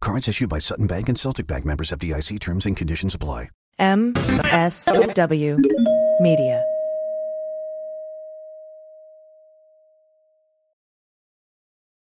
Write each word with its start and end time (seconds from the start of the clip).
Cards 0.00 0.28
issued 0.28 0.48
by 0.48 0.58
Sutton 0.58 0.86
Bank 0.86 1.08
and 1.08 1.18
Celtic 1.18 1.46
Bank 1.46 1.64
members 1.64 1.90
FDIC 1.90 2.40
terms 2.40 2.66
and 2.66 2.76
conditions 2.76 3.14
apply. 3.14 3.50
MSW 3.78 5.58
Media. 6.20 6.64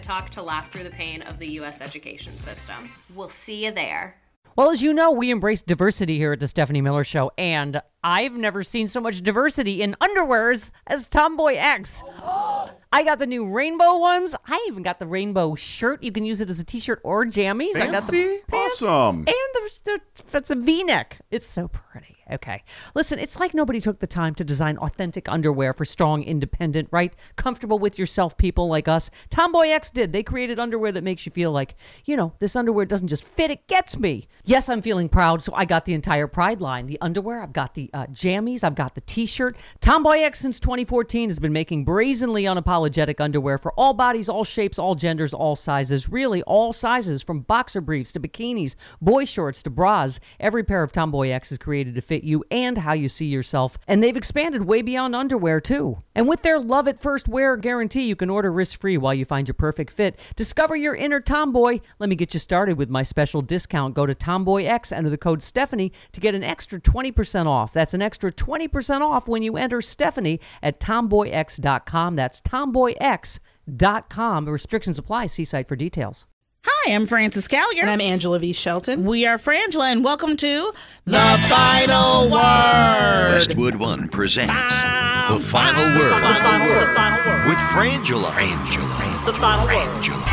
Talk 0.00 0.30
to 0.30 0.42
laugh 0.42 0.70
through 0.72 0.84
the 0.84 0.90
pain 0.90 1.22
of 1.22 1.38
the 1.38 1.46
U.S. 1.52 1.80
education 1.80 2.38
system. 2.38 2.90
We'll 3.14 3.28
see 3.28 3.64
you 3.64 3.70
there. 3.70 4.16
Well, 4.56 4.70
as 4.70 4.82
you 4.82 4.92
know, 4.92 5.12
we 5.12 5.30
embrace 5.30 5.62
diversity 5.62 6.18
here 6.18 6.32
at 6.32 6.40
the 6.40 6.48
Stephanie 6.48 6.80
Miller 6.80 7.04
Show, 7.04 7.30
and 7.38 7.80
I've 8.02 8.36
never 8.36 8.62
seen 8.62 8.88
so 8.88 9.00
much 9.00 9.22
diversity 9.22 9.82
in 9.82 9.94
underwears 10.00 10.70
as 10.86 11.06
Tomboy 11.06 11.54
X. 11.56 12.02
I 12.92 13.04
got 13.04 13.20
the 13.20 13.26
new 13.26 13.46
rainbow 13.46 13.98
ones. 13.98 14.34
I 14.46 14.64
even 14.68 14.82
got 14.82 14.98
the 14.98 15.06
rainbow 15.06 15.54
shirt. 15.54 16.02
You 16.02 16.10
can 16.10 16.24
use 16.24 16.40
it 16.40 16.50
as 16.50 16.58
a 16.58 16.64
t-shirt 16.64 17.00
or 17.04 17.24
jammies. 17.24 17.76
I 17.76 17.86
got 17.86 18.02
the 18.02 18.40
Awesome. 18.72 19.18
and 19.18 19.26
the, 19.26 19.70
the 19.84 20.00
it's 20.38 20.50
a 20.50 20.54
V-neck. 20.54 21.18
It's 21.30 21.48
so 21.48 21.68
pretty. 21.68 22.16
Okay, 22.32 22.62
listen, 22.94 23.18
it's 23.18 23.40
like 23.40 23.54
nobody 23.54 23.80
took 23.80 23.98
the 23.98 24.06
time 24.06 24.36
to 24.36 24.44
design 24.44 24.78
authentic 24.78 25.28
underwear 25.28 25.72
for 25.72 25.84
strong, 25.84 26.22
independent, 26.22 26.88
right, 26.92 27.12
comfortable 27.34 27.80
with 27.80 27.98
yourself 27.98 28.36
people 28.36 28.68
like 28.68 28.86
us. 28.86 29.10
Tomboy 29.30 29.70
X 29.70 29.90
did. 29.90 30.12
They 30.12 30.22
created 30.22 30.60
underwear 30.60 30.92
that 30.92 31.02
makes 31.02 31.26
you 31.26 31.32
feel 31.32 31.50
like, 31.50 31.74
you 32.04 32.16
know, 32.16 32.32
this 32.38 32.54
underwear 32.54 32.86
doesn't 32.86 33.08
just 33.08 33.24
fit; 33.24 33.50
it 33.50 33.66
gets 33.66 33.98
me. 33.98 34.28
Yes, 34.44 34.68
I'm 34.68 34.80
feeling 34.80 35.08
proud, 35.08 35.42
so 35.42 35.52
I 35.56 35.64
got 35.64 35.86
the 35.86 35.94
entire 35.94 36.28
Pride 36.28 36.60
line: 36.60 36.86
the 36.86 37.00
underwear, 37.00 37.42
I've 37.42 37.52
got 37.52 37.74
the 37.74 37.90
uh, 37.92 38.06
jammies, 38.06 38.62
I've 38.62 38.76
got 38.76 38.94
the 38.94 39.00
T-shirt. 39.00 39.56
Tomboy 39.80 40.20
X 40.20 40.38
since 40.38 40.60
2014 40.60 41.30
has 41.30 41.40
been 41.40 41.52
making 41.52 41.84
brazenly 41.84 42.44
unapologetic 42.44 43.20
underwear 43.20 43.58
for 43.58 43.72
all 43.72 43.92
bodies, 43.92 44.28
all 44.28 44.44
shapes, 44.44 44.78
all 44.78 44.94
genders, 44.94 45.34
all 45.34 45.56
sizes. 45.56 46.08
Really, 46.08 46.42
all 46.44 46.72
sizes, 46.72 47.22
from 47.22 47.40
boxer 47.40 47.80
briefs 47.80 48.12
to 48.12 48.20
bikinis, 48.20 48.59
boy 49.00 49.24
shorts 49.24 49.62
to 49.62 49.70
bras. 49.70 50.20
Every 50.38 50.62
pair 50.62 50.82
of 50.82 50.92
Tomboy 50.92 51.30
X 51.30 51.50
is 51.52 51.58
created 51.58 51.94
to 51.94 52.00
fit 52.00 52.24
you 52.24 52.44
and 52.50 52.78
how 52.78 52.92
you 52.92 53.08
see 53.08 53.26
yourself, 53.26 53.78
and 53.86 54.02
they've 54.02 54.16
expanded 54.16 54.64
way 54.64 54.82
beyond 54.82 55.16
underwear 55.16 55.60
too. 55.60 55.98
And 56.14 56.28
with 56.28 56.42
their 56.42 56.58
love 56.58 56.88
at 56.88 57.00
first 57.00 57.28
wear 57.28 57.56
guarantee, 57.56 58.02
you 58.02 58.16
can 58.16 58.30
order 58.30 58.52
risk-free 58.52 58.98
while 58.98 59.14
you 59.14 59.24
find 59.24 59.48
your 59.48 59.54
perfect 59.54 59.92
fit. 59.92 60.18
Discover 60.36 60.76
your 60.76 60.94
inner 60.94 61.20
tomboy. 61.20 61.80
Let 61.98 62.10
me 62.10 62.16
get 62.16 62.34
you 62.34 62.40
started 62.40 62.76
with 62.76 62.90
my 62.90 63.02
special 63.02 63.42
discount. 63.42 63.94
Go 63.94 64.06
to 64.06 64.14
Tomboy 64.14 64.64
X, 64.64 64.92
enter 64.92 65.10
the 65.10 65.18
code 65.18 65.42
Stephanie 65.42 65.92
to 66.12 66.20
get 66.20 66.34
an 66.34 66.44
extra 66.44 66.80
20% 66.80 67.46
off. 67.46 67.72
That's 67.72 67.94
an 67.94 68.02
extra 68.02 68.32
20% 68.32 69.00
off 69.00 69.28
when 69.28 69.42
you 69.42 69.56
enter 69.56 69.80
Stephanie 69.80 70.40
at 70.62 70.80
tomboyx.com. 70.80 72.16
That's 72.16 72.40
tomboyx.com. 72.40 74.48
Restrictions 74.48 74.98
apply. 74.98 75.26
See 75.26 75.44
site 75.44 75.68
for 75.68 75.76
details. 75.76 76.26
Hi, 76.64 76.92
I'm 76.94 77.06
Frances 77.06 77.48
Callier. 77.48 77.80
And 77.82 77.90
I'm 77.90 78.00
Angela 78.00 78.38
V. 78.38 78.52
Shelton. 78.52 79.04
We 79.04 79.24
are 79.26 79.38
Frangela, 79.38 79.92
and 79.92 80.04
welcome 80.04 80.36
to 80.36 80.72
The 81.06 81.40
Final 81.48 82.28
Word. 82.30 83.30
Westwood 83.32 83.76
One 83.76 84.08
presents 84.08 84.52
Final- 84.52 85.38
The 85.38 85.44
Final 85.44 85.84
The 85.92 85.98
Word 86.00 86.10
Final 86.20 86.68
Word. 86.68 86.80
The 86.82 86.94
Final 86.94 87.24
Word. 87.32 87.46
with 87.48 87.58
Frangela. 87.58 88.30
Frangela. 88.32 89.26
The 89.26 89.32
Final 89.34 89.64
Word. 89.66 89.74
Frangela. 89.74 90.29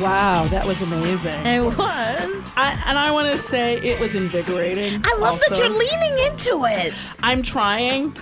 Wow, 0.00 0.46
that 0.50 0.66
was 0.66 0.82
amazing. 0.82 1.46
It 1.46 1.62
was. 1.62 1.74
I, 1.78 2.82
and 2.86 2.98
I 2.98 3.10
want 3.12 3.30
to 3.30 3.38
say 3.38 3.78
it 3.78 3.98
was 3.98 4.14
invigorating. 4.14 5.00
I 5.04 5.18
love 5.18 5.40
that 5.48 5.58
you're 5.58 5.68
leaning 5.68 6.12
into 6.30 6.64
it. 6.66 6.94
I'm 7.22 7.42
trying. 7.42 8.10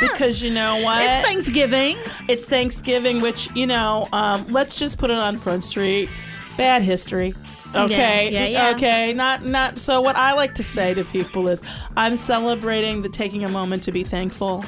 because 0.00 0.42
you 0.42 0.52
know 0.52 0.80
what? 0.82 1.04
It's 1.04 1.26
Thanksgiving. 1.26 1.96
It's 2.28 2.46
Thanksgiving, 2.46 3.20
which, 3.20 3.54
you 3.54 3.66
know, 3.66 4.08
um, 4.12 4.46
let's 4.48 4.76
just 4.76 4.98
put 4.98 5.10
it 5.10 5.18
on 5.18 5.36
Front 5.36 5.64
Street. 5.64 6.08
Bad 6.56 6.82
history. 6.82 7.34
Okay. 7.74 8.30
Yeah, 8.30 8.46
yeah, 8.46 8.70
yeah. 8.70 8.76
Okay. 8.76 9.12
Not 9.12 9.44
not 9.44 9.78
so 9.78 10.00
what 10.00 10.16
I 10.16 10.32
like 10.32 10.54
to 10.56 10.64
say 10.64 10.92
to 10.94 11.04
people 11.04 11.48
is 11.48 11.62
I'm 11.96 12.16
celebrating 12.16 13.02
the 13.02 13.08
taking 13.08 13.44
a 13.44 13.48
moment 13.48 13.84
to 13.84 13.92
be 13.92 14.02
thankful 14.02 14.64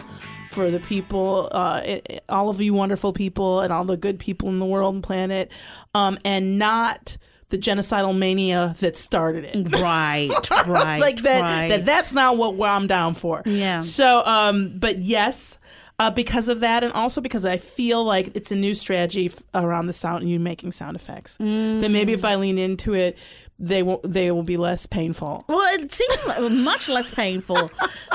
for 0.53 0.71
the 0.71 0.81
people, 0.81 1.49
uh, 1.53 1.81
it, 1.85 2.07
it- 2.09 2.25
all 2.29 2.49
of 2.49 2.61
you 2.61 2.75
wonderful 2.75 3.13
people 3.13 3.61
and 3.61 3.73
all 3.73 3.85
the 3.85 3.97
good 3.97 4.19
people 4.19 4.49
in 4.49 4.59
the 4.59 4.67
world 4.67 4.95
and 4.95 5.03
planet, 5.03 5.51
um, 5.95 6.19
and 6.25 6.59
not 6.59 7.17
the 7.49 7.59
genocidal 7.59 8.17
mania 8.17 8.75
that 8.81 8.97
started 8.97 9.45
it. 9.45 9.75
Right, 9.81 10.31
right. 10.67 11.01
like 11.01 11.23
that, 11.23 11.43
right. 11.43 11.69
that 11.69 11.85
that's 11.85 12.13
not 12.15 12.37
what, 12.39 12.69
I'm 12.71 12.87
down 12.87 13.15
for. 13.15 13.43
Yeah. 13.45 13.81
So, 13.81 14.25
um, 14.25 14.79
but 14.79 14.99
yes, 14.99 15.59
uh, 15.99 16.11
because 16.11 16.49
of 16.49 16.61
that, 16.61 16.83
and 16.83 16.93
also 16.95 17.21
because 17.21 17.45
I 17.45 17.59
feel 17.59 18.03
like 18.05 18.35
it's 18.37 18.51
a 18.51 18.57
new 18.57 18.75
strategy 18.75 19.27
f- 19.27 19.43
around 19.55 19.87
the 19.87 19.93
sound 19.93 20.23
and 20.23 20.31
you 20.31 20.41
making 20.41 20.73
sound 20.73 20.97
effects. 20.97 21.37
That 21.37 21.91
maybe 21.91 22.13
if 22.15 22.25
I 22.25 22.37
lean 22.37 22.57
into 22.59 22.95
it, 22.95 23.19
they 23.63 23.85
will 23.85 24.01
they 24.03 24.31
will 24.33 24.43
be 24.43 24.57
less 24.57 24.87
painful. 24.87 25.45
Well, 25.49 25.75
it 25.75 25.93
seems 25.93 26.65
much 26.65 26.89
less 26.89 27.15
painful, 27.15 27.71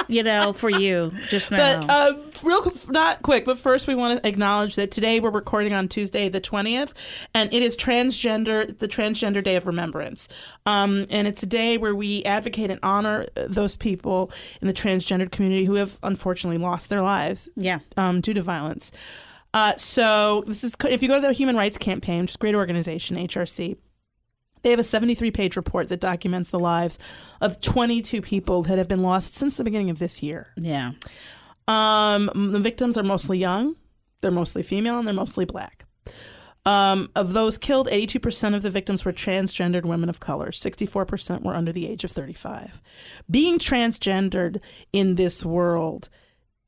you 0.08 0.22
know, 0.22 0.52
for 0.52 0.70
you 0.70 1.12
just 1.30 1.50
now. 1.50 1.80
But 1.80 1.90
uh, 1.90 2.14
real 2.44 2.70
not 2.90 3.24
quick, 3.24 3.46
but 3.46 3.58
first 3.58 3.88
we 3.88 3.96
want 3.96 4.22
to 4.22 4.28
acknowledge 4.28 4.76
that 4.76 4.92
today 4.92 5.22
we're 5.22 5.32
recording 5.32 5.74
on 5.74 5.88
Tuesday 5.88 6.28
the 6.28 6.42
twentieth, 6.42 6.94
and 7.34 7.52
it 7.54 7.64
is 7.64 7.78
transgender 7.78 8.78
the 8.78 8.90
Transgender 8.90 9.42
Day 9.42 9.56
of 9.56 9.68
Remembrance, 9.68 10.28
um, 10.66 11.08
and 11.10 11.28
it's 11.28 11.42
a 11.44 11.48
day 11.48 11.78
where 11.78 11.96
we 11.96 12.24
advocate 12.26 12.70
and 12.70 12.82
honor 12.84 13.26
those 13.36 13.78
people 13.78 14.30
in 14.62 14.68
the 14.68 14.74
transgender 14.74 15.32
community 15.32 15.64
who 15.64 15.76
have 15.76 15.98
unfortunately 16.04 16.58
lost 16.58 16.90
their 16.90 17.02
lives 17.02 17.48
yeah. 17.56 17.80
um, 17.96 18.20
due 18.20 18.34
to 18.34 18.42
violence. 18.42 18.92
Uh, 19.54 19.74
so 19.76 20.44
this 20.46 20.66
is 20.66 20.76
if 20.90 21.02
you 21.02 21.08
go 21.08 21.22
to 21.22 21.26
the 21.26 21.34
Human 21.34 21.56
Rights 21.56 21.78
Campaign, 21.78 22.22
which 22.22 22.32
is 22.32 22.36
a 22.36 22.40
great 22.40 22.54
organization, 22.54 23.16
HRC. 23.16 23.78
They 24.64 24.70
have 24.72 24.80
a 24.80 24.84
73 24.84 25.32
page 25.32 25.56
report 25.56 25.90
that 25.90 26.00
documents 26.00 26.50
the 26.50 26.60
lives 26.60 26.98
of 27.42 27.62
22 27.62 28.22
people 28.22 28.64
that 28.64 28.78
have 28.78 28.88
been 28.88 29.02
lost 29.02 29.36
since 29.36 29.58
the 29.58 29.64
beginning 29.64 29.90
of 29.90 30.00
this 30.00 30.22
year. 30.22 30.54
Yeah. 30.58 30.92
Um, 31.68 32.30
the 32.34 32.60
victims 32.60 32.98
are 32.98 33.04
mostly 33.04 33.38
young, 33.38 33.76
they're 34.22 34.32
mostly 34.32 34.64
female, 34.64 35.00
and 35.00 35.08
they're 35.08 35.14
mostly 35.14 35.46
black. 35.46 35.86
Um, 36.66 37.10
of 37.16 37.32
those 37.32 37.58
killed, 37.58 37.88
82% 37.88 38.54
of 38.54 38.62
the 38.62 38.70
victims 38.70 39.06
were 39.06 39.14
transgendered 39.14 39.86
women 39.86 40.10
of 40.10 40.20
color. 40.20 40.52
64% 40.52 41.44
were 41.44 41.56
under 41.56 41.72
the 41.72 41.88
age 41.88 42.04
of 42.04 42.12
35. 42.12 42.82
Being 43.32 43.58
transgendered 43.58 44.62
in 44.92 45.16
this 45.16 45.46
world 45.46 46.10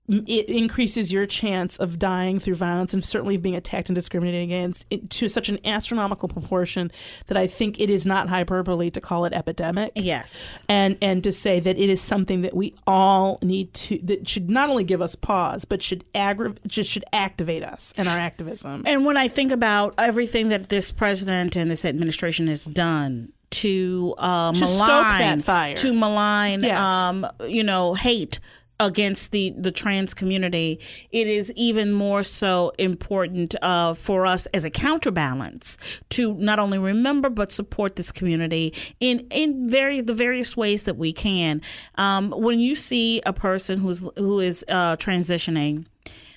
it 0.10 0.50
increases 0.50 1.12
your 1.12 1.26
chance 1.26 1.78
of 1.78 2.00
dying 2.00 2.40
through 2.40 2.56
violence 2.56 2.94
and 2.94 3.04
certainly 3.04 3.38
being 3.38 3.56
attacked 3.56 3.90
and 3.90 3.96
discriminated 3.96 4.42
against 4.44 4.86
to 5.10 5.30
such 5.30 5.50
an 5.50 5.60
astronomical 5.66 6.28
proportion 6.28 6.92
that 7.28 7.38
I 7.38 7.46
think 7.48 7.80
it 7.80 7.90
is 7.92 8.06
not 8.08 8.28
hyperbole 8.28 8.90
to 8.92 9.00
call 9.02 9.26
it 9.26 9.34
epidemic. 9.34 9.92
Yes. 9.96 10.64
And 10.68 10.98
and 11.02 11.24
to 11.24 11.32
say 11.32 11.60
that 11.60 11.78
it 11.78 11.90
is 11.90 12.02
something 12.02 12.42
that 12.42 12.56
we 12.56 12.74
all 12.88 13.38
need 13.44 13.74
to 13.76 14.00
that 14.04 14.28
should 14.28 14.50
not 14.50 14.70
only 14.70 14.84
give 14.84 15.02
us 15.02 15.16
pause 15.16 15.64
but 15.66 15.84
should 15.84 16.04
aggra- 16.14 16.58
just 16.68 16.90
should 16.90 17.06
activate 17.14 17.64
us 17.64 17.94
in 17.98 18.08
our 18.08 18.18
activism. 18.18 18.84
And 18.88 19.06
when 19.06 19.16
I 19.18 19.28
think 19.28 19.52
about 19.52 19.94
everything 19.98 20.50
that 20.50 20.70
this 20.70 20.92
president 20.92 21.56
and 21.56 21.70
this 21.70 21.86
administration 21.86 22.48
has 22.48 22.66
done 22.66 23.32
to 23.52 24.14
uh, 24.18 24.52
To 24.54 24.60
malign 24.60 24.78
stoke 24.78 24.88
that 25.20 25.42
fire. 25.44 25.76
to 25.78 25.94
malign, 25.94 26.62
Yes. 26.64 26.78
um, 26.78 27.28
you 27.48 27.64
know, 27.64 27.94
hate 27.94 28.40
against 28.80 29.32
the 29.32 29.54
the 29.58 29.72
trans 29.72 30.14
community, 30.14 30.80
it 31.12 31.28
is 31.28 31.52
even 31.56 31.92
more 31.92 32.24
so 32.24 32.72
important 32.78 33.56
uh, 33.62 33.94
for 33.94 34.26
us 34.26 34.46
as 34.48 34.64
a 34.66 34.70
counterbalance 34.70 35.78
to 36.10 36.34
not 36.36 36.60
only 36.60 36.78
remember 36.78 37.30
but 37.30 37.52
support 37.52 37.96
this 37.96 38.12
community 38.12 38.74
in 39.00 39.28
in 39.32 39.68
very 39.68 40.02
the 40.02 40.14
various 40.14 40.56
ways 40.56 40.86
that 40.86 40.98
we 40.98 41.14
can. 41.14 41.62
Um, 41.96 42.32
when 42.32 42.60
you 42.60 42.76
see 42.76 43.22
a 43.26 43.34
person 43.34 43.80
who's 43.80 44.04
who 44.18 44.40
is 44.40 44.64
uh, 44.68 44.96
transitioning, 44.96 45.86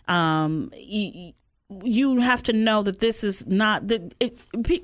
um, 0.08 0.72
you, 0.76 1.32
you 1.82 2.18
have 2.18 2.42
to 2.42 2.52
know 2.52 2.82
that 2.82 2.98
this 2.98 3.24
is 3.24 3.46
not 3.46 3.88
that 3.88 4.14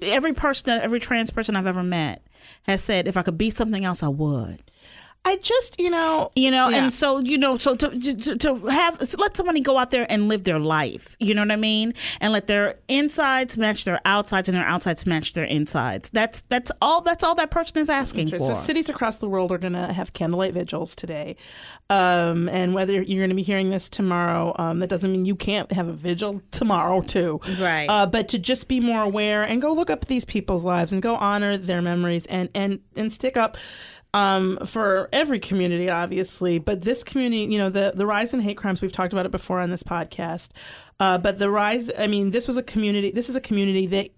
every 0.03 0.33
person, 0.33 0.81
every 0.81 1.01
trans 1.01 1.31
person 1.31 1.57
I've 1.57 1.67
ever 1.67 1.83
met 1.83 2.23
has 2.63 2.83
said, 2.83 3.07
if 3.07 3.17
I 3.17 3.23
could 3.23 3.39
be 3.39 3.51
something 3.51 3.85
else, 3.85 4.03
I 4.03 4.09
would. 4.09 4.63
I 5.25 5.37
just, 5.37 5.79
you 5.79 5.91
know, 5.91 6.31
You 6.37 6.51
know, 6.51 6.71
Yeah. 6.71 6.85
and 6.85 6.93
so 6.93 7.19
you 7.19 7.37
know, 7.37 7.59
so 7.59 7.75
to, 7.77 7.89
to 8.15 8.37
to 8.39 8.55
have 8.69 8.97
to 8.99 9.17
let 9.19 9.37
somebody 9.37 9.61
go 9.61 9.77
out 9.77 9.91
there 9.91 10.07
and 10.11 10.27
live 10.27 10.45
their 10.45 10.59
life. 10.59 11.17
You 11.21 11.35
know 11.35 11.43
what 11.43 11.51
I 11.51 11.57
mean? 11.57 11.93
And 12.23 12.33
let 12.33 12.47
their 12.47 12.77
insides 12.89 13.59
match 13.59 13.85
their 13.85 14.01
outsides, 14.07 14.49
and 14.49 14.57
their 14.57 14.65
outsides 14.65 15.05
match 15.07 15.35
their 15.35 15.45
insides. 15.45 16.09
That's 16.11 16.41
that's 16.49 16.71
all. 16.81 17.03
That's 17.03 17.23
all 17.23 17.35
that 17.35 17.51
person 17.51 17.77
is 17.79 17.91
asking 17.91 18.29
So 18.29 18.39
for. 18.39 18.55
cities 18.55 18.89
across 18.89 19.19
the 19.19 19.29
world 19.29 19.53
are 19.53 19.59
going 19.59 19.75
to 19.75 19.93
have 19.93 20.15
candlelight 20.15 20.55
vigils 20.55 20.95
today, 20.97 21.37
um, 21.91 22.49
and 22.49 22.73
whether 22.73 22.95
you're 23.03 23.21
going 23.21 23.29
to 23.31 23.37
be 23.37 23.43
hearing 23.43 23.69
this 23.71 23.91
tomorrow, 23.91 24.55
um, 24.59 24.79
that 24.79 24.89
doesn't 24.89 25.11
mean 25.13 25.25
you 25.27 25.37
can't 25.37 25.71
have 25.73 25.89
a 25.89 25.93
vigil 25.93 26.41
tomorrow 26.53 27.03
too. 27.03 27.41
Right. 27.61 27.87
Uh, 27.87 28.07
but 28.07 28.29
to 28.29 28.39
just 28.39 28.67
be 28.69 28.81
more 28.81 29.03
aware 29.03 29.43
and 29.43 29.61
go 29.61 29.75
look 29.75 29.91
up 29.91 30.07
these 30.07 30.25
people's 30.25 30.65
lives 30.65 30.93
and 30.93 31.03
go 31.03 31.17
honor 31.17 31.59
their 31.59 31.83
memories 31.83 32.25
and 32.27 32.49
and 32.55 32.81
and 32.97 33.13
stick 33.13 33.37
up. 33.37 33.59
Um, 34.15 34.59
for 34.65 35.11
every 35.13 35.39
community, 35.39 35.91
obviously, 35.91 36.59
but 36.59 36.81
this 36.81 37.05
community, 37.05 37.53
you 37.53 37.59
know, 37.59 37.69
the 37.69 37.93
the 37.95 38.07
rise 38.07 38.33
in 38.33 38.41
hate 38.41 38.57
crimes, 38.57 38.81
we've 38.81 38.91
talked 38.91 39.13
about 39.13 39.27
it 39.27 39.31
before 39.31 39.61
on 39.61 39.71
this 39.71 39.83
podcast. 39.83 40.51
Uh, 40.99 41.19
but 41.19 41.39
the 41.39 41.51
rise, 41.51 41.91
I 41.97 42.07
mean, 42.07 42.31
this 42.31 42.49
was 42.49 42.57
a 42.57 42.63
community. 42.63 43.11
This 43.11 43.29
is 43.29 43.37
a 43.37 43.41
community 43.41 43.87
that 43.89 44.09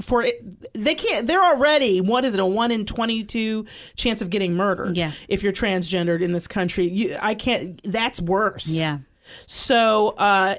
for 0.00 0.22
it, 0.22 0.72
they 0.72 0.94
can't. 0.94 1.26
They're 1.26 1.42
already 1.42 2.00
what 2.00 2.24
is 2.24 2.34
it? 2.34 2.40
A 2.40 2.46
one 2.46 2.70
in 2.70 2.86
twenty 2.86 3.22
two 3.22 3.66
chance 3.96 4.22
of 4.22 4.30
getting 4.30 4.54
murdered. 4.54 4.96
Yeah. 4.96 5.12
If 5.28 5.42
you're 5.42 5.52
transgendered 5.52 6.22
in 6.22 6.32
this 6.32 6.48
country, 6.48 6.86
you, 6.86 7.16
I 7.20 7.34
can't. 7.34 7.80
That's 7.84 8.22
worse. 8.22 8.68
Yeah. 8.68 8.98
So 9.46 10.14
uh, 10.16 10.56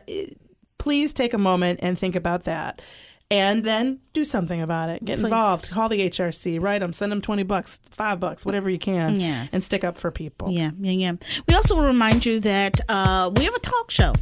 please 0.78 1.14
take 1.14 1.34
a 1.34 1.40
moment 1.40 1.80
and 1.82 1.98
think 1.98 2.16
about 2.16 2.44
that. 2.44 2.82
And 3.32 3.64
then 3.64 4.00
do 4.14 4.26
something 4.26 4.60
about 4.60 4.90
it. 4.90 5.06
Get 5.06 5.20
involved. 5.20 5.70
Call 5.70 5.88
the 5.88 6.10
HRC. 6.10 6.60
Write 6.60 6.80
them. 6.80 6.94
Send 6.94 7.12
them 7.12 7.22
twenty 7.22 7.44
bucks, 7.44 7.80
five 7.92 8.20
bucks, 8.20 8.44
whatever 8.44 8.72
you 8.72 8.80
can. 8.80 9.20
Yes. 9.20 9.54
And 9.54 9.64
stick 9.64 9.84
up 9.84 10.00
for 10.00 10.10
people. 10.10 10.50
Yeah, 10.50 10.72
yeah, 10.80 10.92
yeah. 10.92 11.12
We 11.48 11.54
also 11.54 11.76
want 11.76 11.84
to 11.86 11.90
remind 11.90 12.26
you 12.26 12.40
that 12.40 12.80
uh, 12.90 13.30
we 13.36 13.44
have 13.44 13.54
a 13.54 13.60
talk 13.60 13.92
show. 13.92 14.14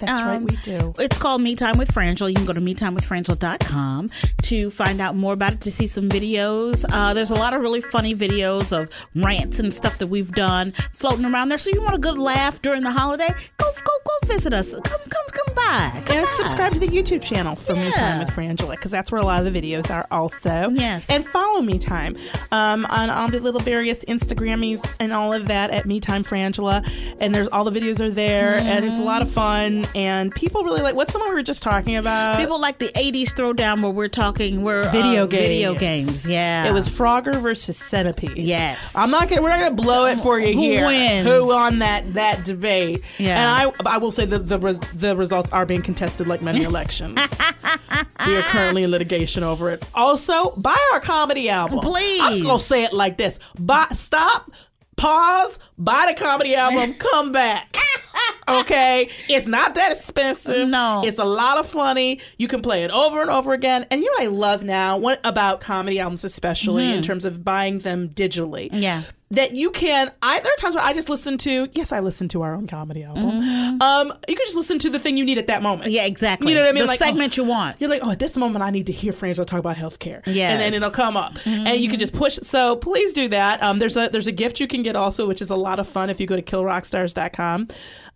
That's 0.00 0.20
right. 0.20 0.36
Um, 0.36 0.44
We 0.44 0.56
do. 0.56 0.94
It's 0.98 1.18
called 1.18 1.40
Me 1.42 1.54
Time 1.56 1.78
with 1.78 1.88
Frangela. 1.88 2.28
You 2.28 2.34
can 2.36 2.46
go 2.46 2.52
to 2.52 2.60
metimewithfrangela.com 2.60 4.10
to 4.42 4.70
find 4.70 5.00
out 5.00 5.14
more 5.16 5.32
about 5.32 5.54
it, 5.54 5.60
to 5.62 5.70
see 5.72 5.86
some 5.86 6.08
videos. 6.08 6.84
Uh, 6.90 7.14
there's 7.14 7.30
a 7.30 7.34
lot 7.34 7.54
of 7.54 7.60
really 7.60 7.80
funny 7.80 8.14
videos 8.14 8.76
of 8.76 8.88
rants 9.14 9.58
and 9.58 9.74
stuff 9.74 9.98
that 9.98 10.08
we've 10.08 10.32
done 10.32 10.72
floating 10.92 11.24
around 11.24 11.48
there. 11.48 11.58
So 11.58 11.70
you 11.70 11.82
want 11.82 11.94
a 11.94 11.98
good 11.98 12.18
laugh 12.18 12.60
during 12.62 12.82
the 12.82 12.90
holiday? 12.90 13.28
Go, 13.58 13.70
go, 13.72 13.92
go 14.04 14.26
visit 14.26 14.52
us. 14.52 14.72
Come, 14.74 14.82
come, 14.82 15.26
come 15.32 15.54
by. 15.54 16.02
Come 16.04 16.16
And 16.16 16.24
by. 16.26 16.32
subscribe 16.36 16.72
to 16.72 16.78
the 16.78 16.88
YouTube 16.88 17.22
channel 17.22 17.54
for 17.56 17.74
Me 17.74 17.90
Time 17.92 18.18
with 18.18 18.28
Frangela 18.30 18.72
because 18.72 18.90
that's 18.90 19.10
where 19.12 19.20
a 19.20 19.24
lot 19.24 19.44
of 19.44 19.52
the 19.52 19.60
videos 19.60 19.90
are 19.90 20.06
also. 20.10 20.70
Yes. 20.74 21.10
And 21.10 21.24
follow 21.26 21.62
Me 21.62 21.78
Time 21.78 22.16
um, 22.52 22.86
on 22.90 23.10
all 23.10 23.28
the 23.28 23.40
little 23.40 23.60
various 23.60 24.04
Instagrammies 24.04 24.84
and 25.00 25.12
all 25.12 25.32
of 25.32 25.48
that 25.48 25.70
at 25.70 25.86
Me 25.86 26.00
Time 26.00 26.22
Frangela. 26.24 26.84
And 27.20 27.34
there's 27.34 27.48
all 27.48 27.64
the 27.64 27.78
videos 27.78 28.00
are 28.00 28.10
there 28.10 28.56
and 28.58 28.84
it's 28.84 28.98
a 28.98 29.02
lot 29.02 29.22
of 29.22 29.30
fun. 29.30 29.83
And 29.94 30.34
people 30.34 30.62
really 30.64 30.82
like 30.82 30.94
what's 30.94 31.12
the 31.12 31.18
one 31.18 31.28
we 31.28 31.34
were 31.34 31.42
just 31.42 31.62
talking 31.62 31.96
about? 31.96 32.38
People 32.38 32.60
like 32.60 32.78
the 32.78 32.88
80s 32.88 33.28
throwdown 33.34 33.82
where 33.82 33.92
we're 33.92 34.08
talking, 34.08 34.62
we're 34.62 34.88
video 34.90 35.24
uh, 35.24 35.26
games. 35.26 35.48
Video 35.48 35.74
games. 35.74 36.30
Yeah. 36.30 36.66
It 36.66 36.72
was 36.72 36.88
Frogger 36.88 37.40
versus 37.40 37.76
Centipede. 37.76 38.36
Yes. 38.36 38.96
I'm 38.96 39.10
not 39.10 39.28
gonna. 39.28 39.42
We're 39.42 39.48
not 39.50 39.60
gonna 39.60 39.74
blow 39.74 40.06
it 40.06 40.20
for 40.20 40.38
you 40.38 40.54
Who 40.54 40.60
here. 40.60 40.86
wins? 40.86 41.26
Who 41.26 41.46
won 41.46 41.78
that 41.80 42.14
that 42.14 42.44
debate? 42.44 43.02
Yeah. 43.18 43.38
And 43.38 43.72
I 43.86 43.94
I 43.94 43.98
will 43.98 44.12
say 44.12 44.24
that 44.26 44.38
the 44.40 44.58
res, 44.58 44.78
the 44.78 45.16
results 45.16 45.52
are 45.52 45.66
being 45.66 45.82
contested 45.82 46.26
like 46.26 46.42
many 46.42 46.62
elections. 46.64 47.18
we 48.26 48.36
are 48.36 48.42
currently 48.42 48.82
in 48.82 48.90
litigation 48.90 49.42
over 49.42 49.70
it. 49.70 49.84
Also, 49.94 50.50
buy 50.56 50.78
our 50.92 51.00
comedy 51.00 51.48
album. 51.50 51.80
Please. 51.80 52.20
I'm 52.22 52.32
just 52.32 52.44
gonna 52.44 52.58
say 52.58 52.84
it 52.84 52.92
like 52.92 53.16
this: 53.16 53.38
buy, 53.58 53.86
stop. 53.92 54.50
Pause, 54.96 55.58
buy 55.78 56.12
the 56.14 56.22
comedy 56.22 56.54
album, 56.54 56.94
come 56.98 57.32
back. 57.32 57.76
Okay? 58.46 59.08
It's 59.28 59.46
not 59.46 59.74
that 59.74 59.92
expensive. 59.92 60.68
No. 60.68 61.02
It's 61.04 61.18
a 61.18 61.24
lot 61.24 61.58
of 61.58 61.66
funny. 61.66 62.20
You 62.36 62.46
can 62.48 62.60
play 62.62 62.84
it 62.84 62.90
over 62.90 63.20
and 63.22 63.30
over 63.30 63.52
again. 63.54 63.86
And 63.90 64.02
you 64.02 64.06
know 64.06 64.12
what 64.12 64.22
I 64.22 64.26
love 64.26 64.62
now? 64.62 64.98
What 64.98 65.20
about 65.24 65.60
comedy 65.60 65.98
albums, 65.98 66.24
especially 66.24 66.92
in 66.92 67.02
terms 67.02 67.24
of 67.24 67.42
buying 67.44 67.78
them 67.78 68.10
digitally? 68.10 68.70
Mm-hmm. 68.70 68.82
Yeah. 68.82 69.02
That 69.30 69.56
you 69.56 69.70
can. 69.70 70.12
I 70.22 70.38
there 70.38 70.52
are 70.52 70.56
times 70.56 70.74
where 70.76 70.84
I 70.84 70.92
just 70.92 71.08
listen 71.08 71.38
to. 71.38 71.68
Yes, 71.72 71.92
I 71.92 72.00
listen 72.00 72.28
to 72.28 72.42
our 72.42 72.54
own 72.54 72.66
comedy 72.66 73.02
album. 73.02 73.40
Um, 73.80 74.12
you 74.28 74.36
can 74.36 74.46
just 74.46 74.54
listen 74.54 74.78
to 74.80 74.90
the 74.90 75.00
thing 75.00 75.16
you 75.16 75.24
need 75.24 75.38
at 75.38 75.46
that 75.48 75.62
moment. 75.62 75.84
Mm-hmm. 75.88 75.96
Yeah, 75.96 76.04
exactly. 76.06 76.52
You 76.52 76.54
know 76.58 76.62
what 76.62 76.68
I 76.68 76.72
mean? 76.72 76.82
The 76.82 76.88
Like, 76.88 76.98
segment 76.98 77.36
oh, 77.38 77.42
you 77.42 77.48
want. 77.48 77.80
You're 77.80 77.90
like, 77.90 78.00
oh, 78.04 78.12
at 78.12 78.18
this 78.18 78.36
moment, 78.36 78.62
I 78.62 78.70
need 78.70 78.86
to 78.86 78.92
hear 78.92 79.12
Frangela 79.12 79.46
talk 79.46 79.58
about 79.58 79.76
healthcare. 79.76 80.22
Mm-hmm. 80.22 80.38
and 80.38 80.60
then 80.60 80.74
it'll 80.74 80.90
come 80.90 81.16
up, 81.16 81.34
and 81.46 81.80
you 81.80 81.88
can 81.88 81.98
just 81.98 82.12
push. 82.12 82.38
So 82.42 82.76
please 82.76 83.12
do 83.12 83.28
that. 83.28 83.62
Um, 83.62 83.78
there's 83.78 83.96
a 83.96 84.08
there's 84.08 84.26
a 84.26 84.32
gift 84.32 84.60
you 84.60 84.66
can 84.68 84.82
get 84.82 84.94
also, 84.94 85.26
which 85.26 85.42
is 85.42 85.50
a 85.50 85.56
lot 85.56 85.80
of 85.80 85.88
fun 85.88 86.10
if 86.10 86.20
you 86.20 86.26
go 86.26 86.36
to 86.36 86.42
killrockstars.com. 86.42 87.68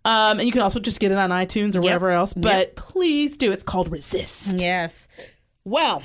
Um, 0.05 0.39
and 0.39 0.43
you 0.43 0.51
can 0.51 0.61
also 0.61 0.79
just 0.79 0.99
get 0.99 1.11
it 1.11 1.17
on 1.17 1.31
iTunes 1.31 1.75
or 1.75 1.81
wherever 1.81 2.09
else. 2.11 2.33
But 2.33 2.75
please 2.75 3.35
do. 3.35 3.51
It's 3.51 3.63
called 3.63 3.91
Resist. 3.91 4.59
Yes. 4.59 5.07
Well, 5.65 6.01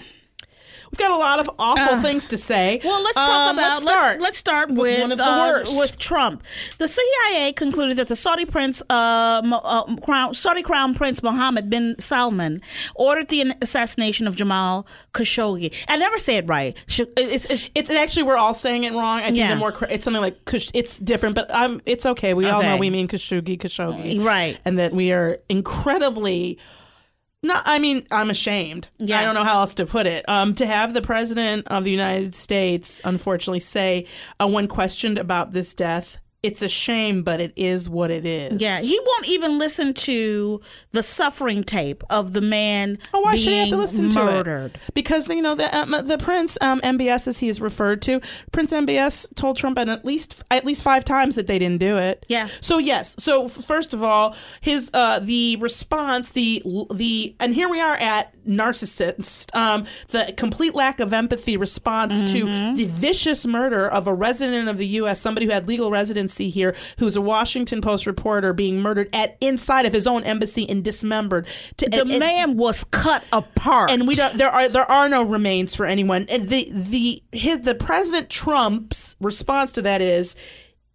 We've 0.94 1.08
got 1.08 1.11
a 1.11 1.17
lot 1.19 1.41
of 1.41 1.50
awful 1.58 1.96
things 1.96 2.29
to 2.29 2.38
say. 2.38 2.81
Well, 2.85 3.02
let's 3.02 3.14
talk 3.17 3.29
Um, 3.50 3.58
about 3.58 3.62
let's 3.82 3.85
let's 3.85 3.99
start. 3.99 4.20
let's 4.20 4.38
start 4.38 4.70
with 4.70 5.00
one 5.02 5.11
of 5.11 5.19
the 5.19 5.25
uh, 5.25 5.49
worst. 5.50 5.76
with 5.80 5.99
Trump. 5.99 6.45
The 6.78 6.87
CIA 6.87 7.52
concluded 7.52 7.97
that 7.97 8.07
the 8.07 8.14
Saudi 8.14 8.45
prince, 8.45 8.80
uh, 8.88 9.42
uh, 9.45 9.97
crown, 9.97 10.35
Saudi 10.35 10.62
crown 10.62 10.95
prince 10.95 11.21
Mohammed 11.21 11.69
bin 11.69 11.97
Salman, 11.99 12.61
ordered 12.95 13.28
the 13.28 13.52
assassination 13.61 14.28
of 14.28 14.37
Jamal 14.37 14.87
Khashoggi. 15.14 15.85
I 15.88 15.97
never 15.97 16.16
say 16.21 16.37
it 16.37 16.47
right. 16.49 16.76
It's, 16.87 17.47
it's, 17.50 17.71
It's 17.75 17.90
actually 17.90 18.23
we're 18.23 18.37
all 18.37 18.54
saying 18.54 18.85
it 18.85 18.92
wrong. 18.92 19.19
I 19.19 19.23
think 19.25 19.38
Yeah. 19.38 19.54
the 19.54 19.57
more 19.57 19.75
it's 19.90 20.04
something 20.04 20.23
like 20.23 20.45
Kush, 20.45 20.69
it's 20.75 20.97
different, 21.00 21.35
but 21.35 21.50
um, 21.50 21.80
it's 21.87 22.07
okay. 22.07 22.35
We 22.35 22.47
all 22.49 22.62
know 22.62 22.76
we 22.76 22.88
mean 22.90 23.09
Khashoggi, 23.09 23.59
Khashoggi, 23.59 24.23
Right. 24.25 24.61
And 24.64 24.78
that 24.78 24.92
we 24.92 25.11
are 25.11 25.38
incredibly. 25.49 26.57
Not, 27.45 27.63
I 27.67 27.79
mean, 27.79 28.07
I'm 28.11 28.31
ashamed. 28.31 28.89
Yeah. 28.99 29.21
I 29.21 29.23
don't 29.23 29.35
know 29.35 29.45
how 29.45 29.61
else 29.61 29.75
to 29.75 29.85
put 29.85 30.07
it. 30.07 30.27
Um, 30.29 30.55
to 30.55 30.65
have 30.65 30.95
the 30.95 31.03
president 31.03 31.69
of 31.69 31.85
the 31.85 31.91
United 31.91 32.35
States, 32.35 33.03
unfortunately, 33.05 33.61
say 33.61 34.07
uh, 34.41 34.49
when 34.49 34.67
questioned 34.67 35.19
about 35.19 35.51
this 35.51 35.75
death, 35.75 36.19
it's 36.45 36.63
a 36.63 36.69
shame, 36.69 37.23
but 37.23 37.41
it 37.41 37.53
is 37.57 37.89
what 37.91 38.11
it 38.11 38.25
is. 38.25 38.61
yeah, 38.61 38.81
he 38.81 38.99
won't 39.05 39.29
even 39.29 39.59
listen 39.59 39.95
to 39.95 40.61
the 40.93 41.03
suffering 41.03 41.65
tape 41.65 42.05
of 42.11 42.33
the 42.35 42.41
man 42.41 42.99
Oh, 43.13 43.21
why 43.21 43.33
being 43.33 43.43
should 43.45 43.53
he 43.55 43.59
have 43.61 43.69
to 43.71 43.77
listen 43.77 44.11
to 44.11 44.19
murdered. 44.25 44.75
it? 44.75 44.81
Because 44.95 45.27
you 45.29 45.43
know 45.43 45.55
the 45.55 45.75
um, 45.77 45.91
the 46.07 46.19
Prince 46.19 46.59
um, 46.61 46.81
MBS, 46.83 47.27
as 47.29 47.39
he 47.39 47.49
is 47.49 47.61
referred 47.61 48.03
to, 48.03 48.21
Prince 48.53 48.73
MBS 48.73 49.35
told 49.35 49.57
Trump 49.57 49.79
at 49.79 50.05
least 50.05 50.43
at 50.51 50.65
least 50.65 50.83
five 50.83 51.05
times 51.05 51.35
that 51.37 51.47
they 51.47 51.59
didn't 51.59 51.79
do 51.81 51.97
it. 51.97 52.25
Yeah. 52.29 52.47
So 52.61 52.79
yes. 52.79 53.15
So 53.19 53.49
first 53.49 53.95
of 53.95 54.03
all, 54.03 54.37
his 54.61 54.91
uh, 54.93 55.21
the 55.21 55.57
response, 55.61 56.31
the 56.31 56.63
the 56.95 57.35
and 57.41 57.55
here 57.55 57.69
we 57.69 57.81
are 57.81 57.97
at 57.97 58.34
narcissist, 58.47 59.55
um, 59.55 59.85
the 60.09 60.33
complete 60.37 60.75
lack 60.75 61.01
of 61.01 61.13
empathy 61.13 61.57
response 61.57 62.23
Mm-hmm. 62.23 62.75
to 62.75 62.77
the 62.77 62.85
vicious 62.87 63.47
murder 63.47 63.87
of 63.89 64.07
a 64.07 64.15
resident 64.15 64.69
of 64.69 64.79
the 64.79 64.87
U.S., 64.87 65.21
somebody 65.21 65.47
who 65.47 65.53
had 65.53 65.67
legal 65.69 65.91
residency 65.91 66.51
here, 66.51 66.75
who's 66.99 67.17
a 67.17 67.21
Washington 67.21 67.81
Post 67.81 68.07
reporter, 68.07 68.53
being 68.53 68.81
murdered 68.81 69.09
at 69.13 69.37
inside 69.41 69.87
of 69.87 69.93
his 69.93 70.07
own 70.07 70.23
embassy 70.25 70.69
and 70.69 70.83
dismembered. 70.85 71.47
To, 71.79 71.89
The 71.89 72.01
and- 72.03 72.11
and- 72.11 72.21
man 72.21 72.57
was 72.57 72.85
cut 72.85 73.25
apart, 73.33 73.91
and 73.91 74.07
we 74.07 74.15
don't 74.15 74.37
there 74.37 74.49
are 74.51 74.69
there 74.69 74.91
are 74.91 75.09
no 75.09 75.23
remains 75.25 75.75
for 75.75 75.87
anyone 75.87 76.27
and 76.29 76.49
the 76.49 76.69
the 76.73 77.23
his 77.33 77.61
the 77.61 77.75
president 77.75 78.29
trump's 78.31 79.17
response 79.21 79.73
to 79.73 79.83
that 79.83 80.01
is 80.03 80.35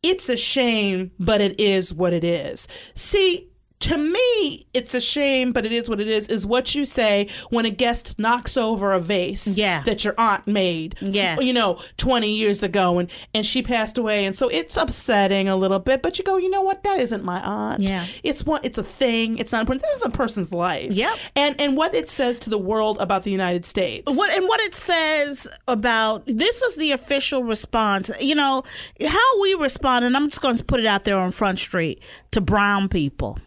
it's 0.04 0.30
a 0.30 0.38
shame 0.38 1.12
but 1.20 1.42
it 1.42 1.60
is 1.60 1.94
what 1.94 2.14
it 2.14 2.24
is 2.24 2.68
see 2.96 3.48
to 3.80 3.98
me, 3.98 4.68
it's 4.74 4.94
a 4.94 5.00
shame, 5.00 5.54
but 5.54 5.66
it 5.66 5.72
is 5.72 5.88
what 5.90 6.02
it 6.02 6.08
is. 6.10 6.28
Is 6.28 6.46
what 6.46 6.76
you 6.76 6.84
say 6.84 7.30
when 7.50 7.66
a 7.66 7.70
guest 7.70 8.20
knocks 8.20 8.58
over 8.58 8.92
a 8.92 9.00
vase 9.00 9.48
Yeah. 9.48 9.84
that 9.84 10.04
your 10.04 10.16
aunt 10.18 10.46
made, 10.48 10.96
Yeah. 11.00 11.40
you 11.40 11.54
know, 11.54 11.80
twenty 11.98 12.34
years 12.36 12.62
ago, 12.62 13.00
and 13.00 13.10
and 13.34 13.46
she 13.46 13.62
passed 13.62 13.98
away, 13.98 14.26
and 14.26 14.36
so 14.36 14.50
it's 14.50 14.76
upsetting 14.76 15.48
a 15.48 15.56
little 15.56 15.80
bit. 15.80 16.02
But 16.02 16.18
you 16.18 16.26
go, 16.26 16.36
you 16.38 16.50
know 16.50 16.62
what? 16.62 16.84
That 16.84 17.00
isn't 17.00 17.24
my 17.24 17.40
aunt. 17.40 17.82
Yeah. 17.82 18.06
it's 18.24 18.46
one. 18.46 18.60
It's 18.64 18.78
a 18.78 18.84
thing. 18.84 19.38
It's 19.38 19.52
not 19.54 19.62
important. 19.62 19.84
This 19.84 19.98
is 19.98 20.04
a 20.06 20.10
person's 20.10 20.52
life. 20.52 20.92
Yep. 20.92 21.18
And 21.38 21.62
and 21.62 21.78
what 21.78 21.94
it 21.94 22.10
says 22.10 22.38
to 22.40 22.50
the 22.50 22.58
world 22.58 22.98
about 23.00 23.24
the 23.24 23.32
United 23.32 23.66
States. 23.66 24.14
What 24.14 24.30
and 24.36 24.46
what 24.48 24.60
it 24.62 24.76
says 24.76 25.48
about 25.70 26.24
this 26.28 26.62
is 26.62 26.76
the 26.76 26.92
official 26.92 27.44
response. 27.44 28.12
You 28.20 28.36
know 28.36 28.64
how 29.08 29.42
we 29.42 29.54
respond, 29.54 30.04
and 30.04 30.18
I'm 30.18 30.28
just 30.30 30.42
going 30.42 30.58
to 30.58 30.66
put 30.66 30.82
it 30.82 30.86
out 30.86 31.06
there 31.06 31.18
on 31.18 31.32
Front 31.32 31.60
Street 31.60 32.02
to 32.32 32.42
brown 32.42 32.90
people 32.90 33.38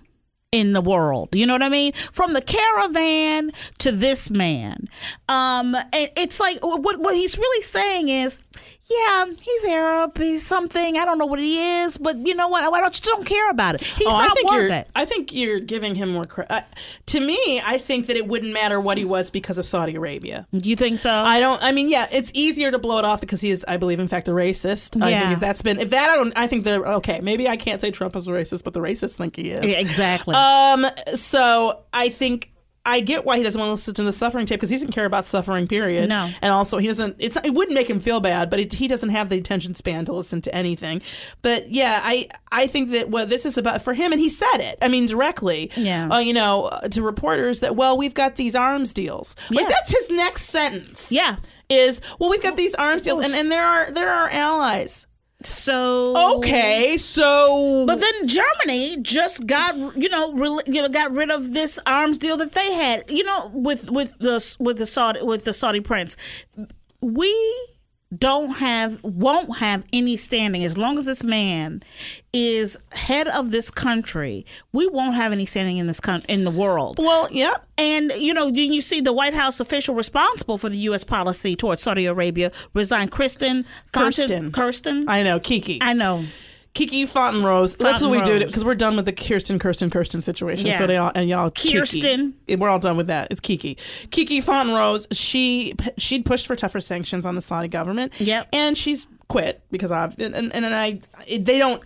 in 0.52 0.74
the 0.74 0.82
world. 0.82 1.34
You 1.34 1.46
know 1.46 1.54
what 1.54 1.62
I 1.62 1.68
mean? 1.68 1.92
From 1.94 2.34
the 2.34 2.42
caravan 2.42 3.50
to 3.78 3.90
this 3.90 4.30
man, 4.30 4.86
um, 5.28 5.74
and 5.74 6.10
it's 6.16 6.38
like 6.38 6.58
what 6.62 7.00
what 7.00 7.14
he's 7.14 7.36
really 7.36 7.62
saying 7.62 8.10
is, 8.10 8.42
yeah, 8.98 9.24
he's 9.40 9.64
Arab, 9.66 10.16
he's 10.18 10.44
something. 10.46 10.98
I 10.98 11.04
don't 11.04 11.18
know 11.18 11.26
what 11.26 11.38
he 11.38 11.80
is, 11.82 11.98
but 11.98 12.16
you 12.26 12.34
know 12.34 12.48
what? 12.48 12.70
Why 12.70 12.80
don't 12.80 12.98
you 13.04 13.10
don't 13.10 13.24
care 13.26 13.50
about 13.50 13.74
it? 13.76 13.82
He's 13.82 14.06
Oh, 14.06 14.16
I 14.16 14.26
not 14.28 14.36
think 14.36 14.50
worth 14.50 14.70
it. 14.70 14.88
I 14.94 15.04
think 15.04 15.32
you're 15.32 15.60
giving 15.60 15.94
him 15.94 16.10
more 16.10 16.24
credit. 16.24 16.52
Uh, 16.52 16.60
to 17.06 17.20
me, 17.20 17.60
I 17.64 17.78
think 17.78 18.06
that 18.06 18.16
it 18.16 18.26
wouldn't 18.26 18.52
matter 18.52 18.80
what 18.80 18.98
he 18.98 19.04
was 19.04 19.30
because 19.30 19.58
of 19.58 19.66
Saudi 19.66 19.94
Arabia. 19.94 20.46
Do 20.54 20.68
You 20.68 20.76
think 20.76 20.98
so? 20.98 21.10
I 21.10 21.40
don't. 21.40 21.62
I 21.62 21.72
mean, 21.72 21.88
yeah, 21.88 22.06
it's 22.12 22.30
easier 22.34 22.70
to 22.70 22.78
blow 22.78 22.98
it 22.98 23.04
off 23.04 23.20
because 23.20 23.40
he 23.40 23.50
is, 23.50 23.64
I 23.66 23.76
believe, 23.76 24.00
in 24.00 24.08
fact, 24.08 24.28
a 24.28 24.32
racist. 24.32 25.02
I 25.02 25.10
Yeah. 25.10 25.28
think 25.28 25.40
that's 25.40 25.62
been. 25.62 25.78
If 25.80 25.90
that, 25.90 26.10
I 26.10 26.16
don't. 26.16 26.32
I 26.36 26.46
think 26.46 26.64
they're 26.64 26.84
okay. 26.96 27.20
Maybe 27.20 27.48
I 27.48 27.56
can't 27.56 27.80
say 27.80 27.90
Trump 27.90 28.16
is 28.16 28.26
a 28.28 28.30
racist, 28.30 28.64
but 28.64 28.72
the 28.72 28.80
racists 28.80 29.16
think 29.16 29.36
he 29.36 29.50
is. 29.50 29.64
Yeah, 29.66 29.78
exactly. 29.78 30.34
Um. 30.34 30.86
So 31.14 31.80
I 31.92 32.08
think. 32.08 32.50
I 32.84 33.00
get 33.00 33.24
why 33.24 33.36
he 33.36 33.44
doesn't 33.44 33.58
want 33.60 33.68
to 33.68 33.72
listen 33.72 33.94
to 33.94 34.02
the 34.02 34.12
suffering 34.12 34.44
tape 34.44 34.58
because 34.58 34.70
he 34.70 34.74
doesn't 34.76 34.90
care 34.92 35.04
about 35.04 35.24
suffering. 35.24 35.68
Period. 35.68 36.08
No. 36.08 36.28
and 36.42 36.52
also 36.52 36.78
he 36.78 36.86
doesn't. 36.88 37.16
It's 37.18 37.36
it 37.36 37.54
wouldn't 37.54 37.74
make 37.74 37.88
him 37.88 38.00
feel 38.00 38.20
bad, 38.20 38.50
but 38.50 38.58
it, 38.58 38.72
he 38.72 38.88
doesn't 38.88 39.10
have 39.10 39.28
the 39.28 39.38
attention 39.38 39.74
span 39.74 40.04
to 40.06 40.12
listen 40.12 40.40
to 40.42 40.54
anything. 40.54 41.00
But 41.42 41.70
yeah, 41.70 42.00
I 42.02 42.26
I 42.50 42.66
think 42.66 42.90
that 42.90 43.08
what 43.08 43.28
this 43.28 43.46
is 43.46 43.56
about 43.56 43.82
for 43.82 43.94
him, 43.94 44.10
and 44.10 44.20
he 44.20 44.28
said 44.28 44.58
it. 44.58 44.78
I 44.82 44.88
mean 44.88 45.06
directly. 45.06 45.70
Yeah. 45.76 46.08
Uh, 46.08 46.18
you 46.18 46.32
know, 46.34 46.64
uh, 46.64 46.88
to 46.88 47.02
reporters 47.02 47.60
that 47.60 47.76
well, 47.76 47.96
we've 47.96 48.14
got 48.14 48.36
these 48.36 48.56
arms 48.56 48.92
deals. 48.92 49.36
Like 49.50 49.60
Yeah. 49.60 49.68
that's 49.68 49.90
his 49.90 50.10
next 50.10 50.42
sentence 50.46 51.12
yeah. 51.12 51.36
is 51.68 52.00
well 52.18 52.30
we've 52.30 52.42
got 52.42 52.56
these 52.56 52.74
arms 52.74 53.02
deals 53.02 53.24
and, 53.24 53.32
and 53.34 53.50
there 53.52 53.64
are 53.64 53.90
there 53.92 54.12
are 54.12 54.28
allies 54.28 55.06
So 55.46 56.36
okay 56.36 56.96
so 56.96 57.84
But 57.86 58.00
then 58.00 58.28
Germany 58.28 58.96
just 59.02 59.46
got 59.46 59.76
you 59.96 60.08
know 60.08 60.32
re- 60.32 60.62
you 60.66 60.82
know 60.82 60.88
got 60.88 61.12
rid 61.12 61.30
of 61.30 61.52
this 61.54 61.78
arms 61.86 62.18
deal 62.18 62.36
that 62.38 62.52
they 62.52 62.72
had 62.72 63.10
you 63.10 63.24
know 63.24 63.50
with 63.52 63.90
with 63.90 64.18
the 64.18 64.54
with 64.58 64.78
the 64.78 64.86
Saudi 64.86 65.22
with 65.22 65.44
the 65.44 65.52
Saudi 65.52 65.80
prince. 65.80 66.16
We 67.00 67.32
don't 68.18 68.50
have 68.58 69.02
won't 69.02 69.58
have 69.58 69.84
any 69.92 70.16
standing 70.16 70.64
as 70.64 70.76
long 70.76 70.98
as 70.98 71.06
this 71.06 71.24
man 71.24 71.82
is 72.32 72.78
head 72.92 73.28
of 73.28 73.50
this 73.50 73.70
country. 73.70 74.44
We 74.72 74.86
won't 74.88 75.14
have 75.14 75.32
any 75.32 75.46
standing 75.46 75.78
in 75.78 75.86
this 75.86 76.00
coun- 76.00 76.24
in 76.28 76.44
the 76.44 76.50
world. 76.50 76.98
well 76.98 77.28
yep 77.30 77.64
And 77.78 78.12
you 78.12 78.34
know, 78.34 78.48
you 78.48 78.62
you 78.64 78.80
see 78.80 79.00
the 79.00 79.12
White 79.12 79.34
House 79.34 79.60
official 79.60 79.94
responsible 79.94 80.58
for 80.58 80.68
the 80.68 80.78
U.S. 80.78 81.04
policy 81.04 81.56
towards 81.56 81.82
Saudi 81.82 82.06
Arabia 82.06 82.52
resigned. 82.74 83.10
Kristen 83.10 83.64
Kirsten. 83.92 84.52
Kirsten. 84.52 85.08
I 85.08 85.22
know 85.22 85.40
Kiki 85.40 85.78
I 85.80 85.92
know. 85.92 86.24
Kiki 86.74 87.04
Fontenrose. 87.06 87.76
That's 87.76 88.00
what 88.00 88.10
we 88.10 88.22
do 88.22 88.38
because 88.44 88.64
we're 88.64 88.74
done 88.74 88.96
with 88.96 89.04
the 89.04 89.12
Kirsten 89.12 89.58
Kirsten 89.58 89.90
Kirsten 89.90 90.22
situation 90.22 90.66
Yeah. 90.68 90.78
so 90.78 90.86
they 90.86 90.96
all 90.96 91.12
and 91.14 91.28
y'all 91.28 91.50
Kiki. 91.50 91.76
Kirsten. 91.78 92.34
we're 92.58 92.68
all 92.70 92.78
done 92.78 92.96
with 92.96 93.08
that 93.08 93.28
it's 93.30 93.40
Kiki 93.40 93.76
Kiki 94.10 94.40
Fontenrose. 94.40 95.06
She 95.12 95.74
she'd 95.98 96.24
pushed 96.24 96.46
for 96.46 96.56
tougher 96.56 96.80
sanctions 96.80 97.26
on 97.26 97.34
the 97.34 97.42
Saudi 97.42 97.68
government 97.68 98.18
Yep. 98.20 98.48
and 98.54 98.76
she's 98.78 99.06
quit 99.28 99.62
because 99.70 99.90
I've 99.90 100.18
and, 100.18 100.34
and, 100.34 100.52
and 100.54 100.74
I 100.74 101.00
they 101.38 101.58
don't 101.58 101.82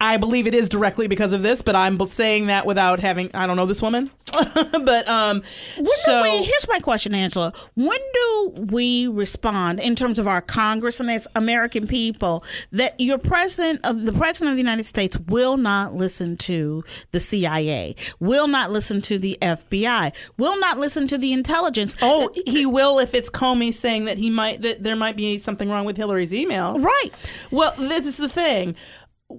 I 0.00 0.16
believe 0.16 0.46
it 0.46 0.54
is 0.54 0.68
directly 0.68 1.08
because 1.08 1.32
of 1.32 1.42
this, 1.42 1.60
but 1.60 1.76
I'm 1.76 1.98
saying 2.06 2.46
that 2.46 2.64
without 2.64 3.00
having 3.00 3.30
I 3.34 3.46
don't 3.46 3.56
know 3.56 3.66
this 3.66 3.82
woman, 3.82 4.10
but 4.54 5.08
um. 5.08 5.42
When 5.76 5.86
so 5.86 6.22
do 6.22 6.30
we, 6.30 6.42
here's 6.44 6.68
my 6.68 6.78
question, 6.78 7.14
Angela. 7.14 7.52
When 7.74 7.98
do 8.14 8.54
we 8.70 9.08
respond 9.08 9.80
in 9.80 9.94
terms 9.94 10.18
of 10.18 10.26
our 10.26 10.40
Congress 10.40 11.00
and 11.00 11.10
as 11.10 11.28
American 11.34 11.86
people 11.86 12.44
that 12.72 12.98
your 12.98 13.18
president 13.18 13.80
of 13.84 14.06
the 14.06 14.12
president 14.12 14.52
of 14.52 14.56
the 14.56 14.62
United 14.62 14.84
States 14.84 15.18
will 15.28 15.56
not 15.56 15.94
listen 15.94 16.36
to 16.38 16.82
the 17.12 17.20
CIA, 17.20 17.94
will 18.18 18.48
not 18.48 18.70
listen 18.70 19.02
to 19.02 19.18
the 19.18 19.36
FBI, 19.42 20.12
will 20.38 20.58
not 20.58 20.78
listen 20.78 21.06
to 21.08 21.18
the 21.18 21.32
intelligence? 21.32 21.96
oh, 22.02 22.30
he 22.46 22.64
will 22.66 22.98
if 22.98 23.14
it's 23.14 23.28
Comey 23.28 23.72
saying 23.74 24.04
that 24.04 24.18
he 24.18 24.30
might 24.30 24.62
that 24.62 24.82
there 24.82 24.96
might 24.96 25.16
be 25.16 25.38
something 25.38 25.68
wrong 25.68 25.84
with 25.84 25.96
Hillary's 25.96 26.32
emails. 26.32 26.82
right. 26.82 27.46
Well, 27.50 27.72
this 27.76 28.06
is 28.06 28.16
the 28.16 28.28
thing. 28.28 28.76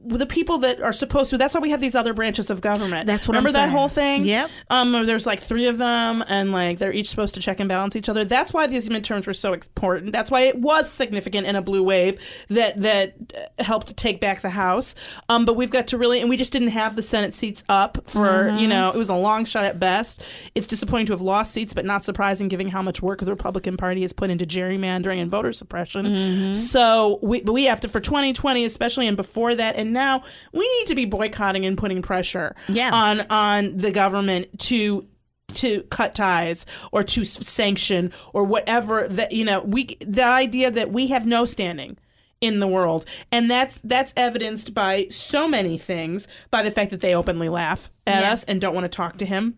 The 0.06 0.26
people 0.26 0.60
that 0.60 0.82
are 0.82 0.94
supposed 0.94 1.30
to, 1.32 1.38
that's 1.38 1.54
why 1.54 1.60
we 1.60 1.72
have 1.72 1.82
these 1.82 1.96
other 1.96 2.14
branches 2.14 2.50
of 2.50 2.62
government. 2.62 3.08
That's 3.08 3.28
what 3.28 3.36
I'm 3.36 3.44
Remember 3.44 3.58
that 3.58 3.66
saying. 3.70 3.78
whole 3.78 3.88
thing? 3.90 4.26
Yep. 4.26 4.50
Um, 4.70 4.92
there's 5.06 5.26
like 5.26 5.42
three 5.42 5.68
of 5.68 5.78
them 5.78 6.24
and 6.30 6.52
like 6.52 6.78
they're 6.80 6.94
each 6.94 7.10
supposed 7.10 7.36
to 7.36 7.42
check 7.42 7.60
and 7.60 7.68
balance 7.68 7.96
each 7.96 8.08
other. 8.10 8.24
That's 8.24 8.54
why 8.54 8.68
these 8.68 8.90
midterms 8.90 9.28
were 9.28 9.34
so 9.34 9.54
important. 9.54 10.12
That's 10.14 10.32
why 10.32 10.42
it 10.42 10.60
was 10.60 10.90
significant 10.90 11.46
in 11.48 11.56
a 11.56 11.62
blue 11.62 11.84
wave 11.84 12.22
that, 12.50 12.80
that 12.82 13.16
uh, 13.60 13.64
helped 13.64 13.98
take 13.98 14.20
back 14.22 14.42
the 14.42 14.50
House. 14.50 14.96
Um, 15.30 15.46
but 15.46 15.56
we've 15.56 15.72
got 15.72 15.88
to 15.88 15.98
really, 15.98 16.22
and 16.22 16.30
we 16.30 16.38
just 16.38 16.54
didn't 16.54 16.70
have 16.70 16.96
the 16.96 17.02
Senate 17.04 17.34
seats 17.34 17.64
up 17.70 17.98
for, 18.10 18.22
Mm-hmm. 18.22 18.58
you 18.60 18.68
know, 18.68 18.90
it 18.92 18.98
was 18.98 19.10
a 19.10 19.16
long 19.16 19.46
shot 19.46 19.66
at 19.66 19.80
best. 19.80 20.24
It's 20.56 20.68
disappointing 20.68 21.08
to 21.08 21.14
have 21.14 21.22
lost 21.22 21.52
seats, 21.54 21.74
but 21.74 21.86
not 21.86 22.04
surprising 22.04 22.48
given 22.48 22.68
how 22.70 22.82
much 22.82 23.02
work 23.02 23.20
the 23.20 23.32
Republican 23.32 23.78
Party 23.78 24.02
has 24.04 24.14
put 24.14 24.30
into 24.30 24.46
gerrymandering 24.46 25.18
and 25.22 25.30
voter 25.30 25.52
suppression. 25.54 26.06
Mm-hmm. 26.06 26.54
So 26.54 27.20
we, 27.22 27.42
but 27.42 27.54
we 27.54 27.66
have 27.66 27.82
to, 27.82 27.88
for 27.90 28.00
2020, 28.00 28.64
especially, 28.66 29.08
and 29.08 29.18
before 29.18 29.54
that, 29.56 29.76
and 29.82 29.92
now, 29.94 30.24
we 30.54 30.68
need 30.80 30.88
to 30.88 30.96
be 30.96 31.06
boycotting 31.06 31.66
and 31.66 31.78
putting 31.78 32.02
pressure 32.02 32.56
Yeah. 32.70 32.92
on 32.94 33.22
on 33.30 33.76
the 33.78 33.92
government 33.92 34.58
to 34.70 35.08
to 35.56 35.82
cut 35.90 36.16
ties 36.16 36.66
or 36.94 37.04
to 37.04 37.26
sanction 37.26 38.14
or 38.34 38.46
whatever 38.46 39.06
that 39.10 39.34
you 39.34 39.44
know 39.44 39.60
we 39.62 39.98
the 40.00 40.24
idea 40.24 40.72
that 40.72 40.92
we 40.94 41.08
have 41.08 41.26
no 41.28 41.44
standing 41.44 41.98
in 42.40 42.60
the 42.60 42.68
world 42.68 43.04
and 43.34 43.52
that's 43.52 43.80
that's 43.84 44.14
evidenced 44.16 44.74
by 44.74 45.06
so 45.10 45.50
many 45.50 45.78
things 45.78 46.26
by 46.52 46.64
the 46.64 46.72
fact 46.72 46.90
that 46.90 47.02
they 47.02 47.14
openly 47.14 47.50
laugh 47.50 47.92
at 48.08 48.22
Yeah. 48.24 48.32
us 48.32 48.46
and 48.46 48.62
don't 48.62 48.74
want 48.74 48.86
to 48.86 48.90
talk 48.90 49.18
to 49.18 49.26
him 49.26 49.58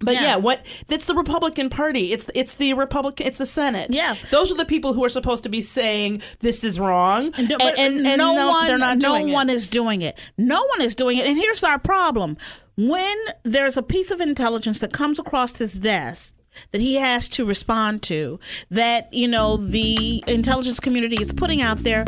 but 0.00 0.14
Yeah. 0.14 0.22
yeah. 0.22 0.36
what 0.36 0.64
that's 0.88 1.06
the 1.06 1.14
Republican 1.14 1.70
Party. 1.70 2.12
It's 2.12 2.26
it's 2.34 2.54
the 2.54 2.74
Republican. 2.74 3.26
It's 3.26 3.38
the 3.38 3.46
Senate. 3.46 3.88
Yeah. 3.94 4.14
those 4.30 4.52
are 4.52 4.56
the 4.56 4.64
people 4.64 4.92
who 4.92 5.04
are 5.04 5.08
supposed 5.08 5.42
to 5.44 5.48
be 5.48 5.62
saying 5.62 6.22
this 6.40 6.62
is 6.64 6.78
wrong, 6.78 7.32
and, 7.36 7.48
No, 7.48 7.56
and, 7.60 8.06
and 8.06 8.18
no, 8.18 8.34
no, 8.34 8.48
one, 8.50 8.66
they're 8.66 8.78
not 8.78 8.98
no 8.98 9.10
doing 9.16 9.28
it. 9.30 9.32
one 9.32 9.50
is 9.50 9.68
doing 9.68 10.02
it. 10.02 10.18
No 10.36 10.64
one 10.66 10.82
is 10.82 10.94
doing 10.94 11.18
it. 11.18 11.26
And 11.26 11.36
here's 11.36 11.64
our 11.64 11.78
problem: 11.78 12.36
when 12.76 13.16
there's 13.42 13.76
a 13.76 13.82
piece 13.82 14.10
of 14.10 14.20
intelligence 14.20 14.78
that 14.80 14.92
comes 14.92 15.18
across 15.18 15.58
his 15.58 15.78
desk 15.78 16.34
that 16.72 16.80
he 16.80 16.96
has 16.96 17.28
to 17.30 17.44
respond 17.44 18.02
to, 18.04 18.38
that 18.70 19.12
you 19.12 19.28
know 19.28 19.56
the 19.56 20.22
intelligence 20.26 20.80
community 20.80 21.22
is 21.22 21.32
putting 21.32 21.62
out 21.62 21.78
there, 21.78 22.04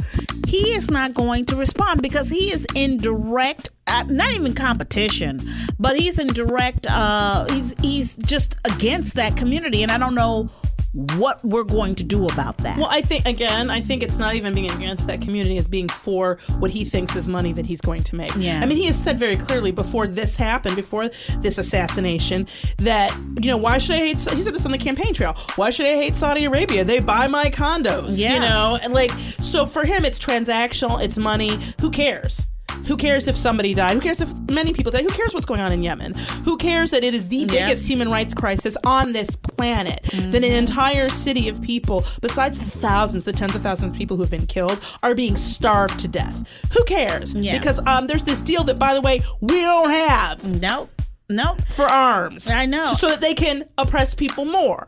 he 0.47 0.75
is 0.75 0.90
not 0.90 1.14
going 1.14 1.47
to 1.47 1.57
respond 1.57 2.02
because 2.02 2.30
he 2.30 2.52
is 2.52 2.66
in 2.75 2.99
direct. 2.99 3.71
Uh, 3.87 4.04
not 4.09 4.33
even 4.35 4.54
competition, 4.54 5.40
but 5.80 5.99
he's 5.99 6.19
in 6.21 6.28
direct. 6.28 6.87
Uh, 6.88 7.45
he's 7.47 7.75
he's 7.80 8.16
just 8.19 8.57
against 8.64 9.16
that 9.16 9.37
community, 9.37 9.83
and 9.83 9.90
I 9.90 9.99
don't 9.99 10.14
know 10.14 10.49
what 10.92 11.42
we're 11.44 11.64
going 11.64 11.94
to 11.94 12.04
do 12.04 12.26
about 12.26 12.59
that. 12.59 12.76
Well, 12.76 12.88
I 12.90 13.00
think 13.00 13.26
again, 13.26 13.70
I 13.70 13.80
think 13.80 14.02
it's 14.02 14.18
not 14.18 14.35
even 14.35 14.54
being 14.54 14.70
against 14.70 15.06
that 15.06 15.20
community 15.20 15.56
as 15.56 15.68
being 15.68 15.88
for 15.88 16.38
what 16.59 16.70
he 16.70 16.85
thinks 16.85 17.14
is 17.14 17.28
money 17.28 17.52
that 17.52 17.66
he's 17.66 17.80
going 17.80 18.02
to 18.04 18.16
make. 18.16 18.35
Yeah. 18.37 18.61
I 18.61 18.66
mean, 18.66 18.76
he 18.76 18.87
has 18.87 19.00
said 19.00 19.18
very 19.18 19.37
clearly 19.37 19.70
before 19.70 20.06
this 20.06 20.37
happened, 20.37 20.76
before 20.76 21.09
this 21.38 21.59
assassination, 21.59 22.47
that 22.78 23.16
you 23.40 23.50
know 23.50 23.56
why 23.56 23.78
should 23.78 23.97
I 23.97 23.99
hate? 23.99 24.20
He 24.20 24.42
said 24.42 24.54
this 24.54 24.66
on 24.66 24.73
the 24.73 24.78
campaign 24.78 25.14
trail. 25.14 25.35
Why 25.56 25.70
should 25.70 25.87
I 25.87 25.94
hate 25.94 26.16
Saudi 26.16 26.44
Arabia? 26.44 26.85
They 26.85 26.99
buy 26.99 27.28
my 27.28 27.50
condos. 27.50 28.18
Yeah. 28.18 28.35
You 28.35 28.40
know, 28.40 28.78
and 28.82 28.92
like 28.92 29.11
so 29.40 29.66
for 29.66 29.85
him, 29.85 30.04
it's 30.04 30.18
transactional. 30.18 31.00
It's 31.02 31.18
money. 31.18 31.59
Who 31.80 31.90
cares? 31.90 32.47
Who 32.87 32.96
cares 32.96 33.28
if 33.28 33.37
somebody 33.37 33.75
died? 33.75 33.94
Who 33.94 34.00
cares 34.00 34.20
if 34.20 34.32
many 34.50 34.72
people 34.72 34.92
died? 34.92 35.02
Who 35.02 35.10
cares 35.10 35.32
what's 35.32 35.46
going 35.46 35.60
on 35.60 35.72
in 35.72 35.82
Yemen? 35.82 36.14
Who 36.44 36.56
cares 36.56 36.90
that 36.90 37.04
it 37.04 37.14
is 37.14 37.28
the 37.28 37.44
biggest 37.44 37.87
human 37.87 38.10
rights 38.10 38.34
crisis 38.34 38.76
on 38.84 39.12
this 39.12 39.37
planet? 39.37 40.02
That 40.02 40.44
an 40.44 40.52
entire 40.52 41.08
city 41.08 41.49
of 41.49 41.62
people, 41.62 42.04
besides 42.20 42.58
the 42.58 42.78
thousands, 42.78 43.25
the 43.25 43.32
tens 43.32 43.54
of 43.54 43.62
thousands 43.62 43.92
of 43.92 43.99
people 43.99 44.16
who 44.16 44.22
have 44.22 44.30
been 44.30 44.46
killed, 44.46 44.84
are 45.02 45.14
being 45.14 45.37
starved 45.37 45.99
to 46.00 46.08
death. 46.08 46.68
Who 46.72 46.84
cares? 46.84 47.34
Yeah. 47.34 47.58
Because 47.58 47.84
um, 47.87 48.06
there's 48.06 48.25
this 48.25 48.42
deal 48.42 48.64
that, 48.64 48.78
by 48.78 48.94
the 48.94 49.00
way, 49.00 49.20
we 49.40 49.60
don't 49.60 49.90
have 49.90 50.44
nope, 50.60 50.90
nope. 51.28 51.60
for 51.62 51.84
arms. 51.84 52.49
I 52.49 52.66
know. 52.66 52.87
So 52.87 53.08
that 53.10 53.20
they 53.20 53.34
can 53.34 53.68
oppress 53.78 54.14
people 54.14 54.44
more. 54.44 54.87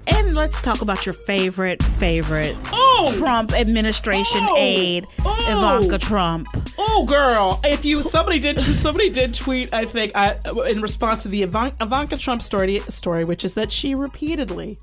And 0.07 0.35
let's 0.35 0.59
talk 0.61 0.81
about 0.81 1.05
your 1.05 1.13
favorite, 1.13 1.81
favorite 1.83 2.55
Trump 3.17 3.53
administration 3.53 4.41
Oh! 4.41 4.55
aide, 4.57 5.07
Oh! 5.23 5.79
Ivanka 5.79 5.97
Trump. 5.99 6.47
Oh, 6.79 7.05
girl! 7.07 7.59
If 7.63 7.83
you 7.85 8.01
somebody 8.03 8.39
did 8.39 8.59
somebody 8.59 9.09
did 9.09 9.33
tweet, 9.33 9.73
I 9.73 9.85
think, 9.85 10.11
I, 10.15 10.37
in 10.67 10.81
response 10.81 11.23
to 11.23 11.29
the 11.29 11.43
Ivanka 11.43 12.17
Trump 12.17 12.41
story, 12.41 12.79
story, 12.89 13.25
which 13.25 13.43
is 13.43 13.53
that 13.55 13.71
she 13.71 13.95
repeatedly, 13.95 14.77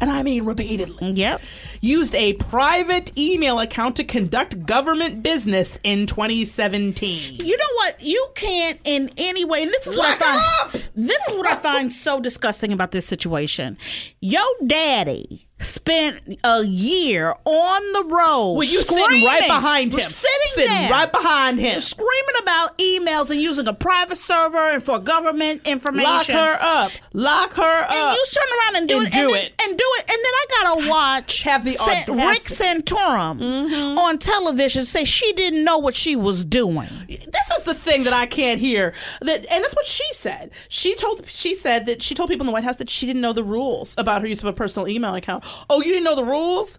and 0.00 0.10
I 0.10 0.22
mean 0.22 0.44
repeatedly, 0.44 1.10
Yep. 1.12 1.40
used 1.80 2.14
a 2.14 2.34
private 2.34 3.16
email 3.18 3.58
account 3.60 3.96
to 3.96 4.04
conduct 4.04 4.64
government 4.66 5.22
business 5.22 5.78
in 5.82 6.06
2017. 6.06 7.36
You 7.44 7.56
know 7.56 7.64
what? 7.74 8.00
You 8.02 8.26
can't 8.34 8.78
in 8.84 9.10
any 9.16 9.44
way, 9.44 9.62
and 9.62 9.70
this 9.70 9.86
is 9.86 9.96
what 9.96 10.08
Lock 10.20 10.22
I 10.28 10.68
find. 10.70 10.88
This 10.94 11.28
is 11.28 11.34
what 11.36 11.48
I 11.48 11.56
find 11.56 11.92
so 11.92 12.20
disgusting 12.20 12.72
about 12.72 12.90
this 12.92 13.06
situation. 13.06 13.76
Your 14.20 14.44
daddy 14.66 15.47
spent 15.60 16.38
a 16.44 16.64
year 16.64 17.34
on 17.44 17.92
the 17.92 18.04
road. 18.08 18.54
Well, 18.54 18.62
you 18.62 18.80
sitting 18.80 19.24
right 19.24 19.46
behind 19.46 19.92
him, 19.92 20.00
sitting, 20.00 20.64
there, 20.66 20.90
right 20.90 21.10
behind 21.10 21.58
him. 21.58 21.80
screaming 21.80 22.34
about 22.42 22.78
emails 22.78 23.30
and 23.30 23.40
using 23.40 23.66
a 23.68 23.74
private 23.74 24.16
server 24.18 24.56
and 24.58 24.82
for 24.82 24.98
government 24.98 25.66
information. 25.66 26.04
Lock 26.04 26.26
her 26.26 26.56
up. 26.60 26.92
Lock 27.12 27.52
her 27.54 27.82
up. 27.84 27.90
And 27.92 28.16
you 28.16 28.24
turn 28.32 28.58
around 28.58 28.76
and 28.76 28.88
do 28.88 28.98
And 28.98 29.06
it, 29.08 29.12
do 29.12 29.20
and, 29.20 29.30
then- 29.34 29.50
and 29.68 29.78
do 29.78 29.84
it, 29.84 30.10
and 30.10 30.18
then 30.18 30.32
I 30.32 30.44
gotta 30.62 30.88
watch 30.88 31.42
Have 31.42 31.64
the 31.64 31.76
audacity. 31.78 32.12
Mm-hmm. 32.12 32.28
Rick 32.28 32.42
Santorum 32.42 33.98
on 33.98 34.18
television 34.18 34.84
say 34.84 35.04
she 35.04 35.32
didn't 35.32 35.64
know 35.64 35.78
what 35.78 35.94
she 35.96 36.16
was 36.16 36.44
doing. 36.44 36.88
this 37.08 37.58
is 37.58 37.64
the 37.64 37.74
thing 37.74 38.04
that 38.04 38.12
I 38.12 38.26
can't 38.26 38.60
hear. 38.60 38.94
That 39.20 39.46
and 39.52 39.64
that's 39.64 39.74
what 39.74 39.86
she 39.86 40.04
said. 40.12 40.50
She 40.68 40.94
told 40.94 41.26
she 41.28 41.54
said 41.54 41.86
that 41.86 42.02
she 42.02 42.14
told 42.14 42.30
people 42.30 42.42
in 42.44 42.46
the 42.46 42.52
White 42.52 42.64
House 42.64 42.76
that 42.76 42.90
she 42.90 43.06
didn't 43.06 43.22
know 43.22 43.32
the 43.32 43.44
rules 43.44 43.94
about 43.98 44.22
her 44.22 44.26
use 44.28 44.42
of 44.42 44.48
a 44.48 44.52
personal 44.52 44.88
email 44.88 45.14
account. 45.14 45.44
Oh, 45.70 45.80
you 45.80 45.92
didn't 45.92 46.04
know 46.04 46.16
the 46.16 46.24
rules? 46.24 46.78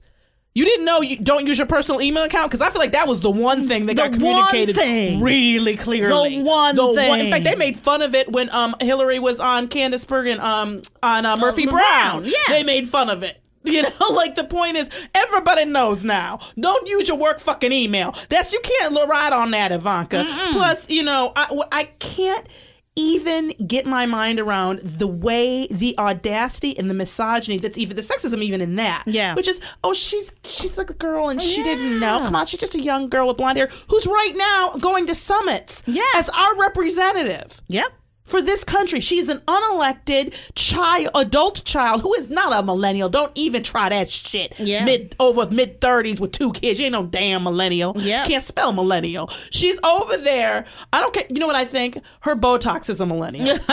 You 0.55 0.65
didn't 0.65 0.83
know 0.85 1.01
you 1.01 1.17
don't 1.17 1.45
use 1.45 1.57
your 1.57 1.67
personal 1.67 2.01
email 2.01 2.23
account 2.23 2.49
because 2.49 2.59
I 2.59 2.69
feel 2.71 2.79
like 2.79 2.93
that 2.93 3.07
was 3.07 3.19
the 3.21 3.29
one 3.29 3.67
thing 3.67 3.85
that 3.85 3.95
got 3.95 4.11
The 4.11 4.17
one 4.17 4.47
communicated 4.47 4.75
thing. 4.75 5.21
really 5.21 5.77
clearly. 5.77 6.37
The 6.39 6.43
one 6.43 6.75
thing. 6.95 7.25
In 7.25 7.31
fact, 7.31 7.43
they 7.45 7.55
made 7.55 7.77
fun 7.77 8.01
of 8.01 8.15
it 8.15 8.31
when 8.31 8.53
um 8.53 8.75
Hillary 8.81 9.19
was 9.19 9.39
on 9.39 9.67
Candice 9.67 10.07
Bergen 10.07 10.39
um 10.39 10.81
on 11.03 11.25
uh, 11.25 11.37
Murphy 11.37 11.65
Brown. 11.65 12.21
Brown, 12.21 12.25
yeah. 12.25 12.31
they 12.49 12.63
made 12.63 12.87
fun 12.89 13.09
of 13.09 13.23
it. 13.23 13.41
You 13.65 13.83
know, 13.83 13.89
like 14.15 14.35
the 14.35 14.45
point 14.45 14.77
is, 14.77 15.07
everybody 15.13 15.65
knows 15.65 16.03
now. 16.03 16.39
Don't 16.59 16.87
use 16.87 17.09
your 17.09 17.17
work 17.17 17.39
fucking 17.39 17.73
email. 17.73 18.15
That's 18.29 18.53
you 18.53 18.59
can't 18.61 18.95
ride 19.07 19.33
on 19.33 19.51
that, 19.51 19.71
Ivanka. 19.73 20.25
Plus, 20.53 20.89
you 20.89 21.03
know, 21.03 21.33
I 21.35 21.61
I 21.71 21.83
can't 21.99 22.47
even 22.95 23.49
get 23.65 23.85
my 23.85 24.05
mind 24.05 24.39
around 24.39 24.79
the 24.79 25.07
way 25.07 25.67
the 25.71 25.97
audacity 25.97 26.77
and 26.77 26.89
the 26.89 26.93
misogyny 26.93 27.57
that's 27.57 27.77
even 27.77 27.95
the 27.95 28.01
sexism 28.01 28.41
even 28.41 28.59
in 28.61 28.75
that. 28.75 29.03
Yeah. 29.05 29.35
Which 29.35 29.47
is, 29.47 29.61
oh, 29.83 29.93
she's 29.93 30.31
she's 30.43 30.77
like 30.77 30.89
a 30.89 30.93
girl 30.95 31.29
and 31.29 31.39
oh, 31.39 31.43
she 31.43 31.63
didn't 31.63 31.99
know. 31.99 32.21
Come 32.25 32.35
on, 32.35 32.45
she's 32.45 32.59
just 32.59 32.75
a 32.75 32.81
young 32.81 33.07
girl 33.09 33.27
with 33.27 33.37
blonde 33.37 33.57
hair 33.57 33.69
who's 33.87 34.05
right 34.05 34.33
now 34.35 34.71
going 34.79 35.05
to 35.07 35.15
summits 35.15 35.83
Yeah. 35.85 36.01
as 36.15 36.29
our 36.29 36.55
representative 36.57 37.61
Yep. 37.67 37.91
For 38.29 38.41
this 38.41 38.63
country. 38.63 38.99
She's 38.99 39.29
an 39.29 39.39
unelected 39.39 40.51
child, 40.55 41.09
adult 41.15 41.63
child 41.65 42.01
who 42.01 42.13
is 42.15 42.29
not 42.29 42.57
a 42.57 42.65
millennial. 42.65 43.09
Don't 43.09 43.31
even 43.35 43.63
try 43.63 43.89
that 43.89 44.09
shit. 44.09 44.59
Yeah. 44.59 44.85
Mid 44.85 45.15
over 45.19 45.49
mid 45.49 45.81
thirties 45.81 46.21
with 46.21 46.31
two 46.31 46.51
kids. 46.51 46.79
You 46.79 46.85
ain't 46.85 46.93
no 46.93 47.05
damn 47.05 47.43
millennial. 47.43 47.93
Yeah. 47.97 48.25
Can't 48.25 48.43
spell 48.43 48.73
millennial. 48.73 49.27
She's 49.27 49.79
over 49.83 50.17
there. 50.17 50.65
I 50.93 51.01
don't 51.01 51.13
care. 51.13 51.25
You 51.29 51.39
know 51.39 51.47
what 51.47 51.55
I 51.55 51.65
think? 51.65 51.97
Her 52.21 52.35
Botox 52.35 52.89
is 52.89 53.01
a 53.01 53.05
millennial. 53.05 53.57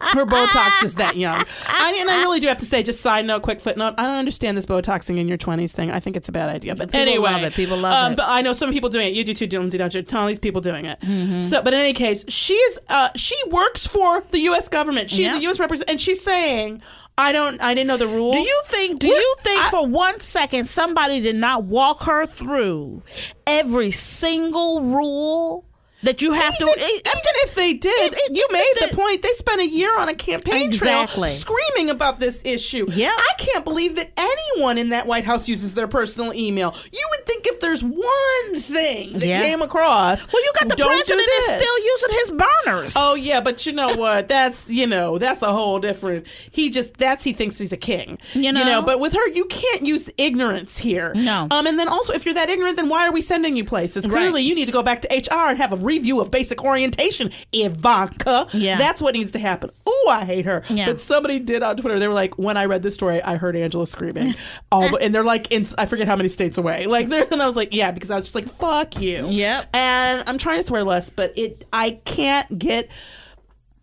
Her 0.00 0.24
Botox 0.24 0.84
is 0.84 0.94
that 0.96 1.16
young. 1.16 1.42
I, 1.68 1.96
and 2.00 2.10
I 2.10 2.22
really 2.22 2.40
do 2.40 2.46
have 2.46 2.58
to 2.58 2.64
say, 2.64 2.82
just 2.82 3.00
side 3.00 3.26
note, 3.26 3.42
quick 3.42 3.60
footnote. 3.60 3.94
I 3.98 4.06
don't 4.06 4.16
understand 4.16 4.56
this 4.56 4.66
Botoxing 4.66 5.18
in 5.18 5.28
your 5.28 5.36
twenties 5.36 5.72
thing. 5.72 5.90
I 5.90 6.00
think 6.00 6.16
it's 6.16 6.28
a 6.28 6.32
bad 6.32 6.48
idea. 6.48 6.74
But 6.74 6.88
People 6.88 7.00
anyway, 7.00 7.30
love 7.32 7.42
it. 7.42 7.52
People 7.54 7.78
love 7.78 7.92
um, 7.92 8.12
it. 8.12 8.16
But 8.16 8.26
I 8.28 8.42
know 8.42 8.52
some 8.52 8.72
people 8.72 8.88
doing 8.88 9.08
it. 9.08 9.14
You 9.14 9.24
do 9.24 9.34
too, 9.34 9.46
Lindsay, 9.58 9.78
don't 9.78 9.92
you? 9.92 10.02
Tell 10.02 10.26
these 10.26 10.38
people 10.38 10.60
doing 10.60 10.86
it. 10.86 11.00
Mm-hmm. 11.00 11.42
So, 11.42 11.62
but 11.62 11.74
in 11.74 11.80
any 11.80 11.92
case, 11.92 12.24
she's 12.28 12.78
uh, 12.88 13.10
she 13.20 13.36
works 13.50 13.86
for 13.86 14.22
the 14.30 14.38
U.S. 14.40 14.68
government. 14.68 15.10
She's 15.10 15.20
Yeah. 15.20 15.36
a 15.36 15.40
U.S. 15.40 15.58
representative, 15.60 15.92
and 15.92 16.00
she's 16.00 16.22
saying, 16.22 16.82
"I 17.16 17.32
don't, 17.32 17.60
I 17.62 17.74
didn't 17.74 17.88
know 17.88 17.96
the 17.96 18.08
rules." 18.08 18.34
Do 18.34 18.40
you 18.40 18.62
think? 18.66 18.98
Do 19.00 19.08
We're- 19.08 19.20
you 19.20 19.34
think 19.40 19.62
I- 19.64 19.70
for 19.70 19.86
one 19.86 20.20
second 20.20 20.66
somebody 20.68 21.20
did 21.20 21.36
not 21.36 21.64
walk 21.64 22.04
her 22.04 22.26
through 22.26 23.02
every 23.46 23.90
single 23.90 24.80
rule 24.82 25.64
that 26.02 26.22
you 26.22 26.32
have 26.32 26.54
Even, 26.60 26.74
to? 26.74 26.80
even 26.80 27.00
if 27.44 27.54
they 27.54 27.72
did, 27.74 28.12
it- 28.14 28.36
you 28.36 28.46
made 28.52 28.72
the 28.88 28.94
point. 28.96 29.22
They 29.22 29.32
spent 29.32 29.60
a 29.60 29.66
year 29.66 29.96
on 29.98 30.08
a 30.08 30.14
campaign 30.14 30.62
Exactly. 30.68 31.28
trail 31.28 31.36
screaming 31.36 31.90
about 31.90 32.20
this 32.20 32.40
issue. 32.44 32.86
Yeah. 32.90 33.12
I 33.16 33.32
can't 33.38 33.64
believe 33.64 33.96
that 33.96 34.10
anyone 34.16 34.78
in 34.78 34.90
that 34.90 35.06
White 35.06 35.24
House 35.24 35.48
uses 35.48 35.74
their 35.74 35.88
personal 35.88 36.32
email. 36.34 36.74
You 36.92 37.08
would 37.10 37.26
think 37.26 37.46
if 37.46 37.60
there's 37.60 37.82
one 37.82 38.60
thing 38.60 39.14
that 39.14 39.26
Yeah. 39.26 39.42
came 39.42 39.60
across, 39.62 40.32
Well, 40.32 40.42
you 40.42 40.52
got 40.58 40.68
the 40.68 40.76
president 40.76 41.28
is 41.38 41.44
still 41.46 41.78
using 41.84 42.10
his 42.18 42.30
burners. 42.30 42.94
Oh 42.96 43.14
yeah, 43.16 43.40
but 43.40 43.66
you 43.66 43.72
know 43.72 43.88
what? 43.96 44.28
That's 44.28 44.70
you 44.70 44.86
know 44.86 45.18
that's 45.18 45.42
a 45.42 45.52
whole 45.52 45.78
different. 45.80 46.26
He 46.50 46.70
just 46.70 46.94
that's 46.94 47.24
he 47.24 47.32
thinks 47.32 47.58
he's 47.58 47.72
a 47.72 47.76
king. 47.76 48.18
You 48.34 48.52
know? 48.52 48.82
but 48.82 49.00
with 49.00 49.12
her, 49.14 49.28
you 49.30 49.46
can't 49.46 49.84
use 49.86 50.08
ignorance 50.16 50.78
here. 50.78 51.12
No. 51.14 51.48
Um, 51.50 51.66
and 51.66 51.78
then 51.78 51.88
also, 51.88 52.12
if 52.12 52.24
you're 52.24 52.34
that 52.34 52.48
ignorant, 52.50 52.76
then 52.76 52.88
why 52.88 53.06
are 53.06 53.12
we 53.12 53.20
sending 53.20 53.56
you 53.56 53.64
places? 53.64 54.06
Clearly, 54.06 54.42
you 54.42 54.54
need 54.54 54.66
to 54.66 54.72
go 54.72 54.82
back 54.82 55.02
to 55.02 55.08
HR 55.16 55.48
and 55.50 55.58
have 55.58 55.72
a 55.72 55.76
review 55.88 56.20
of 56.20 56.30
basic 56.30 56.62
orientation, 56.64 57.30
Ivanka. 57.52 58.46
Yeah. 58.52 58.78
that's 58.78 59.00
what 59.02 59.14
needs 59.14 59.32
to 59.32 59.38
happen. 59.38 59.70
Ooh, 59.88 60.08
I 60.08 60.24
hate 60.24 60.44
her. 60.44 60.62
Yeah. 60.68 60.86
But 60.86 61.00
somebody 61.00 61.38
did 61.38 61.62
on 61.62 61.76
Twitter. 61.76 61.98
They 61.98 62.08
were 62.08 62.14
like, 62.14 62.38
when 62.38 62.56
I 62.56 62.66
read 62.66 62.82
this 62.82 62.94
story, 62.94 63.22
I 63.22 63.36
heard 63.36 63.56
Angela 63.56 63.86
screaming. 63.86 64.34
All 64.72 64.88
the, 64.88 64.98
and 64.98 65.14
they're 65.14 65.24
like, 65.24 65.50
in 65.50 65.64
I 65.76 65.86
forget 65.86 66.06
how 66.06 66.16
many 66.16 66.28
states 66.28 66.58
away. 66.58 66.86
Like 66.86 67.08
there, 67.08 67.26
and 67.30 67.42
I 67.42 67.46
was 67.46 67.56
like, 67.56 67.74
yeah, 67.74 67.90
because 67.90 68.10
I 68.10 68.14
was 68.14 68.24
just 68.24 68.34
like, 68.34 68.48
fuck 68.48 69.00
you. 69.00 69.28
Yep. 69.28 69.70
And 69.74 70.22
I'm 70.28 70.38
trying 70.38 70.60
to 70.60 70.66
swear 70.66 70.84
less, 70.84 71.10
but 71.10 71.36
it 71.36 71.66
I 71.72 71.92
can't 72.04 72.58
get 72.58 72.90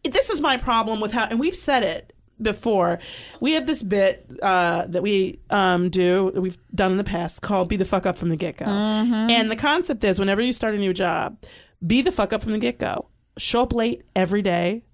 this 0.04 0.30
is 0.30 0.40
my 0.40 0.58
problem 0.58 1.00
with 1.00 1.12
how 1.12 1.26
and 1.26 1.40
we've 1.40 1.56
said 1.56 1.84
it 1.84 2.14
before 2.42 3.00
we 3.40 3.54
have 3.54 3.66
this 3.66 3.82
bit 3.82 4.26
uh, 4.44 4.86
that 4.88 5.02
we 5.02 5.40
um, 5.50 5.90
do 5.90 6.32
that 6.32 6.42
we've 6.42 6.58
done 6.76 6.92
in 6.92 6.98
the 6.98 7.04
past 7.04 7.42
called 7.42 7.70
be 7.70 7.76
the 7.78 7.86
fuck 7.86 8.06
up 8.06 8.18
from 8.18 8.30
the 8.30 8.36
get-go 8.36 8.66
and 9.32 9.50
the 9.50 9.56
concept 9.56 10.04
is 10.04 10.20
whenever 10.20 10.42
you 10.42 10.52
start 10.54 10.76
a 10.76 10.78
new 10.78 10.94
job 10.94 11.38
be 11.86 12.02
the 12.02 12.12
fuck 12.12 12.34
up 12.34 12.42
from 12.42 12.52
the 12.52 12.58
get-go. 12.58 13.10
Show 13.38 13.64
up 13.64 13.74
late 13.74 14.04
every 14.16 14.42
day 14.42 14.85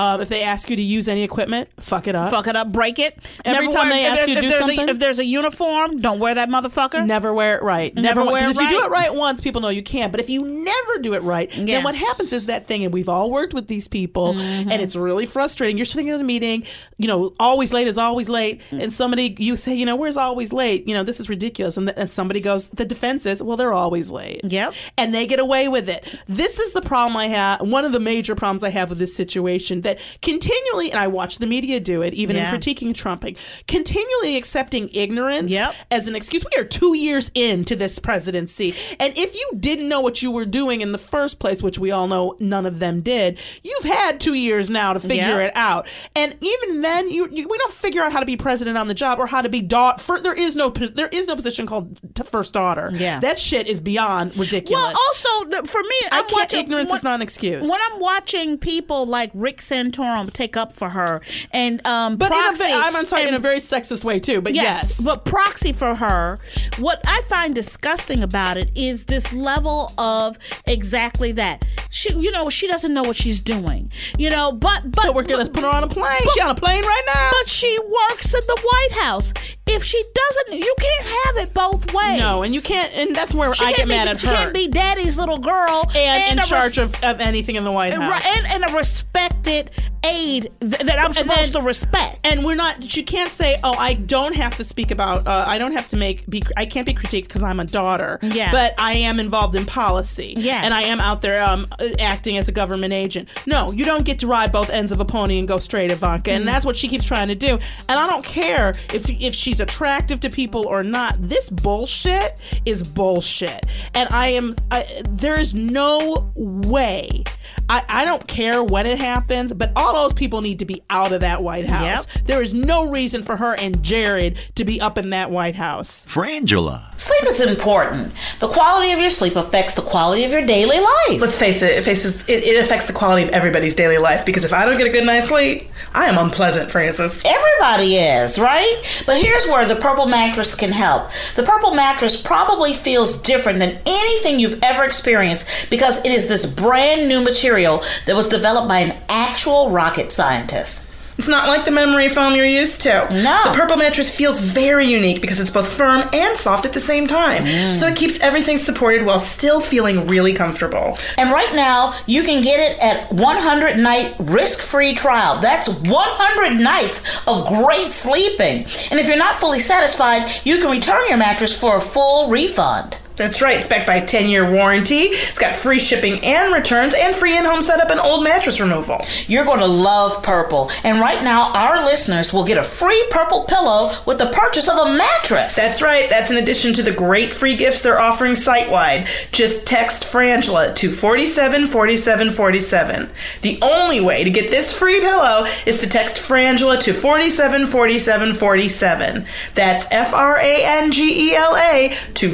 um, 0.00 0.20
if 0.20 0.28
they 0.28 0.42
ask 0.42 0.70
you 0.70 0.76
to 0.76 0.82
use 0.82 1.06
any 1.08 1.22
equipment 1.22 1.68
fuck 1.78 2.06
it 2.06 2.14
up 2.14 2.30
Fuck 2.30 2.46
it 2.46 2.56
up, 2.56 2.70
break 2.72 2.98
it. 2.98 3.12
Every 3.44 3.66
Never 3.66 3.76
time 3.76 3.88
wear- 3.88 3.98
they 3.98 4.06
ask 4.06 4.28
you 4.28 4.34
to 4.36 4.40
do 4.40 4.50
something- 4.50 4.88
a, 4.88 4.92
if 4.92 4.98
there's 4.98 5.18
a 5.18 5.24
uniform, 5.24 5.98
don't 5.98 6.18
wear 6.20 6.34
that 6.34 6.48
motherfucker. 6.48 7.04
Never 7.06 7.32
wear 7.34 7.56
it 7.58 7.62
right. 7.62 7.94
Never 7.94 8.20
Never, 8.20 8.24
wear 8.32 8.48
it 8.48 8.50
if 8.56 8.60
you 8.62 8.68
do 8.68 8.80
it 8.86 8.90
right 8.90 9.14
once, 9.14 9.40
people 9.40 9.60
know 9.60 9.68
you 9.68 9.82
can. 9.82 10.10
But 10.10 10.20
if 10.20 10.30
you 10.30 10.40
never 10.64 10.98
do 11.00 11.14
it 11.14 11.22
right, 11.22 11.48
Yeah. 11.56 11.64
then 11.76 11.84
what 11.84 11.94
happens 11.94 12.32
is 12.32 12.46
that 12.46 12.66
thing, 12.66 12.84
and 12.84 12.92
we've 12.94 13.08
all 13.08 13.30
worked 13.30 13.52
with 13.54 13.66
these 13.68 13.88
people, 13.88 14.34
Mm-hmm. 14.34 14.70
and 14.70 14.80
it's 14.82 14.94
really 14.96 15.26
frustrating. 15.26 15.76
You're 15.76 15.86
sitting 15.86 16.08
in 16.08 16.20
a 16.20 16.24
meeting, 16.24 16.64
you 16.98 17.08
know, 17.08 17.32
always 17.40 17.72
late 17.72 17.88
is 17.88 17.98
always 17.98 18.28
late, 18.28 18.60
Mm. 18.70 18.82
and 18.84 18.92
somebody 18.92 19.34
you 19.38 19.56
say, 19.56 19.74
you 19.74 19.86
know, 19.86 19.96
where's 19.96 20.16
always 20.16 20.52
late? 20.52 20.86
You 20.88 20.94
know, 20.94 21.02
this 21.02 21.18
is 21.20 21.28
ridiculous, 21.28 21.76
and, 21.76 21.88
th- 21.88 21.98
and 21.98 22.08
somebody 22.10 22.40
goes, 22.40 22.68
the 22.68 22.84
defense 22.84 23.26
is, 23.26 23.42
well, 23.42 23.56
they're 23.56 23.72
always 23.74 24.10
late. 24.10 24.40
Yep. 24.44 24.74
and 24.98 25.14
they 25.14 25.26
get 25.26 25.40
away 25.40 25.68
with 25.68 25.88
it. 25.88 26.14
This 26.28 26.58
is 26.60 26.72
the 26.72 26.82
problem 26.82 27.16
I 27.16 27.28
have. 27.28 27.60
One 27.62 27.84
of 27.84 27.92
the 27.92 28.00
major 28.00 28.34
problems 28.34 28.62
I 28.62 28.70
have 28.70 28.88
with 28.90 28.98
this 28.98 29.14
situation 29.16 29.80
that 29.82 29.89
continually, 30.22 30.90
and 30.90 30.98
I 31.00 31.06
watch 31.06 31.38
the 31.38 31.46
media 31.46 31.80
do 31.80 32.02
it, 32.02 32.14
even 32.14 32.36
Yeah. 32.36 32.52
in 32.54 32.60
critiquing 32.60 32.94
Trumping, 32.94 33.36
continually 33.66 34.36
accepting 34.36 34.88
ignorance 34.92 35.50
Yep. 35.50 35.74
as 35.90 36.08
an 36.08 36.16
excuse. 36.16 36.44
We 36.54 36.60
are 36.60 36.64
two 36.64 36.96
years 36.96 37.30
into 37.34 37.76
this 37.76 37.98
presidency. 37.98 38.74
And 38.98 39.16
if 39.16 39.34
you 39.34 39.50
didn't 39.58 39.88
know 39.88 40.00
what 40.00 40.22
you 40.22 40.30
were 40.30 40.44
doing 40.44 40.80
in 40.80 40.92
the 40.92 40.98
first 40.98 41.38
place, 41.38 41.62
which 41.62 41.78
we 41.78 41.90
all 41.90 42.08
know 42.08 42.36
none 42.40 42.66
of 42.66 42.78
them 42.78 43.00
did, 43.00 43.38
you've 43.62 43.84
had 43.84 44.20
two 44.20 44.34
years 44.34 44.68
now 44.70 44.92
to 44.92 45.00
figure 45.00 45.38
Yeah. 45.40 45.46
it 45.46 45.52
out. 45.54 45.86
And 46.16 46.34
even 46.40 46.82
then, 46.82 47.08
you, 47.10 47.28
you 47.32 47.46
we 47.48 47.58
don't 47.58 47.72
figure 47.72 48.02
out 48.02 48.12
how 48.12 48.20
to 48.20 48.26
be 48.26 48.36
president 48.36 48.76
on 48.78 48.88
the 48.88 48.94
job 48.94 49.18
or 49.18 49.26
how 49.26 49.42
to 49.42 49.48
be 49.48 49.60
daughter. 49.60 50.18
There 50.22 50.38
is 50.38 50.56
no 50.56 50.70
there 50.70 51.08
is 51.08 51.26
no 51.26 51.34
position 51.36 51.66
called 51.66 51.98
first 52.26 52.54
daughter. 52.54 52.92
Yeah. 52.94 53.20
that 53.20 53.38
shit 53.38 53.66
is 53.66 53.80
beyond 53.80 54.36
ridiculous. 54.36 54.82
Well, 54.82 54.92
also 55.08 55.44
the, 55.50 55.66
for 55.68 55.80
me, 55.82 55.88
I 56.12 56.18
I'm 56.18 56.20
can't. 56.24 56.32
watching 56.32 56.60
ignorance 56.60 56.90
when- 56.90 56.98
is 56.98 57.04
not 57.04 57.14
an 57.16 57.22
excuse. 57.22 57.68
When 57.68 57.78
I'm 57.92 58.00
watching 58.00 58.58
people 58.58 59.06
like 59.06 59.30
Rick 59.34 59.62
Santorum 59.80 60.32
take 60.32 60.56
up 60.56 60.72
for 60.72 60.90
her 60.90 61.20
and 61.52 61.84
um, 61.86 62.16
but 62.16 62.32
in 62.32 62.38
a, 62.38 62.42
proxy, 62.42 62.64
I'm, 62.66 62.96
I'm 62.96 63.04
sorry, 63.04 63.28
in 63.28 63.34
a 63.34 63.38
very 63.38 63.58
sexist 63.58 64.04
way 64.04 64.20
too. 64.20 64.40
But 64.40 64.54
Yes, 64.54 64.98
yes, 64.98 65.04
but 65.04 65.24
proxy 65.24 65.72
for 65.72 65.94
her. 65.94 66.38
What 66.78 67.00
I 67.06 67.22
find 67.28 67.54
disgusting 67.54 68.22
about 68.22 68.56
it 68.56 68.70
is 68.74 69.06
this 69.06 69.32
level 69.32 69.92
of 69.98 70.38
exactly 70.66 71.32
that. 71.32 71.64
She, 71.90 72.12
you 72.14 72.30
know, 72.30 72.50
she 72.50 72.66
doesn't 72.66 72.92
know 72.92 73.02
what 73.02 73.16
she's 73.16 73.40
doing. 73.40 73.92
You 74.18 74.30
know, 74.30 74.52
but 74.52 74.82
but, 74.84 75.06
but 75.06 75.14
we're 75.14 75.24
gonna 75.24 75.48
put 75.48 75.62
her 75.62 75.68
on 75.68 75.84
a 75.84 75.88
plane. 75.88 76.20
She 76.34 76.40
on 76.40 76.50
a 76.50 76.54
plane 76.54 76.82
right 76.84 77.02
now. 77.06 77.30
But 77.40 77.48
she 77.48 77.78
works 77.78 78.34
at 78.34 78.46
the 78.46 78.60
White 78.62 79.02
House. 79.02 79.32
If 79.72 79.84
she 79.84 80.02
doesn't, 80.14 80.58
you 80.58 80.74
can't 80.78 81.06
have 81.06 81.36
it 81.44 81.54
both 81.54 81.92
ways. 81.94 82.18
no, 82.18 82.42
and 82.42 82.52
you 82.54 82.60
can't. 82.60 82.92
And 82.96 83.14
that's 83.16 83.32
where 83.34 83.52
She 83.54 83.64
I 83.64 83.72
get 83.72 83.84
be, 83.86 83.90
mad 83.90 84.08
at 84.08 84.20
she 84.20 84.26
her. 84.26 84.32
She 84.36 84.38
can't 84.42 84.54
be 84.54 84.68
daddy's 84.68 85.18
little 85.18 85.38
girl 85.38 85.88
and, 85.96 86.32
in 86.32 86.38
a 86.42 86.46
charge 86.46 86.76
res- 86.76 86.78
of, 86.78 86.94
of 87.04 87.20
anything 87.20 87.56
in 87.56 87.64
the 87.64 87.72
White 87.72 87.94
House. 87.94 88.24
and, 88.36 88.46
and 88.48 88.64
a 88.70 88.76
respected 88.76 89.70
aide 90.04 90.50
th- 90.60 90.78
that 90.82 90.98
I'm 90.98 91.12
supposed 91.12 91.52
then- 91.54 91.60
to 91.62 91.66
respect. 91.66 92.18
And 92.24 92.44
we're 92.44 92.54
not. 92.56 92.82
She 92.84 93.02
can't 93.02 93.30
say, 93.32 93.56
"Oh, 93.62 93.74
I 93.76 93.94
don't 93.94 94.34
have 94.34 94.56
to 94.56 94.64
speak 94.64 94.90
about. 94.90 95.26
Uh, 95.26 95.44
I 95.46 95.58
don't 95.58 95.72
have 95.72 95.88
to 95.88 95.96
make. 95.96 96.28
Be. 96.28 96.42
I 96.56 96.66
can't 96.66 96.86
be 96.86 96.94
critiqued 96.94 97.24
because 97.24 97.42
I'm 97.42 97.60
a 97.60 97.64
daughter. 97.64 98.18
Yeah. 98.22 98.50
But 98.52 98.74
I 98.78 98.94
am 98.94 99.20
involved 99.20 99.54
in 99.56 99.66
policy. 99.66 100.34
Yes. 100.36 100.64
And 100.64 100.72
I 100.74 100.82
am 100.82 101.00
out 101.00 101.22
there 101.22 101.42
um, 101.42 101.66
acting 101.98 102.38
as 102.38 102.48
a 102.48 102.52
government 102.52 102.92
agent. 102.92 103.28
No, 103.46 103.72
you 103.72 103.84
don't 103.84 104.04
get 104.04 104.18
to 104.20 104.26
ride 104.26 104.52
both 104.52 104.70
ends 104.70 104.92
of 104.92 105.00
a 105.00 105.04
pony 105.04 105.38
and 105.38 105.46
go 105.48 105.58
straight, 105.58 105.90
Ivanka. 105.90 106.30
Mm. 106.30 106.36
And 106.36 106.48
that's 106.48 106.64
what 106.64 106.76
she 106.76 106.88
keeps 106.88 107.04
trying 107.04 107.28
to 107.28 107.34
do. 107.34 107.54
And 107.88 107.98
I 107.98 108.06
don't 108.06 108.24
care 108.24 108.70
if 108.92 109.08
if 109.08 109.34
she's 109.34 109.59
attractive 109.60 110.20
to 110.20 110.30
people 110.30 110.66
or 110.66 110.82
not. 110.82 111.16
This 111.20 111.50
bullshit 111.50 112.60
is 112.64 112.82
bullshit. 112.82 113.90
And 113.94 114.08
I 114.10 114.28
am. 114.28 114.56
I, 114.70 114.86
there 115.08 115.38
is 115.38 115.54
no 115.54 116.32
way. 116.34 117.24
I, 117.68 117.84
I 117.88 118.04
don't 118.04 118.26
care 118.26 118.62
when 118.62 118.86
it 118.86 118.98
happens, 118.98 119.52
but 119.52 119.72
all 119.76 119.92
those 119.94 120.12
people 120.12 120.42
need 120.42 120.58
to 120.60 120.64
be 120.64 120.82
out 120.90 121.12
of 121.12 121.20
that 121.20 121.42
White 121.42 121.66
House. 121.66 122.06
There 122.22 122.42
is 122.42 122.52
no 122.52 122.90
reason 122.90 123.22
for 123.22 123.36
her 123.36 123.54
and 123.56 123.82
Jared 123.82 124.36
to 124.56 124.64
be 124.64 124.80
up 124.80 124.98
in 124.98 125.10
that 125.10 125.30
White 125.30 125.56
House. 125.56 126.04
Frangela. 126.06 126.98
Sleep 126.98 127.30
is 127.30 127.40
important. 127.40 128.12
The 128.40 128.48
quality 128.48 128.92
of 128.92 129.00
your 129.00 129.10
sleep 129.10 129.36
affects 129.36 129.74
the 129.74 129.82
quality 129.82 130.24
of 130.24 130.32
your 130.32 130.44
daily 130.44 130.78
life. 130.78 131.20
Let's 131.20 131.38
face 131.38 131.62
it, 131.62 131.76
it 131.76 131.84
faces 131.84 132.28
it, 132.28 132.44
it 132.44 132.64
affects 132.64 132.86
the 132.86 132.92
quality 132.92 133.22
of 133.24 133.30
everybody's 133.30 133.74
daily 133.74 133.98
life 133.98 134.26
because 134.26 134.44
if 134.44 134.52
I 134.52 134.64
don't 134.64 134.76
get 134.76 134.86
a 134.86 134.90
good 134.90 135.06
night's 135.06 135.28
sleep, 135.28 135.68
I 135.94 136.06
am 136.06 136.18
unpleasant, 136.18 136.70
Francis. 136.70 137.22
Everybody 137.24 137.96
is, 137.96 138.38
right? 138.38 139.02
But 139.06 139.20
here's 139.20 139.46
where 139.46 139.66
the 139.66 139.76
purple 139.76 140.06
mattress 140.06 140.54
can 140.54 140.70
help. 140.70 141.10
The 141.36 141.42
purple 141.42 141.74
mattress 141.74 142.20
probably 142.20 142.74
feels 142.74 143.20
different 143.22 143.58
than 143.58 143.78
anything 143.86 144.38
you've 144.38 144.62
ever 144.62 144.84
experienced 144.84 145.70
because 145.70 145.98
it 146.04 146.12
is 146.12 146.28
this 146.28 146.46
brand 146.46 147.08
new 147.08 147.22
material 147.24 147.39
that 147.42 148.14
was 148.14 148.28
developed 148.28 148.68
by 148.68 148.80
an 148.80 148.96
actual 149.08 149.70
rocket 149.70 150.12
scientist. 150.12 150.90
It's 151.20 151.28
not 151.28 151.48
like 151.48 151.66
the 151.66 151.70
memory 151.70 152.08
foam 152.08 152.34
you're 152.34 152.46
used 152.46 152.80
to. 152.82 153.06
No. 153.10 153.42
The 153.44 153.52
purple 153.54 153.76
mattress 153.76 154.14
feels 154.16 154.40
very 154.40 154.86
unique 154.86 155.20
because 155.20 155.38
it's 155.38 155.50
both 155.50 155.70
firm 155.70 156.08
and 156.14 156.34
soft 156.34 156.64
at 156.64 156.72
the 156.72 156.80
same 156.80 157.06
time. 157.06 157.44
Mm. 157.44 157.72
So 157.74 157.88
it 157.88 157.96
keeps 157.96 158.22
everything 158.22 158.56
supported 158.56 159.04
while 159.04 159.18
still 159.18 159.60
feeling 159.60 160.06
really 160.06 160.32
comfortable. 160.32 160.96
And 161.18 161.30
right 161.30 161.54
now, 161.54 161.92
you 162.06 162.22
can 162.22 162.42
get 162.42 162.58
it 162.58 162.82
at 162.82 163.12
100 163.12 163.78
night 163.78 164.14
risk 164.18 164.60
free 164.60 164.94
trial. 164.94 165.38
That's 165.42 165.68
100 165.68 166.58
nights 166.58 167.22
of 167.28 167.46
great 167.46 167.92
sleeping. 167.92 168.64
And 168.90 168.98
if 168.98 169.06
you're 169.06 169.18
not 169.18 169.34
fully 169.40 169.60
satisfied, 169.60 170.26
you 170.44 170.56
can 170.56 170.70
return 170.70 171.02
your 171.10 171.18
mattress 171.18 171.58
for 171.58 171.76
a 171.76 171.82
full 171.82 172.30
refund. 172.30 172.96
That's 173.16 173.42
right, 173.42 173.58
it's 173.58 173.66
backed 173.68 173.86
by 173.86 173.96
a 173.96 174.06
10 174.06 174.30
year 174.30 174.50
warranty. 174.50 175.08
It's 175.10 175.38
got 175.38 175.52
free 175.54 175.78
shipping 175.78 176.18
and 176.24 176.54
returns 176.54 176.94
and 176.98 177.14
free 177.14 177.36
in 177.36 177.44
home 177.44 177.60
setup 177.60 177.90
and 177.90 178.00
old 178.00 178.24
mattress 178.24 178.58
removal. 178.60 178.98
You're 179.26 179.44
going 179.44 179.58
to 179.60 179.66
love 179.66 180.22
purple. 180.22 180.70
And 180.84 180.98
right 181.00 181.22
now, 181.22 181.52
our 181.52 181.84
listeners 181.84 182.32
will 182.32 182.44
get 182.44 182.56
a 182.56 182.62
free 182.62 183.04
purple 183.10 183.44
pillow 183.44 183.90
with 184.06 184.16
the 184.18 184.30
purchase 184.32 184.68
of 184.68 184.78
a 184.78 184.96
mattress. 184.96 185.54
That's 185.54 185.82
right, 185.82 186.08
that's 186.08 186.30
in 186.30 186.38
addition 186.38 186.72
to 186.74 186.82
the 186.82 186.92
great 186.92 187.34
free 187.34 187.56
gifts 187.56 187.82
they're 187.82 188.00
offering 188.00 188.34
site 188.34 188.70
wide. 188.70 189.06
Just 189.32 189.66
text 189.66 190.04
Frangela 190.04 190.74
to 190.76 190.88
474747. 190.90 193.10
The 193.42 193.58
only 193.62 194.00
way 194.00 194.24
to 194.24 194.30
get 194.30 194.50
this 194.50 194.76
free 194.76 195.00
pillow 195.00 195.44
is 195.66 195.78
to 195.80 195.88
text 195.88 196.16
Frangela 196.16 196.78
to 196.80 196.92
474747. 196.94 199.24
That's 199.54 199.86
F 199.90 200.14
R 200.14 200.36
A 200.38 200.62
N 200.64 200.90
G 200.92 201.30
E 201.30 201.34
L 201.34 201.56
A 201.56 201.92
to 202.14 202.30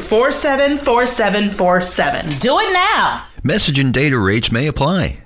474747. 0.73 2.41
Do 2.41 2.57
it 2.59 2.73
now. 2.73 3.25
Message 3.43 3.79
and 3.79 3.93
data 3.95 4.19
rates 4.19 4.51
may 4.53 4.67
apply. 4.67 5.19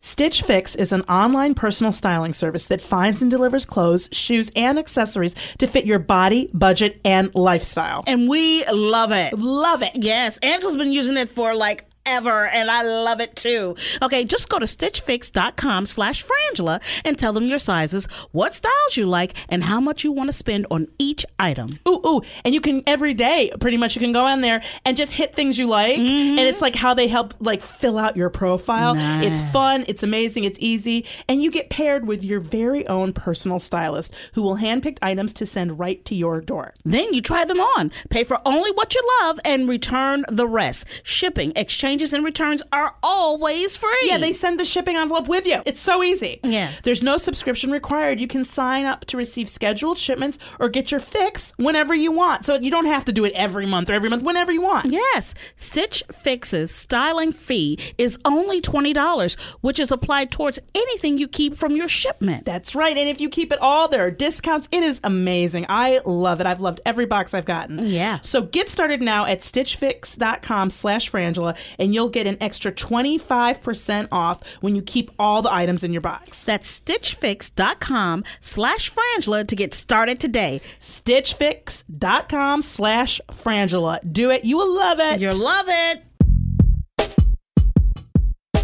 Stitch 0.00 0.42
Fix 0.42 0.76
is 0.76 0.92
an 0.92 1.00
online 1.02 1.52
personal 1.54 1.92
styling 1.92 2.32
service 2.32 2.66
that 2.66 2.80
finds 2.80 3.22
and 3.22 3.30
delivers 3.30 3.64
clothes, 3.64 4.08
shoes, 4.12 4.52
and 4.54 4.78
accessories 4.78 5.34
to 5.58 5.66
fit 5.66 5.84
your 5.84 5.98
body, 5.98 6.48
budget, 6.54 7.00
and 7.04 7.34
lifestyle. 7.34 8.04
and 8.06 8.28
we 8.28 8.64
love 8.66 9.10
it. 9.10 9.36
Love 9.36 9.82
it. 9.82 9.90
Yes, 9.96 10.38
Angela's 10.38 10.76
been 10.76 10.92
using 10.92 11.16
it 11.16 11.28
for 11.28 11.56
like 11.56 11.85
ever, 12.06 12.46
and 12.46 12.70
I 12.70 12.82
love 12.82 13.20
it 13.20 13.36
too. 13.36 13.76
Okay, 14.02 14.24
just 14.24 14.48
go 14.48 14.58
to 14.58 14.66
stitchfix.com 14.66 15.86
slash 15.86 16.24
frangela 16.24 16.80
and 17.04 17.18
tell 17.18 17.32
them 17.32 17.46
your 17.46 17.58
sizes, 17.58 18.06
what 18.32 18.54
styles 18.54 18.96
you 18.96 19.06
like, 19.06 19.34
and 19.48 19.64
how 19.64 19.80
much 19.80 20.04
you 20.04 20.12
want 20.12 20.28
to 20.28 20.32
spend 20.32 20.66
on 20.70 20.88
each 20.98 21.26
item. 21.38 21.78
Ooh, 21.88 22.00
ooh. 22.06 22.22
And 22.44 22.54
you 22.54 22.60
can 22.60 22.82
every 22.86 23.14
day, 23.14 23.50
pretty 23.60 23.76
much, 23.76 23.94
you 23.94 24.00
can 24.00 24.12
go 24.12 24.24
on 24.24 24.40
there 24.40 24.62
and 24.84 24.96
just 24.96 25.12
hit 25.12 25.34
things 25.34 25.58
you 25.58 25.66
like. 25.66 25.98
And 25.98 26.06
mm-hmm. 26.06 26.38
it's 26.38 26.60
like 26.60 26.74
how 26.74 26.94
they 26.94 27.08
help 27.08 27.34
like 27.40 27.62
fill 27.62 27.98
out 27.98 28.16
your 28.16 28.30
profile. 28.30 28.94
It's 28.96 29.40
fun, 29.52 29.84
it's 29.88 30.02
amazing, 30.02 30.44
it's 30.44 30.58
easy. 30.60 31.06
And 31.28 31.42
you 31.42 31.50
get 31.50 31.70
paired 31.70 32.06
with 32.06 32.24
your 32.24 32.40
very 32.40 32.86
own 32.86 33.12
personal 33.12 33.58
stylist 33.58 34.14
who 34.34 34.42
will 34.42 34.56
handpick 34.56 34.98
items 35.02 35.32
to 35.34 35.46
send 35.46 35.78
right 35.78 36.04
to 36.04 36.14
your 36.14 36.40
door. 36.40 36.72
Then 36.84 37.12
you 37.12 37.22
try 37.22 37.44
them 37.44 37.60
on, 37.60 37.90
pay 38.10 38.24
for 38.24 38.40
only 38.44 38.70
what 38.72 38.94
you 38.94 39.02
love, 39.22 39.40
and 39.44 39.68
return 39.68 40.24
the 40.28 40.46
rest. 40.46 40.86
Shipping, 41.02 41.52
exchanges, 41.96 42.12
and 42.12 42.24
returns 42.24 42.62
are 42.72 42.94
always 43.02 43.76
free. 43.76 43.88
Yeah, 44.04 44.18
they 44.18 44.32
send 44.32 44.60
the 44.60 44.64
shipping 44.64 44.96
envelope 44.96 45.28
with 45.28 45.46
you. 45.46 45.62
It's 45.64 45.80
so 45.80 46.02
easy. 46.02 46.40
Yeah. 46.42 46.70
There's 46.82 47.02
no 47.02 47.16
subscription 47.16 47.70
required. 47.70 48.20
You 48.20 48.28
can 48.28 48.44
sign 48.44 48.84
up 48.84 49.06
to 49.06 49.16
receive 49.16 49.48
scheduled 49.48 49.96
shipments 49.98 50.38
or 50.60 50.68
get 50.68 50.90
your 50.90 51.00
fix 51.00 51.52
whenever 51.56 51.94
you 51.94 52.12
want. 52.12 52.44
So 52.44 52.56
you 52.56 52.70
don't 52.70 52.86
have 52.86 53.04
to 53.06 53.12
do 53.12 53.24
it 53.24 53.32
every 53.34 53.64
month 53.66 53.88
or 53.88 53.94
every 53.94 54.10
month, 54.10 54.22
whenever 54.22 54.52
you 54.52 54.60
want. 54.60 54.86
Yes, 54.86 55.34
Stitch 55.56 56.02
Fix's 56.12 56.70
styling 56.70 57.32
fee 57.32 57.78
is 57.96 58.18
only 58.24 58.60
$20, 58.60 59.40
which 59.62 59.80
is 59.80 59.90
applied 59.90 60.30
towards 60.30 60.58
anything 60.74 61.16
you 61.18 61.28
keep 61.28 61.54
from 61.54 61.76
your 61.76 61.88
shipment. 61.88 62.44
That's 62.44 62.74
right. 62.74 62.96
And 62.96 63.08
if 63.08 63.20
you 63.20 63.30
keep 63.30 63.52
it 63.52 63.58
all, 63.60 63.88
there 63.88 64.04
are 64.04 64.10
discounts. 64.10 64.68
It 64.70 64.82
is 64.82 65.00
amazing. 65.02 65.66
I 65.68 66.00
love 66.04 66.40
it. 66.40 66.46
I've 66.46 66.60
loved 66.60 66.80
every 66.84 67.06
box 67.06 67.32
I've 67.32 67.44
gotten. 67.46 67.86
Yeah. 67.86 68.20
So 68.22 68.42
get 68.42 68.68
started 68.68 69.00
now 69.00 69.24
at 69.24 69.40
stitchfix.com 69.40 70.70
slash 70.70 71.10
frangela 71.10 71.56
and 71.78 71.85
you'll 71.94 72.08
get 72.08 72.26
an 72.26 72.36
extra 72.40 72.72
25% 72.72 74.08
off 74.12 74.56
when 74.62 74.74
you 74.74 74.82
keep 74.82 75.10
all 75.18 75.42
the 75.42 75.52
items 75.52 75.84
in 75.84 75.92
your 75.92 76.00
box. 76.00 76.44
That's 76.44 76.80
stitchfix.com 76.80 78.24
slash 78.40 78.90
frangela 78.90 79.46
to 79.46 79.56
get 79.56 79.74
started 79.74 80.18
today. 80.20 80.60
Stitchfix.com 80.80 82.62
slash 82.62 83.20
frangela. 83.30 84.12
Do 84.12 84.30
it. 84.30 84.44
You 84.44 84.56
will 84.56 84.74
love 84.74 84.98
it. 85.00 85.20
You'll 85.20 85.38
love 85.38 85.66
it. 85.68 86.02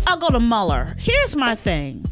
I'll 0.07 0.19
go 0.19 0.29
to 0.29 0.41
Mueller. 0.41 0.95
Here's 0.99 1.37
my 1.37 1.55
thing. 1.55 2.05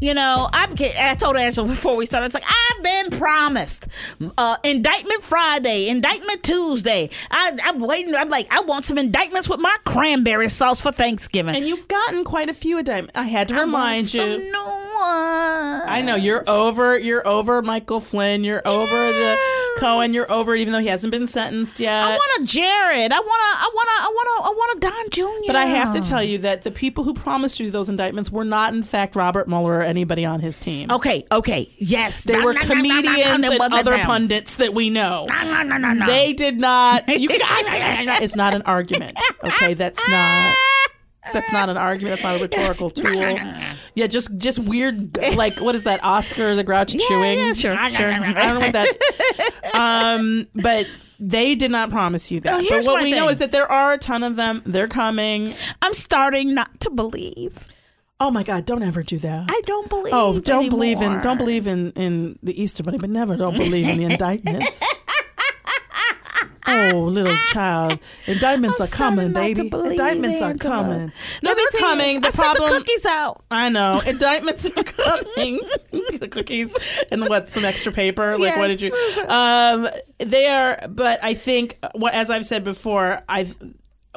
You 0.00 0.14
know, 0.14 0.48
I've 0.52 0.74
I 0.80 1.14
told 1.14 1.36
Angela 1.36 1.66
before 1.66 1.96
we 1.96 2.06
started. 2.06 2.26
It's 2.26 2.34
like 2.34 2.44
I've 2.46 2.82
been 2.82 3.18
promised 3.18 3.88
uh, 4.36 4.56
indictment 4.64 5.22
Friday, 5.22 5.88
indictment 5.88 6.42
Tuesday. 6.42 7.10
I, 7.30 7.52
I'm 7.64 7.80
waiting. 7.80 8.14
I'm 8.14 8.28
like, 8.28 8.52
I 8.52 8.60
want 8.62 8.84
some 8.84 8.98
indictments 8.98 9.48
with 9.48 9.60
my 9.60 9.74
cranberry 9.84 10.48
sauce 10.48 10.80
for 10.80 10.92
Thanksgiving. 10.92 11.54
and 11.56 11.66
you've 11.66 11.88
gotten 11.88 12.24
quite 12.24 12.48
a 12.48 12.54
few 12.54 12.78
indictments. 12.78 13.16
I 13.16 13.24
had 13.24 13.48
to 13.48 13.54
I 13.54 13.60
remind 13.62 14.12
you. 14.12 14.22
I 14.98 16.02
know 16.04 16.16
you're 16.16 16.44
over. 16.48 16.98
You're 16.98 17.26
over 17.26 17.62
Michael 17.62 18.00
Flynn. 18.00 18.44
You're 18.44 18.66
over 18.66 18.86
the 18.94 19.38
Cohen. 19.78 20.14
You're 20.14 20.30
over 20.30 20.54
it, 20.54 20.60
even 20.60 20.72
though 20.72 20.78
he 20.78 20.88
hasn't 20.88 21.10
been 21.10 21.26
sentenced 21.26 21.78
yet. 21.78 21.92
I 21.92 22.10
want 22.10 22.40
a 22.40 22.44
Jared. 22.44 23.12
I 23.12 23.20
want 23.20 23.26
a. 23.26 23.56
I 23.58 23.70
want 23.74 23.88
a. 23.88 24.02
I 24.02 24.10
want 24.14 24.28
a. 24.28 24.42
I 24.42 24.50
want 24.50 24.76
a 24.76 24.80
Don 24.80 25.10
Jr. 25.10 25.46
But 25.46 25.56
I 25.56 25.64
have 25.66 25.94
to 25.94 26.00
tell 26.00 26.22
you 26.22 26.38
that 26.38 26.62
the 26.62 26.70
people 26.70 27.04
who 27.04 27.14
promised 27.14 27.60
you 27.60 27.70
those 27.70 27.88
indictments 27.88 28.30
were 28.30 28.44
not, 28.44 28.72
in 28.74 28.82
fact, 28.82 29.16
Robert 29.16 29.48
Mueller 29.48 29.55
or 29.64 29.82
anybody 29.82 30.24
on 30.24 30.40
his 30.40 30.58
team. 30.58 30.90
Okay. 30.90 31.24
Okay. 31.30 31.68
Yes. 31.78 32.24
They 32.24 32.40
were 32.40 32.54
comedians 32.54 33.44
and 33.44 33.60
other 33.60 33.96
them. 33.96 34.06
pundits 34.06 34.56
that 34.56 34.74
we 34.74 34.90
know. 34.90 35.26
No, 35.28 35.62
no, 35.62 35.76
no, 35.76 35.92
no. 35.92 36.06
They 36.06 36.32
did 36.32 36.58
not. 36.58 37.04
You, 37.16 37.28
it's 37.30 38.36
not 38.36 38.54
an 38.54 38.62
argument. 38.62 39.18
Okay, 39.42 39.72
that's 39.74 40.06
not. 40.08 40.54
That's 41.32 41.50
not 41.50 41.68
an 41.70 41.76
argument. 41.76 42.20
That's 42.20 42.22
not 42.24 42.38
a 42.38 42.42
rhetorical 42.42 42.90
tool. 42.90 43.38
Yeah, 43.94 44.06
just 44.06 44.36
just 44.36 44.58
weird. 44.58 45.16
Like 45.36 45.58
what 45.60 45.74
is 45.74 45.84
that? 45.84 46.04
Oscar 46.04 46.54
the 46.54 46.62
Grouch 46.62 46.92
chewing. 47.08 47.38
yeah, 47.38 47.52
sure, 47.54 47.74
sure. 47.88 48.12
I 48.12 48.32
don't 48.32 48.54
know 48.54 48.60
what 48.60 48.72
that. 48.74 49.74
Um, 49.74 50.46
but 50.54 50.86
they 51.18 51.54
did 51.54 51.70
not 51.70 51.90
promise 51.90 52.30
you 52.30 52.40
that. 52.40 52.54
Oh, 52.54 52.66
but 52.68 52.84
what 52.84 53.02
we 53.02 53.12
know 53.12 53.28
is 53.28 53.38
that 53.38 53.52
there 53.52 53.70
are 53.70 53.94
a 53.94 53.98
ton 53.98 54.22
of 54.22 54.36
them. 54.36 54.62
They're 54.66 54.88
coming. 54.88 55.52
I'm 55.82 55.94
starting 55.94 56.54
not 56.54 56.80
to 56.80 56.90
believe. 56.90 57.68
Oh 58.18 58.30
my 58.30 58.42
God! 58.42 58.64
Don't 58.64 58.82
ever 58.82 59.02
do 59.02 59.18
that. 59.18 59.46
I 59.50 59.60
don't 59.66 59.90
believe. 59.90 60.14
Oh, 60.14 60.40
don't 60.40 60.70
believe 60.70 61.02
in 61.02 61.20
don't 61.20 61.36
believe 61.36 61.66
in 61.66 61.92
in 61.92 62.38
the 62.42 62.60
Easter 62.60 62.82
Bunny, 62.82 62.96
but 62.98 63.10
never 63.10 63.36
don't 63.36 63.54
believe 63.56 63.88
in 63.88 63.98
the 63.98 64.04
indictments. 64.04 64.82
Oh, 66.68 66.98
little 66.98 67.36
child, 67.52 67.98
indictments 68.26 68.80
I'm 68.80 68.86
are 68.86 68.90
coming, 68.90 69.30
starting 69.30 69.56
not 69.56 69.70
to 69.70 69.70
baby. 69.70 69.90
Indictments 69.92 70.42
are 70.42 70.54
coming. 70.54 71.12
No, 71.42 71.50
Let 71.50 71.56
they're 71.56 71.66
tell 71.70 71.80
you, 71.80 71.86
coming. 71.86 72.20
The 72.20 72.26
I 72.28 72.30
problem. 72.32 72.70
the 72.70 72.78
cookies 72.78 73.06
out. 73.06 73.44
I 73.52 73.68
know 73.68 74.02
indictments 74.04 74.66
are 74.66 74.82
coming. 74.82 75.60
the 76.18 76.28
cookies 76.30 77.04
and 77.12 77.24
what? 77.28 77.48
Some 77.48 77.64
extra 77.64 77.92
paper? 77.92 78.36
Like 78.36 78.56
what 78.56 78.66
did 78.66 78.80
you? 78.80 78.92
Um, 79.28 79.88
they 80.18 80.46
are, 80.48 80.78
but 80.88 81.22
I 81.22 81.34
think 81.34 81.78
what, 81.92 82.14
as 82.14 82.30
I've 82.30 82.44
said 82.46 82.64
before, 82.64 83.22
I've. 83.28 83.56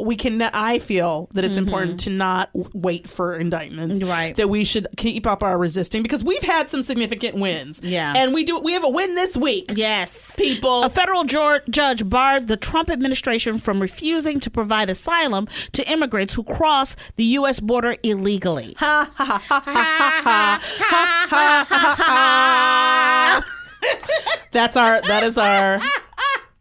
We 0.02 0.16
can. 0.16 0.42
I 0.42 0.80
feel 0.80 1.30
that 1.34 1.44
it's 1.44 1.58
important 1.58 2.00
to 2.02 2.10
not 2.10 2.50
wait 2.54 3.08
for 3.08 3.36
indictments. 3.36 4.00
Mm-hmm. 4.00 4.10
Right. 4.10 4.36
That 4.36 4.50
we 4.50 4.64
should 4.64 4.88
keep 4.98 5.28
up 5.28 5.44
our 5.44 5.58
resisting 5.58 6.04
because 6.04 6.24
we've 6.24 6.44
had 6.44 6.70
some 6.70 6.84
significant 6.84 7.36
wins. 7.36 7.82
Yeah. 7.84 8.14
And 8.16 8.34
we 8.34 8.44
do. 8.44 8.60
We 8.60 8.74
have 8.74 8.84
a 8.84 8.90
win 8.90 9.16
this 9.16 9.38
week. 9.38 9.72
Yes. 9.76 10.36
People. 10.36 10.84
A 10.84 10.90
federal 10.90 11.24
judge 11.24 12.08
barred 12.10 12.48
the 12.48 12.58
Trump 12.58 12.90
administration 12.90 13.58
from 13.58 13.82
refusing 13.82 14.40
to 14.40 14.50
provide 14.50 14.90
asylum 14.90 15.48
to 15.74 15.90
immigrants 15.90 16.34
who 16.34 16.44
cross 16.44 16.96
the 17.16 17.24
U.S. 17.24 17.60
border 17.60 17.96
illegally. 18.04 18.76
Ha 18.78 19.12
ha 19.16 19.24
ha 19.26 19.40
ha 19.40 19.60
ha 19.60 20.22
ha 20.24 20.60
ha 20.60 21.66
ha 21.66 21.66
ha 21.70 21.96
ha. 21.98 23.42
That's 24.52 24.76
our. 24.76 25.02
That 25.02 25.24
is 25.24 25.38
our 25.38 25.80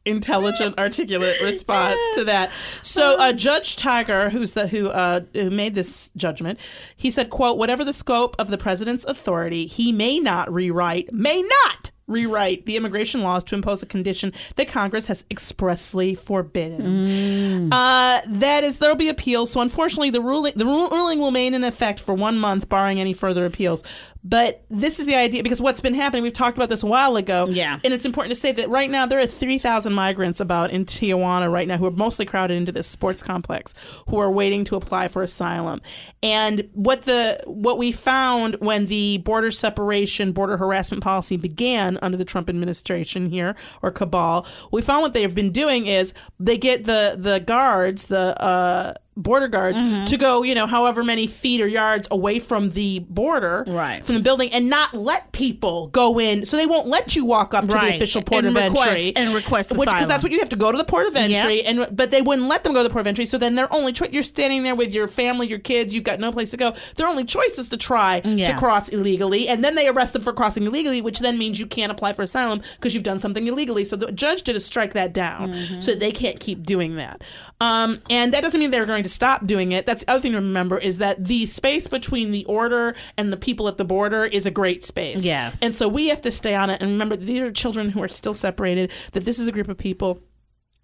intelligent, 0.08 0.78
articulate 0.78 1.40
response 1.42 1.98
to 2.14 2.24
that. 2.24 2.50
So, 2.82 3.18
uh, 3.18 3.32
Judge 3.32 3.76
Tigar, 3.76 4.30
who's 4.30 4.54
the 4.54 4.66
who 4.66 4.88
uh, 4.88 5.20
who 5.34 5.50
made 5.50 5.74
this 5.74 6.10
judgment, 6.16 6.58
he 6.96 7.10
said, 7.10 7.30
"quote 7.30 7.58
Whatever 7.58 7.84
the 7.84 7.92
scope 7.92 8.36
of 8.38 8.48
the 8.48 8.58
president's 8.58 9.04
authority, 9.04 9.66
he 9.66 9.92
may 9.92 10.18
not 10.18 10.52
rewrite, 10.52 11.12
may 11.12 11.42
not." 11.42 11.90
Rewrite 12.08 12.66
the 12.66 12.76
immigration 12.76 13.22
laws 13.22 13.44
to 13.44 13.54
impose 13.54 13.82
a 13.82 13.86
condition 13.86 14.32
that 14.56 14.66
Congress 14.68 15.06
has 15.06 15.24
expressly 15.30 16.14
forbidden. 16.14 17.72
Uh, 17.72 18.20
that 18.26 18.64
is, 18.64 18.78
there 18.78 18.90
will 18.90 18.96
be 18.96 19.08
appeals. 19.08 19.52
So, 19.52 19.60
unfortunately, 19.60 20.10
the 20.10 20.20
ruling 20.20 20.54
the 20.56 20.66
ruling 20.66 21.18
will 21.18 21.26
remain 21.26 21.54
in 21.54 21.64
effect 21.64 22.00
for 22.00 22.14
one 22.14 22.38
month, 22.38 22.68
barring 22.68 23.00
any 23.00 23.12
further 23.12 23.44
appeals. 23.44 23.84
But 24.24 24.64
this 24.68 24.98
is 24.98 25.06
the 25.06 25.14
idea 25.14 25.42
because 25.42 25.60
what's 25.60 25.80
been 25.80 25.94
happening. 25.94 26.22
We've 26.22 26.32
talked 26.32 26.58
about 26.58 26.70
this 26.70 26.82
a 26.82 26.86
while 26.86 27.16
ago. 27.16 27.46
Yeah. 27.48 27.78
and 27.84 27.94
it's 27.94 28.04
important 28.04 28.34
to 28.34 28.40
say 28.40 28.52
that 28.52 28.68
right 28.68 28.90
now 28.90 29.06
there 29.06 29.20
are 29.20 29.26
three 29.26 29.58
thousand 29.58 29.92
migrants 29.92 30.40
about 30.40 30.70
in 30.70 30.84
Tijuana 30.84 31.50
right 31.50 31.68
now 31.68 31.76
who 31.76 31.86
are 31.86 31.92
mostly 31.92 32.24
crowded 32.24 32.56
into 32.56 32.72
this 32.72 32.86
sports 32.86 33.22
complex 33.22 33.74
who 34.08 34.18
are 34.18 34.30
waiting 34.30 34.64
to 34.64 34.76
apply 34.76 35.08
for 35.08 35.22
asylum. 35.22 35.80
And 36.22 36.68
what 36.72 37.02
the 37.02 37.38
what 37.46 37.78
we 37.78 37.92
found 37.92 38.56
when 38.60 38.86
the 38.86 39.18
border 39.18 39.50
separation, 39.50 40.32
border 40.32 40.56
harassment 40.56 41.02
policy 41.02 41.36
began 41.36 41.97
under 42.02 42.16
the 42.16 42.24
Trump 42.24 42.48
administration 42.48 43.30
here 43.30 43.56
or 43.82 43.90
cabal, 43.90 44.46
we 44.70 44.82
found 44.82 45.02
what 45.02 45.14
they 45.14 45.22
have 45.22 45.34
been 45.34 45.52
doing 45.52 45.86
is 45.86 46.14
they 46.38 46.56
get 46.56 46.84
the 46.84 47.16
the 47.18 47.40
guards, 47.40 48.06
the 48.06 48.40
uh 48.42 48.94
border 49.18 49.48
guards 49.48 49.78
Mm-hmm. 49.78 50.04
to 50.06 50.16
go, 50.16 50.42
you 50.42 50.54
know, 50.54 50.66
however 50.66 51.04
many 51.04 51.26
feet 51.26 51.60
or 51.60 51.66
yards 51.66 52.08
away 52.10 52.38
from 52.38 52.70
the 52.70 53.00
border, 53.10 53.64
Right. 53.66 54.02
from 54.04 54.14
the 54.14 54.20
building, 54.22 54.50
and 54.52 54.70
not 54.70 54.94
let 54.94 55.32
people 55.32 55.88
go 55.88 56.18
in. 56.18 56.44
So 56.46 56.56
they 56.56 56.66
won't 56.66 56.86
let 56.86 57.14
you 57.16 57.24
walk 57.24 57.52
up 57.54 57.68
to 57.68 57.74
Right. 57.76 57.90
the 57.90 57.96
official 57.96 58.22
port 58.22 58.44
And 58.44 58.56
of 58.56 58.62
request- 58.62 58.88
entry 58.90 59.12
and 59.16 59.34
request 59.34 59.76
which 59.76 59.88
because 59.88 60.08
that's 60.08 60.22
what 60.22 60.32
you 60.32 60.38
have 60.38 60.48
to 60.50 60.56
go 60.56 60.72
to 60.72 60.78
the 60.78 60.84
port 60.84 61.06
of 61.06 61.16
entry, 61.16 61.62
and 61.64 61.86
but 61.92 62.10
they 62.10 62.22
wouldn't 62.22 62.48
let 62.48 62.64
them 62.64 62.72
go 62.72 62.80
to 62.80 62.88
the 62.88 62.90
port 62.92 63.02
of 63.02 63.06
entry. 63.08 63.26
So 63.26 63.36
then 63.38 63.54
their 63.56 63.72
only 63.74 63.92
choice, 63.92 64.10
you're 64.12 64.22
standing 64.22 64.62
there 64.62 64.74
with 64.74 64.94
your 64.94 65.08
family, 65.08 65.46
your 65.48 65.58
kids, 65.58 65.92
you've 65.92 66.04
got 66.04 66.20
no 66.20 66.32
place 66.32 66.50
to 66.52 66.56
go. 66.56 66.72
Their 66.96 67.06
only 67.08 67.24
choice 67.24 67.58
is 67.58 67.68
to 67.70 67.76
try 67.76 68.22
Yeah. 68.24 68.52
to 68.52 68.58
cross 68.58 68.88
illegally, 68.88 69.48
and 69.48 69.62
then 69.64 69.74
they 69.74 69.88
arrest 69.88 70.12
them 70.12 70.22
for 70.22 70.32
crossing 70.32 70.62
illegally, 70.64 71.00
which 71.02 71.18
then 71.18 71.36
means 71.38 71.58
you 71.58 71.66
can't 71.66 71.90
apply 71.92 72.12
for 72.12 72.22
asylum 72.22 72.60
because 72.76 72.94
you've 72.94 73.02
done 73.04 73.18
something 73.18 73.46
illegally. 73.46 73.84
So 73.84 73.96
the 73.96 74.12
judge 74.12 74.42
did 74.42 74.56
a 74.56 74.60
strike 74.60 74.94
that 74.94 75.12
down, 75.12 75.52
Mm-hmm. 75.52 75.80
so 75.80 75.94
they 75.94 76.10
can't 76.12 76.38
keep 76.40 76.64
doing 76.64 76.96
that. 76.96 77.22
Um, 77.60 78.00
and 78.08 78.32
that 78.34 78.42
doesn't 78.42 78.60
mean 78.60 78.70
they're 78.70 78.86
going 78.86 79.02
to 79.02 79.07
stop 79.08 79.46
doing 79.46 79.72
it. 79.72 79.86
That's 79.86 80.04
the 80.04 80.12
other 80.12 80.20
thing 80.20 80.32
to 80.32 80.38
remember 80.38 80.78
is 80.78 80.98
that 80.98 81.24
the 81.24 81.46
space 81.46 81.86
between 81.86 82.30
the 82.30 82.44
order 82.44 82.94
and 83.16 83.32
the 83.32 83.36
people 83.36 83.68
at 83.68 83.76
the 83.78 83.84
border 83.84 84.24
is 84.24 84.46
a 84.46 84.50
great 84.50 84.84
space. 84.84 85.24
Yeah. 85.24 85.52
And 85.60 85.74
so 85.74 85.88
we 85.88 86.08
have 86.08 86.20
to 86.22 86.30
stay 86.30 86.54
on 86.54 86.70
it 86.70 86.80
and 86.80 86.90
remember 86.92 87.16
these 87.16 87.40
are 87.40 87.50
children 87.52 87.90
who 87.90 88.02
are 88.02 88.08
still 88.08 88.34
separated, 88.34 88.92
that 89.12 89.24
this 89.24 89.38
is 89.38 89.48
a 89.48 89.52
group 89.52 89.68
of 89.68 89.78
people 89.78 90.22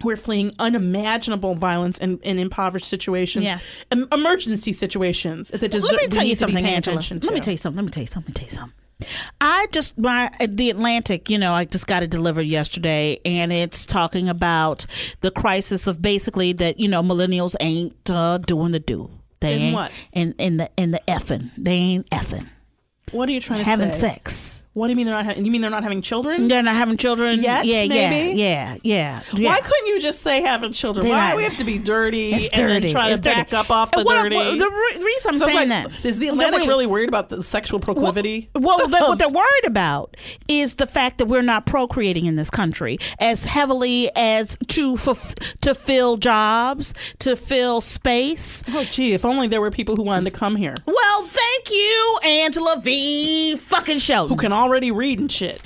who 0.03 0.11
are 0.11 0.17
fleeing 0.17 0.53
unimaginable 0.59 1.55
violence 1.55 1.99
and, 1.99 2.19
and 2.25 2.39
impoverished 2.41 2.87
situations, 2.87 3.45
Yeah. 3.45 3.59
emergency 4.13 4.73
situations 4.73 5.49
that 5.49 5.71
deserve 5.71 5.93
Let 5.93 6.01
me 6.03 6.07
tell 6.09 6.25
you 6.25 6.35
to 6.35 6.47
be 6.47 6.53
something, 6.53 6.65
Angela. 6.67 6.97
Let 6.97 7.11
me 7.35 7.41
tell 7.41 7.53
you 7.53 7.57
something. 7.57 7.77
Let 7.77 7.85
me 7.85 7.91
tell 7.91 8.03
you 8.03 8.07
something. 8.09 8.27
Let 8.27 8.29
me 8.29 8.35
tell 8.35 8.45
you 8.45 8.51
something. 8.51 8.84
I 9.41 9.67
just 9.73 9.99
my 9.99 10.31
the 10.47 10.71
Atlantic, 10.71 11.29
you 11.29 11.39
know, 11.39 11.53
I 11.53 11.65
just 11.65 11.87
got 11.87 12.03
it 12.03 12.11
delivered 12.11 12.43
yesterday, 12.47 13.21
and 13.25 13.53
it's 13.53 13.87
talking 13.87 14.29
about 14.29 14.87
the 15.21 15.31
crisis 15.31 15.87
of 15.87 16.01
basically 16.01 16.53
that 16.55 16.79
you 16.79 16.89
know 16.89 17.03
millennials 17.03 17.55
ain't 17.61 18.11
uh, 18.11 18.39
doing 18.39 18.73
the 18.73 18.81
do. 18.81 19.11
They 19.41 19.57
In 19.57 19.61
ain't 19.63 19.75
what? 19.75 19.93
in 20.13 20.35
in 20.39 20.57
the 20.59 20.71
in 20.77 20.91
the 20.93 21.01
effing. 21.09 21.51
They 21.59 21.73
ain't 21.75 22.11
effing. 22.11 22.47
What 23.13 23.29
are 23.29 23.33
you 23.33 23.41
trying 23.41 23.61
to 23.61 23.65
Having 23.65 23.93
say? 23.93 24.09
sex. 24.09 24.63
What 24.75 24.89
do 24.89 24.91
you 24.91 24.97
mean 24.97 25.07
they're 25.07 25.15
not? 25.15 25.25
Ha- 25.25 25.41
you 25.41 25.53
mean 25.53 25.61
they're 25.61 25.71
not 25.71 25.85
having 25.85 26.03
children? 26.03 26.49
They're 26.49 26.61
not 26.63 26.75
having 26.75 26.97
children 26.97 27.41
Yet, 27.41 27.65
Yeah, 27.65 27.87
maybe? 27.87 28.37
yeah, 28.41 28.75
yeah, 28.75 28.77
yeah. 28.83 29.21
Why 29.31 29.39
yeah. 29.39 29.55
couldn't 29.55 29.87
you 29.87 30.01
just 30.01 30.21
say 30.21 30.43
having 30.43 30.73
children? 30.73 31.05
They're 31.07 31.13
Why 31.15 31.31
do 31.31 31.37
we 31.37 31.45
have 31.45 31.57
to 31.59 31.65
be 31.65 31.79
dirty 31.79 32.33
It's 32.35 32.49
and 32.49 32.69
dirty. 32.83 32.91
try 32.91 33.11
It's 33.11 33.21
to 33.21 33.29
dirty. 33.31 33.37
back 33.43 33.55
up 33.55 33.71
off 33.71 33.95
uh, 33.95 33.99
the 34.01 34.05
what- 34.05 34.21
dirty? 34.23 34.35
what- 34.35 34.59
the 34.59 34.69
re- 34.99 35.05
reason 35.05 35.35
I'm 35.35 35.39
So 35.39 35.47
saying 35.47 35.69
like, 35.69 35.69
that 35.93 36.05
is 36.05 36.19
the 36.19 36.27
Atlantic 36.27 36.63
we- 36.63 36.67
really 36.67 36.87
worried 36.87 37.09
about 37.09 37.29
the 37.29 37.45
sexual 37.45 37.79
proclivity? 37.79 38.51
Well, 38.57 38.79
they, 38.89 38.99
what 38.99 39.19
they're 39.21 39.29
worried 39.29 39.65
about 39.67 40.17
is 40.49 40.75
the 40.75 40.89
fact 40.89 41.19
that 41.19 41.27
we're 41.27 41.43
not 41.43 41.67
procreating 41.67 42.27
in 42.27 42.35
this 42.35 42.51
country 42.51 42.99
as 43.21 43.45
heavily 43.45 44.11
as 44.17 44.59
to 44.69 44.95
fulf- 44.95 45.37
to 45.61 45.77
fill 45.77 46.17
jobs, 46.17 46.95
to 47.21 47.37
fill 47.37 47.81
space. 47.81 48.65
oh, 48.75 48.85
gee, 48.91 49.13
if 49.13 49.25
only 49.25 49.47
there 49.47 49.61
were 49.61 49.71
people 49.71 49.95
who 49.95 50.03
wanted 50.03 50.25
to 50.33 50.37
come 50.37 50.57
here 50.57 50.75
Well, 50.85 51.23
thank 51.27 51.71
you, 51.71 52.19
Angela 52.25 52.81
V. 52.83 53.55
Fucking 53.57 53.99
Shelton. 53.99 54.35
who 54.37 54.41
can 54.41 54.53
already 54.65 54.91
reading 54.91 55.29
shit. 55.29 55.61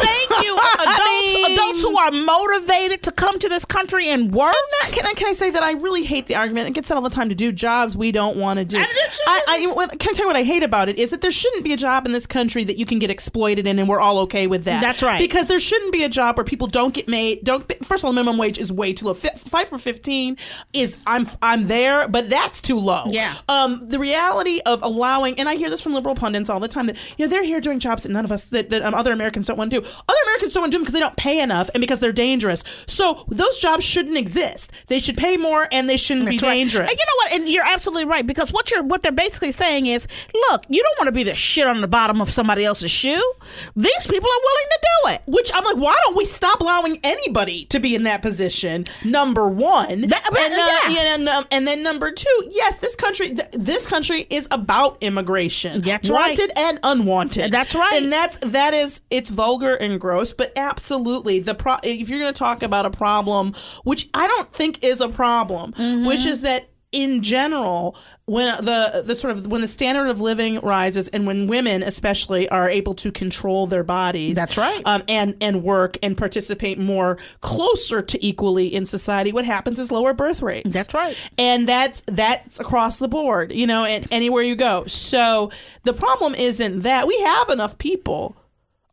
Thank 0.00 0.44
you, 0.44 0.58
adults, 0.80 1.52
adults 1.52 1.82
who 1.82 1.98
are 1.98 2.10
motivated 2.10 3.02
to 3.04 3.12
come 3.12 3.38
to 3.38 3.48
this 3.48 3.64
country 3.64 4.08
and 4.08 4.32
work. 4.32 4.54
Not- 4.82 4.92
can, 4.92 5.06
I, 5.06 5.12
can 5.12 5.28
I 5.28 5.32
say 5.32 5.50
that 5.50 5.62
I 5.62 5.72
really 5.72 6.04
hate 6.04 6.26
the 6.26 6.36
argument? 6.36 6.68
It 6.68 6.74
gets 6.74 6.88
said 6.88 6.94
all 6.96 7.02
the 7.02 7.10
time 7.10 7.28
to 7.28 7.34
do 7.34 7.52
jobs 7.52 7.96
we 7.96 8.12
don't 8.12 8.36
want 8.36 8.58
to 8.58 8.64
do. 8.64 8.78
It 8.78 8.86
I, 9.26 9.42
I, 9.48 9.86
can 9.96 10.10
I 10.10 10.12
tell 10.12 10.24
you 10.24 10.26
what 10.26 10.36
I 10.36 10.42
hate 10.42 10.62
about 10.62 10.88
it 10.88 10.98
is 10.98 11.10
that 11.10 11.20
there 11.22 11.30
shouldn't 11.30 11.64
be 11.64 11.72
a 11.72 11.76
job 11.76 12.06
in 12.06 12.12
this 12.12 12.26
country 12.26 12.64
that 12.64 12.76
you 12.76 12.86
can 12.86 12.98
get 12.98 13.10
exploited 13.10 13.66
in, 13.66 13.78
and 13.78 13.88
we're 13.88 14.00
all 14.00 14.20
okay 14.20 14.46
with 14.46 14.64
that. 14.64 14.80
That's 14.80 15.02
right. 15.02 15.18
Because 15.18 15.46
there 15.48 15.60
shouldn't 15.60 15.92
be 15.92 16.04
a 16.04 16.08
job 16.08 16.36
where 16.36 16.44
people 16.44 16.66
don't 16.66 16.94
get 16.94 17.08
made. 17.08 17.44
Don't 17.44 17.66
first 17.84 18.02
of 18.02 18.06
all, 18.08 18.12
minimum 18.12 18.38
wage 18.38 18.58
is 18.58 18.72
way 18.72 18.92
too 18.92 19.06
low. 19.06 19.14
Fi- 19.14 19.34
Fight 19.36 19.68
for 19.68 19.78
fifteen 19.78 20.36
is 20.72 20.96
I'm 21.06 21.26
I'm 21.42 21.68
there, 21.68 22.08
but 22.08 22.30
that's 22.30 22.60
too 22.60 22.78
low. 22.78 23.04
Yeah. 23.08 23.32
Um, 23.48 23.88
the 23.88 23.98
reality 23.98 24.60
of 24.66 24.82
allowing, 24.82 25.38
and 25.38 25.48
I 25.48 25.56
hear 25.56 25.70
this 25.70 25.82
from 25.82 25.94
liberal 25.94 26.14
pundits 26.14 26.50
all 26.50 26.60
the 26.60 26.68
time 26.68 26.86
that 26.86 27.14
you 27.18 27.24
know 27.26 27.30
they're 27.30 27.44
here 27.44 27.60
doing 27.60 27.78
jobs 27.78 28.02
that 28.04 28.12
none 28.12 28.24
of 28.24 28.32
us 28.32 28.44
that, 28.46 28.70
that 28.70 28.82
um, 28.82 28.94
other 28.94 29.12
Americans 29.12 29.46
don't 29.46 29.56
want 29.56 29.70
to 29.70 29.80
do. 29.80 29.85
Other 30.08 30.18
Americans 30.24 30.54
don't 30.54 30.62
want 30.62 30.72
to 30.72 30.76
do 30.76 30.78
them 30.78 30.82
because 30.84 30.94
they 30.94 31.00
don't 31.00 31.16
pay 31.16 31.40
enough 31.40 31.70
and 31.74 31.80
because 31.80 32.00
they're 32.00 32.12
dangerous. 32.12 32.62
So 32.86 33.24
those 33.28 33.58
jobs 33.58 33.84
shouldn't 33.84 34.16
exist. 34.18 34.72
They 34.88 34.98
should 34.98 35.16
pay 35.16 35.36
more 35.36 35.68
and 35.72 35.88
they 35.88 35.96
shouldn't 35.96 36.26
That's 36.26 36.42
be 36.42 36.46
right. 36.46 36.54
dangerous. 36.54 36.90
And 36.90 36.98
you 36.98 37.04
know 37.06 37.16
what? 37.16 37.32
And 37.32 37.48
you're 37.48 37.64
absolutely 37.66 38.04
right 38.06 38.26
because 38.26 38.52
what 38.52 38.70
you're 38.70 38.82
what 38.82 39.02
they're 39.02 39.12
basically 39.12 39.52
saying 39.52 39.86
is, 39.86 40.06
look, 40.50 40.64
you 40.68 40.82
don't 40.82 40.98
want 40.98 41.08
to 41.08 41.12
be 41.12 41.22
the 41.24 41.34
shit 41.34 41.66
on 41.66 41.80
the 41.80 41.88
bottom 41.88 42.20
of 42.20 42.30
somebody 42.30 42.64
else's 42.64 42.90
shoe. 42.90 43.32
These 43.74 44.06
people 44.06 44.28
are 44.28 44.40
willing 44.44 44.68
to 44.70 44.78
do 44.82 45.10
it. 45.14 45.22
Which 45.26 45.50
I'm 45.54 45.64
like, 45.64 45.76
why 45.76 45.96
don't 46.04 46.16
we 46.16 46.24
stop 46.24 46.60
allowing 46.60 46.98
anybody 47.04 47.64
to 47.66 47.80
be 47.80 47.94
in 47.94 48.04
that 48.04 48.22
position? 48.22 48.84
Number 49.04 49.48
one, 49.48 50.02
That- 50.02 50.22
but, 50.30 50.40
and, 50.40 50.52
uh, 50.54 50.90
yeah. 51.00 51.14
and, 51.14 51.28
um, 51.28 51.44
and 51.50 51.66
then 51.66 51.82
number 51.82 52.10
two, 52.10 52.48
yes, 52.50 52.78
this 52.78 52.94
country, 52.96 53.28
th- 53.28 53.48
this 53.52 53.86
country 53.86 54.26
is 54.30 54.48
about 54.50 54.98
immigration, 55.02 55.80
That's 55.82 56.10
right. 56.10 56.38
wanted 56.38 56.52
and 56.56 56.80
unwanted. 56.82 57.50
That's 57.52 57.74
right. 57.74 58.02
and 58.02 58.12
that's 58.12 58.38
that 58.42 58.74
is 58.74 59.00
it's 59.10 59.30
vulgar 59.30 59.75
and 59.76 60.00
gross, 60.00 60.32
but 60.32 60.52
absolutely 60.56 61.38
the 61.38 61.54
pro. 61.54 61.76
If 61.82 62.08
you're 62.08 62.20
going 62.20 62.32
to 62.32 62.38
talk 62.38 62.62
about 62.62 62.86
a 62.86 62.90
problem, 62.90 63.52
which 63.84 64.08
I 64.14 64.26
don't 64.26 64.52
think 64.52 64.82
is 64.82 65.00
a 65.00 65.08
problem, 65.08 65.72
Mm-hmm. 65.72 66.06
which 66.06 66.24
is 66.26 66.40
that 66.42 66.68
in 66.92 67.20
general 67.20 67.96
when 68.26 68.56
the 68.64 69.02
the 69.04 69.16
sort 69.16 69.36
of 69.36 69.48
when 69.48 69.60
the 69.60 69.66
standard 69.68 70.06
of 70.08 70.20
living 70.20 70.60
rises 70.60 71.08
and 71.08 71.26
when 71.26 71.48
women 71.48 71.82
especially 71.82 72.48
are 72.48 72.70
able 72.70 72.94
to 72.94 73.10
control 73.10 73.66
their 73.66 73.82
bodies 73.82 74.36
That's 74.36 74.56
right. 74.56 74.80
um, 74.84 75.02
and 75.08 75.36
and 75.40 75.64
work 75.64 75.98
and 76.02 76.16
participate 76.16 76.78
more 76.78 77.16
closer 77.40 78.00
to 78.02 78.24
equally 78.26 78.68
in 78.72 78.86
society 78.86 79.32
what 79.32 79.44
happens 79.44 79.80
is 79.80 79.90
lower 79.90 80.14
birth 80.14 80.40
rates 80.42 80.72
That's 80.72 80.94
right. 80.94 81.30
and 81.36 81.68
that's 81.68 82.02
that's 82.06 82.60
across 82.60 83.00
the 83.00 83.08
board 83.08 83.52
you 83.52 83.66
know 83.66 83.84
and 83.84 84.06
anywhere 84.12 84.44
you 84.44 84.54
go 84.54 84.84
so 84.86 85.50
the 85.82 85.92
problem 85.92 86.34
isn't 86.36 86.80
that 86.82 87.08
we 87.08 87.20
have 87.22 87.48
enough 87.50 87.78
people 87.78 88.36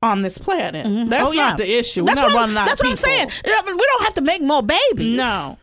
on 0.04 0.22
this 0.22 0.38
planet 0.38 0.86
mm-hmm. 0.86 1.10
that's 1.10 1.30
Oh, 1.30 1.32
yeah. 1.32 1.50
not 1.50 1.58
the 1.58 1.72
issue 1.80 2.04
That's 2.04 2.22
we're 2.22 2.30
not 2.30 2.36
running 2.36 2.58
out 2.58 2.68
That's 2.68 2.82
what 2.82 2.92
I'm 2.92 2.98
saying. 2.98 3.30
We 3.46 3.52
don't 3.52 4.04
have 4.04 4.14
to 4.16 4.22
make 4.22 4.42
more 4.42 4.62
babies. 4.62 5.18
No. 5.18 5.56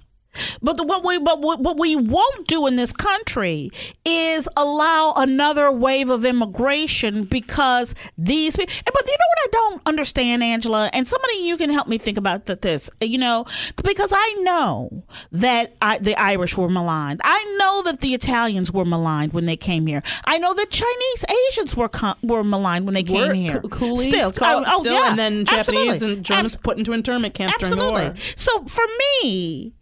But 0.62 0.76
the, 0.76 0.84
what 0.84 1.04
we 1.04 1.18
but 1.18 1.40
what, 1.40 1.78
we 1.78 1.96
won't 1.96 2.46
do 2.46 2.66
in 2.66 2.76
this 2.76 2.92
country 2.92 3.70
is 4.04 4.48
allow 4.56 5.14
another 5.16 5.72
wave 5.72 6.08
of 6.08 6.24
immigration 6.24 7.24
because 7.24 7.94
these 8.16 8.56
people. 8.56 8.72
But 8.84 9.06
you 9.06 9.12
know 9.12 9.26
what 9.28 9.38
I 9.40 9.48
don't 9.52 9.82
understand, 9.86 10.42
Angela, 10.42 10.90
and 10.92 11.06
somebody 11.08 11.34
you 11.38 11.56
can 11.56 11.70
help 11.70 11.88
me 11.88 11.98
think 11.98 12.18
about 12.18 12.46
this. 12.46 12.90
You 13.00 13.18
know, 13.18 13.44
because 13.82 14.12
I 14.14 14.36
know 14.40 15.04
that 15.32 15.74
I, 15.82 15.98
the 15.98 16.14
Irish 16.20 16.56
were 16.56 16.68
maligned. 16.68 17.20
I 17.24 17.56
know 17.58 17.82
that 17.90 18.00
the 18.00 18.14
Italians 18.14 18.72
were 18.72 18.84
maligned 18.84 19.32
when 19.32 19.46
they 19.46 19.56
came 19.56 19.86
here. 19.86 20.02
I 20.24 20.38
know 20.38 20.54
that 20.54 20.70
Chinese 20.70 21.24
Asians 21.48 21.76
were 21.76 21.90
were 22.22 22.44
maligned 22.44 22.84
when 22.84 22.94
they 22.94 23.02
came 23.02 23.28
We're 23.28 23.34
here. 23.34 23.60
co- 23.60 23.68
coolies, 23.68 24.08
still, 24.08 24.30
call- 24.30 24.60
oh, 24.60 24.64
oh, 24.66 24.80
still, 24.80 24.94
yeah, 24.94 25.10
and 25.10 25.18
then 25.18 25.44
Japanese 25.44 25.68
absolutely. 25.94 26.12
and 26.14 26.24
Germans 26.24 26.54
Abs- 26.54 26.62
put 26.62 26.78
into 26.78 26.92
internment 26.92 27.34
camps 27.34 27.58
during 27.58 27.78
the 27.78 27.90
war. 27.90 28.14
So 28.36 28.64
for 28.64 28.84
me, 29.22 29.74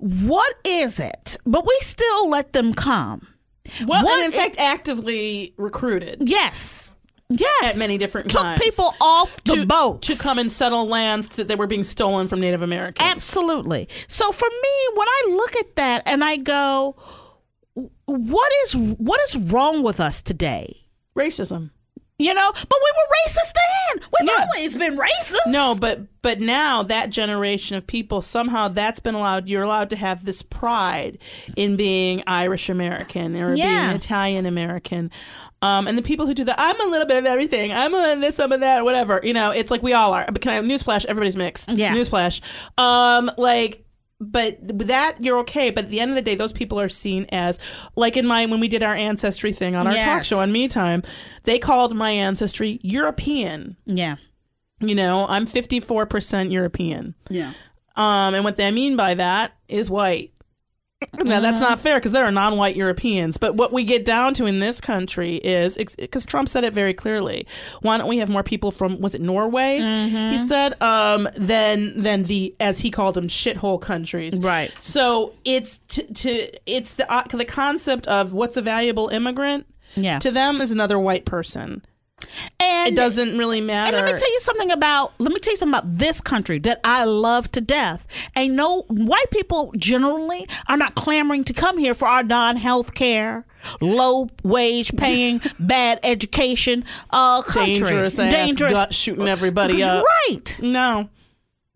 what 0.00 0.56
is 0.66 0.98
it? 0.98 1.36
But 1.46 1.64
we 1.66 1.76
still 1.80 2.28
let 2.28 2.52
them 2.52 2.72
come. 2.74 3.26
Well, 3.86 4.02
What 4.02 4.24
and 4.24 4.26
in 4.26 4.32
fact, 4.32 4.58
actively 4.58 5.54
recruited 5.56 6.28
Yes. 6.28 6.94
Yes. 7.28 7.76
at 7.76 7.78
many 7.78 7.96
different 7.98 8.28
Took 8.30 8.40
times. 8.42 8.60
people 8.60 8.92
off 9.00 9.44
the 9.44 9.56
to, 9.56 9.66
boat 9.66 10.02
to 10.02 10.16
come 10.18 10.38
and 10.38 10.50
settle 10.50 10.86
lands 10.86 11.28
that 11.36 11.46
they 11.46 11.54
were 11.54 11.68
being 11.68 11.84
stolen 11.84 12.26
from 12.26 12.40
Native 12.40 12.62
Americans. 12.62 13.08
Absolutely. 13.08 13.88
So 14.08 14.32
for 14.32 14.48
me, 14.48 14.96
when 14.96 15.06
I 15.06 15.22
look 15.30 15.54
at 15.54 15.76
that 15.76 16.02
and 16.06 16.24
I 16.24 16.38
go, 16.38 16.96
what 18.06 18.52
is 18.64 18.76
what 18.76 19.20
is 19.28 19.36
wrong 19.36 19.84
with 19.84 20.00
us 20.00 20.22
today? 20.22 20.86
Racism. 21.16 21.70
You 22.20 22.34
know, 22.34 22.50
but 22.52 22.78
we 22.82 22.90
were 22.96 23.10
racist 23.26 23.52
then. 23.54 24.08
We've 24.20 24.30
Yeah. 24.30 24.44
always 24.44 24.76
been 24.76 24.96
racist. 24.98 25.36
No, 25.52 25.74
but 25.80 26.00
but 26.22 26.38
now 26.38 26.82
that 26.82 27.08
generation 27.08 27.76
of 27.76 27.86
people 27.86 28.20
somehow 28.20 28.68
that's 28.68 29.00
been 29.00 29.14
allowed. 29.14 29.48
You're 29.48 29.62
allowed 29.62 29.88
to 29.90 29.96
have 29.96 30.24
this 30.26 30.42
pride 30.42 31.16
in 31.56 31.76
being 31.76 32.22
Irish 32.26 32.68
American 32.68 33.34
or 33.40 33.54
Yeah. 33.54 33.86
being 33.86 33.96
Italian 33.96 34.44
American. 34.44 35.10
Um, 35.62 35.86
and 35.88 35.96
the 35.96 36.02
people 36.02 36.26
who 36.26 36.34
do 36.34 36.44
that, 36.44 36.56
I'm 36.58 36.78
a 36.80 36.90
little 36.90 37.06
bit 37.06 37.16
of 37.16 37.24
everything. 37.26 37.72
I'm 37.72 37.94
a 37.94 38.16
this, 38.20 38.38
I'm 38.38 38.52
a 38.52 38.58
that, 38.58 38.84
whatever. 38.84 39.20
You 39.22 39.32
know, 39.32 39.50
it's 39.50 39.70
like 39.70 39.82
we 39.82 39.94
all 39.94 40.12
are. 40.12 40.26
But 40.30 40.42
can 40.42 40.52
I 40.52 40.66
newsflash? 40.66 41.06
Everybody's 41.06 41.36
mixed. 41.36 41.72
Yeah. 41.72 41.94
Newsflash. 41.94 42.42
Um, 42.78 43.30
like. 43.38 43.84
But 44.20 44.58
that 44.86 45.16
you're 45.20 45.38
okay. 45.38 45.70
But 45.70 45.84
at 45.84 45.90
the 45.90 45.98
end 46.00 46.10
of 46.10 46.14
the 46.14 46.22
day, 46.22 46.34
those 46.34 46.52
people 46.52 46.78
are 46.78 46.90
seen 46.90 47.26
as 47.32 47.58
like 47.96 48.16
in 48.18 48.26
my 48.26 48.44
when 48.46 48.60
we 48.60 48.68
did 48.68 48.82
our 48.82 48.94
ancestry 48.94 49.52
thing 49.52 49.74
on 49.74 49.86
our 49.86 49.94
talk 50.04 50.24
show 50.24 50.40
on 50.40 50.52
Me 50.52 50.68
Time, 50.68 51.02
they 51.44 51.58
called 51.58 51.96
my 51.96 52.10
ancestry 52.10 52.78
European. 52.82 53.76
yeah. 53.86 54.16
You 54.82 54.94
know, 54.94 55.26
I'm 55.28 55.46
54% 55.46 56.50
European. 56.50 57.14
Yeah. 57.28 57.52
Um, 57.96 58.34
and 58.34 58.44
what 58.44 58.56
they 58.56 58.70
mean 58.70 58.96
by 58.96 59.12
that 59.12 59.52
is 59.68 59.90
white. 59.90 60.32
Now, 61.24 61.40
that's 61.40 61.60
not 61.60 61.78
fair 61.78 61.98
because 61.98 62.12
there 62.12 62.24
are 62.24 62.30
non 62.30 62.56
white 62.56 62.76
Europeans. 62.76 63.38
But 63.38 63.56
what 63.56 63.72
we 63.72 63.84
get 63.84 64.04
down 64.04 64.34
to 64.34 64.46
in 64.46 64.58
this 64.58 64.80
country 64.80 65.36
is 65.36 65.76
because 65.96 66.26
Trump 66.26 66.48
said 66.48 66.62
it 66.64 66.74
very 66.74 66.92
clearly 66.94 67.46
why 67.80 67.96
don't 67.98 68.08
we 68.08 68.18
have 68.18 68.28
more 68.28 68.42
people 68.42 68.70
from, 68.70 69.00
was 69.00 69.14
it 69.14 69.20
Norway? 69.20 69.76
He 69.78 70.46
said, 70.46 70.80
um, 70.82 71.26
than, 71.36 72.02
than 72.02 72.24
the, 72.24 72.54
as 72.60 72.80
he 72.80 72.90
called 72.90 73.14
them, 73.14 73.28
shithole 73.28 73.80
countries. 73.80 74.38
Right. 74.38 74.72
So 74.80 75.32
it's 75.44 75.78
to, 75.88 76.02
to 76.14 76.48
it's 76.70 76.94
the, 76.94 77.10
uh, 77.10 77.22
the 77.30 77.44
concept 77.46 78.06
of 78.06 78.32
what's 78.32 78.56
a 78.56 78.62
valuable 78.62 79.08
immigrant 79.08 79.66
Yeah. 79.96 80.18
to 80.20 80.30
them 80.30 80.60
is 80.60 80.70
another 80.70 80.98
white 80.98 81.24
person. 81.24 81.82
And 82.58 82.92
It 82.92 82.96
doesn't 82.96 83.38
really 83.38 83.60
matter. 83.60 83.96
And 83.96 84.06
let 84.06 84.12
me 84.12 84.18
tell 84.18 84.32
you 84.32 84.40
something 84.40 84.70
about 84.70 85.12
let 85.18 85.32
me 85.32 85.40
tell 85.40 85.52
you 85.52 85.56
something 85.56 85.78
about 85.78 85.88
this 85.98 86.20
country 86.20 86.58
that 86.60 86.80
I 86.84 87.04
love 87.04 87.50
to 87.52 87.60
death. 87.60 88.06
And 88.34 88.56
no 88.56 88.82
white 88.88 89.30
people 89.30 89.72
generally 89.76 90.46
are 90.68 90.76
not 90.76 90.94
clamoring 90.94 91.44
to 91.44 91.52
come 91.52 91.78
here 91.78 91.94
for 91.94 92.08
our 92.08 92.22
non 92.22 92.56
health 92.56 92.94
care, 92.94 93.44
low 93.80 94.28
wage 94.42 94.96
paying, 94.96 95.40
bad 95.60 96.00
education 96.02 96.84
uh 97.10 97.42
country. 97.42 97.74
dangerous 97.74 98.18
ass 98.18 98.54
gut 98.56 98.94
shooting 98.94 99.28
everybody 99.28 99.82
up. 99.82 100.04
Right. 100.28 100.60
No. 100.62 101.08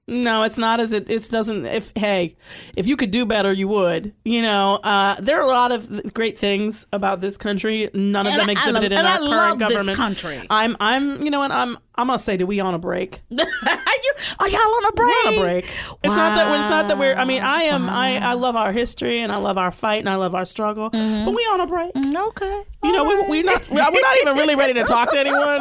No, 0.06 0.42
it's 0.42 0.58
not 0.58 0.80
as 0.80 0.92
it 0.92 1.10
it 1.10 1.28
doesn't 1.30 1.64
if 1.64 1.90
hey, 1.96 2.36
if 2.76 2.86
you 2.86 2.94
could 2.94 3.10
do 3.10 3.24
better 3.24 3.52
you 3.52 3.68
would. 3.68 4.12
You 4.24 4.42
know, 4.42 4.78
uh, 4.82 5.16
there 5.18 5.38
are 5.40 5.44
a 5.44 5.46
lot 5.52 5.72
of 5.72 6.12
great 6.12 6.38
things 6.38 6.86
about 6.92 7.22
this 7.22 7.38
country. 7.38 7.88
None 7.94 8.26
of 8.26 8.32
And 8.32 8.40
them 8.40 8.48
I- 8.48 8.50
I 8.50 8.52
exhibited 8.52 8.92
love- 8.92 8.92
in 8.92 8.98
and 8.98 9.06
our 9.06 9.14
I 9.14 9.16
current 9.18 9.30
love 9.30 9.58
this 9.60 9.68
government. 9.78 9.96
country. 9.96 10.42
I'm 10.50 10.76
I'm 10.78 11.24
you 11.24 11.30
know 11.30 11.38
what, 11.38 11.52
I'm 11.52 11.78
I'm 11.96 12.08
gonna 12.08 12.18
say, 12.18 12.36
do 12.36 12.46
we 12.46 12.60
on 12.60 12.74
a 12.74 12.78
break? 12.78 13.20
Are 13.30 13.34
you, 13.36 14.12
are 14.40 14.48
y'all 14.48 14.60
on 14.60 14.84
a 14.86 14.92
break? 14.92 15.08
We're 15.24 15.28
on 15.28 15.34
a 15.34 15.40
break. 15.40 15.64
It's 16.02 16.14
not 16.16 16.34
that 16.36 16.58
it's 16.58 16.68
not 16.68 16.88
that 16.88 16.98
we're. 16.98 17.14
I 17.14 17.24
mean, 17.24 17.42
I 17.42 17.62
am. 17.64 17.88
I 17.88 18.18
I 18.18 18.32
love 18.34 18.56
our 18.56 18.72
history 18.72 19.20
and 19.20 19.30
I 19.30 19.36
love 19.36 19.58
our 19.58 19.70
fight 19.70 20.00
and 20.00 20.08
I 20.08 20.16
love 20.16 20.34
our 20.34 20.44
struggle. 20.44 20.90
But 20.90 21.30
we 21.30 21.42
on 21.52 21.60
a 21.60 21.66
break. 21.66 21.92
Mm, 21.94 22.14
Okay. 22.28 22.62
You 22.82 22.92
know, 22.92 23.04
we 23.04 23.28
we 23.28 23.42
not 23.42 23.66
we're 23.70 23.78
not 23.78 24.16
even 24.22 24.36
really 24.36 24.56
ready 24.56 24.74
to 24.74 24.84
talk 24.84 25.10
to 25.12 25.18
anyone. 25.18 25.60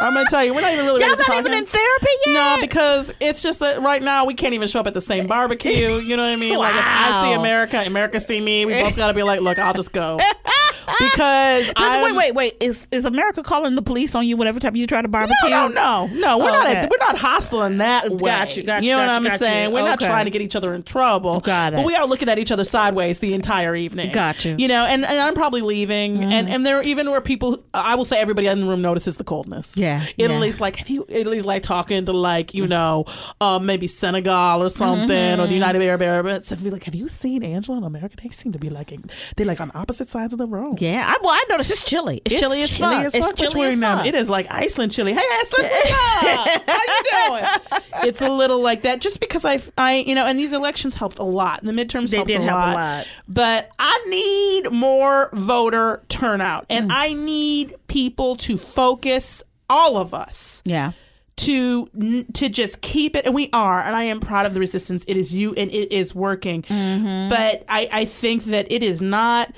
I'm 0.00 0.14
gonna 0.14 0.24
tell 0.30 0.44
you, 0.44 0.54
we're 0.54 0.60
not 0.62 0.72
even 0.72 0.86
really 0.86 1.00
Y'all 1.00 1.10
ready 1.10 1.22
to 1.22 1.28
not 1.28 1.34
talk. 1.36 1.40
even 1.40 1.52
to 1.52 1.58
in 1.58 1.66
therapy 1.66 2.06
yet? 2.26 2.32
No, 2.34 2.56
because 2.66 3.14
it's 3.20 3.42
just 3.42 3.60
that 3.60 3.80
right 3.82 4.02
now 4.02 4.24
we 4.24 4.34
can't 4.34 4.54
even 4.54 4.68
show 4.68 4.80
up 4.80 4.86
at 4.86 4.94
the 4.94 5.00
same 5.00 5.26
barbecue. 5.26 5.72
You 6.12 6.16
know 6.16 6.22
what 6.24 6.32
I 6.32 6.36
mean? 6.36 6.56
Like 6.58 6.74
if 6.74 6.80
I 6.84 7.22
see 7.24 7.32
America, 7.32 7.82
America 7.86 8.20
see 8.20 8.40
me, 8.40 8.66
we 8.66 8.74
both 8.74 8.96
gotta 8.96 9.14
be 9.14 9.22
like, 9.22 9.40
look, 9.40 9.58
I'll 9.58 9.72
just 9.74 9.92
go 9.92 10.18
because 10.98 11.72
wait, 11.78 12.14
wait, 12.14 12.34
wait. 12.34 12.56
Is 12.60 12.86
is 12.90 13.04
America 13.04 13.42
calling 13.42 13.74
the 13.74 13.82
police 13.82 14.14
on 14.14 14.26
you 14.26 14.36
whenever 14.36 14.60
time 14.60 14.76
you 14.76 14.86
try 14.86 15.02
to 15.02 15.08
barbecue? 15.08 15.50
No, 15.50 15.68
no, 15.68 15.71
no, 15.74 16.08
no. 16.12 16.38
We're 16.38 16.50
Oh, 16.50 16.52
not. 16.52 16.66
okay. 16.68 16.88
We're 16.90 17.06
not 17.06 17.16
hostile 17.18 17.62
in 17.64 17.78
that 17.78 18.08
way. 18.08 18.16
Got 18.18 18.56
you, 18.56 18.62
got 18.62 18.82
you, 18.82 18.90
You 18.90 18.94
know 18.96 19.00
got 19.00 19.06
what 19.06 19.12
you, 19.12 19.16
I'm 19.16 19.24
got 19.24 19.40
you. 19.40 19.46
saying? 19.46 19.72
We're 19.72 19.82
not 19.82 20.00
trying 20.00 20.24
to 20.26 20.30
get 20.30 20.42
each 20.42 20.56
other 20.56 20.74
in 20.74 20.82
trouble. 20.82 21.40
Got 21.40 21.72
But 21.74 21.84
we 21.84 21.94
are 21.94 22.06
looking 22.06 22.28
at 22.28 22.38
each 22.38 22.50
other 22.52 22.64
sideways 22.64 23.18
the 23.18 23.34
entire 23.34 23.74
evening. 23.74 24.12
Got 24.12 24.44
you. 24.44 24.52
Mm-hmm. 24.52 24.60
You 24.60 24.68
know, 24.68 24.84
and, 24.86 25.04
and 25.04 25.18
I'm 25.18 25.34
probably 25.34 25.62
leaving, 25.62 26.22
and 26.22 26.48
and 26.48 26.64
there 26.66 26.82
even 26.82 27.10
where 27.10 27.20
people, 27.20 27.62
I 27.74 27.94
will 27.94 28.04
say, 28.04 28.20
everybody 28.20 28.46
in 28.46 28.60
the 28.60 28.66
room 28.66 28.82
notices 28.82 29.16
the 29.16 29.24
coldness. 29.24 29.76
Yeah, 29.76 30.02
yeah. 30.16 30.26
Italy's 30.26 30.60
like, 30.60 30.76
have 30.76 30.88
you? 30.88 31.04
Italy's 31.08 31.44
like 31.44 31.62
talking 31.62 32.04
to 32.06 32.12
like 32.12 32.54
you 32.54 32.66
know, 32.66 33.04
uh, 33.40 33.58
maybe 33.58 33.86
Senegal 33.86 34.62
or 34.62 34.68
something, 34.68 35.08
Mm-hmm. 35.08 35.40
or 35.40 35.46
the 35.46 35.54
United 35.54 35.82
Arab 35.82 36.00
Emirates. 36.02 36.50
And 36.52 36.62
be 36.62 36.70
like, 36.70 36.84
have 36.84 36.94
you 36.94 37.08
seen 37.08 37.42
Angela 37.42 37.78
in 37.78 37.84
America? 37.84 38.16
They 38.22 38.28
seem 38.30 38.52
to 38.52 38.58
be 38.58 38.68
like, 38.70 38.92
they 39.36 39.44
like 39.44 39.60
on 39.60 39.70
opposite 39.74 40.08
sides 40.08 40.32
of 40.32 40.38
the 40.38 40.46
room. 40.46 40.76
Yeah, 40.78 41.04
I, 41.06 41.16
well, 41.22 41.32
I 41.32 41.44
noticed 41.48 41.70
it's 41.70 41.84
chilly. 41.84 42.20
It's, 42.24 42.38
chilly 42.38 42.62
as 42.62 42.76
fuck. 42.76 43.04
as 43.04 43.14
it's 43.14 43.24
fuck 43.26 43.36
chilly 43.36 43.46
as 43.46 43.52
between 43.74 43.80
them. 43.80 43.98
fuck. 43.98 44.06
It 44.06 44.14
is 44.14 44.28
like 44.30 44.46
Iceland 44.50 44.92
chili. 44.92 45.12
Hey, 45.12 45.20
Iceland? 45.40 45.61
How 45.70 46.80
you 46.88 47.28
doing? 47.28 47.44
It's 48.04 48.20
a 48.20 48.28
little 48.30 48.60
like 48.60 48.82
that, 48.82 49.00
just 49.00 49.20
because 49.20 49.44
I, 49.44 49.60
I, 49.78 49.96
you 49.98 50.14
know, 50.16 50.26
and 50.26 50.36
these 50.38 50.52
elections 50.52 50.94
helped 50.96 51.18
a 51.18 51.22
lot. 51.24 51.62
The 51.62 51.72
midterms 51.72 52.10
They 52.10 52.16
helped 52.16 52.28
did 52.28 52.40
a, 52.40 52.44
help 52.44 52.56
a 52.56 52.66
lot, 52.66 52.74
lot. 52.74 53.08
But 53.28 53.70
I 53.78 54.04
need 54.08 54.72
more 54.72 55.30
voter 55.32 56.02
turnout, 56.08 56.66
and 56.68 56.90
Mm. 56.90 56.94
I 56.94 57.12
need 57.12 57.74
people 57.86 58.36
to 58.36 58.56
focus. 58.56 59.42
All 59.70 59.96
of 59.96 60.12
us 60.14 60.62
Yeah. 60.64 60.92
to 61.36 61.86
to 62.34 62.48
just 62.48 62.80
keep 62.82 63.14
it 63.16 63.24
and 63.24 63.34
we 63.34 63.48
are 63.54 63.78
and 63.80 63.96
i 63.96 64.02
am 64.02 64.20
proud 64.20 64.44
of 64.44 64.52
the 64.52 64.60
resistance 64.60 65.02
it 65.08 65.16
is 65.16 65.34
you 65.34 65.54
and 65.54 65.72
it 65.72 65.90
is 65.90 66.14
working 66.14 66.60
Mm-hmm. 66.62 67.30
but 67.30 67.64
i 67.70 67.88
i 67.90 68.04
think 68.04 68.44
that 68.44 68.70
it 68.70 68.82
is 68.82 69.00
not 69.00 69.50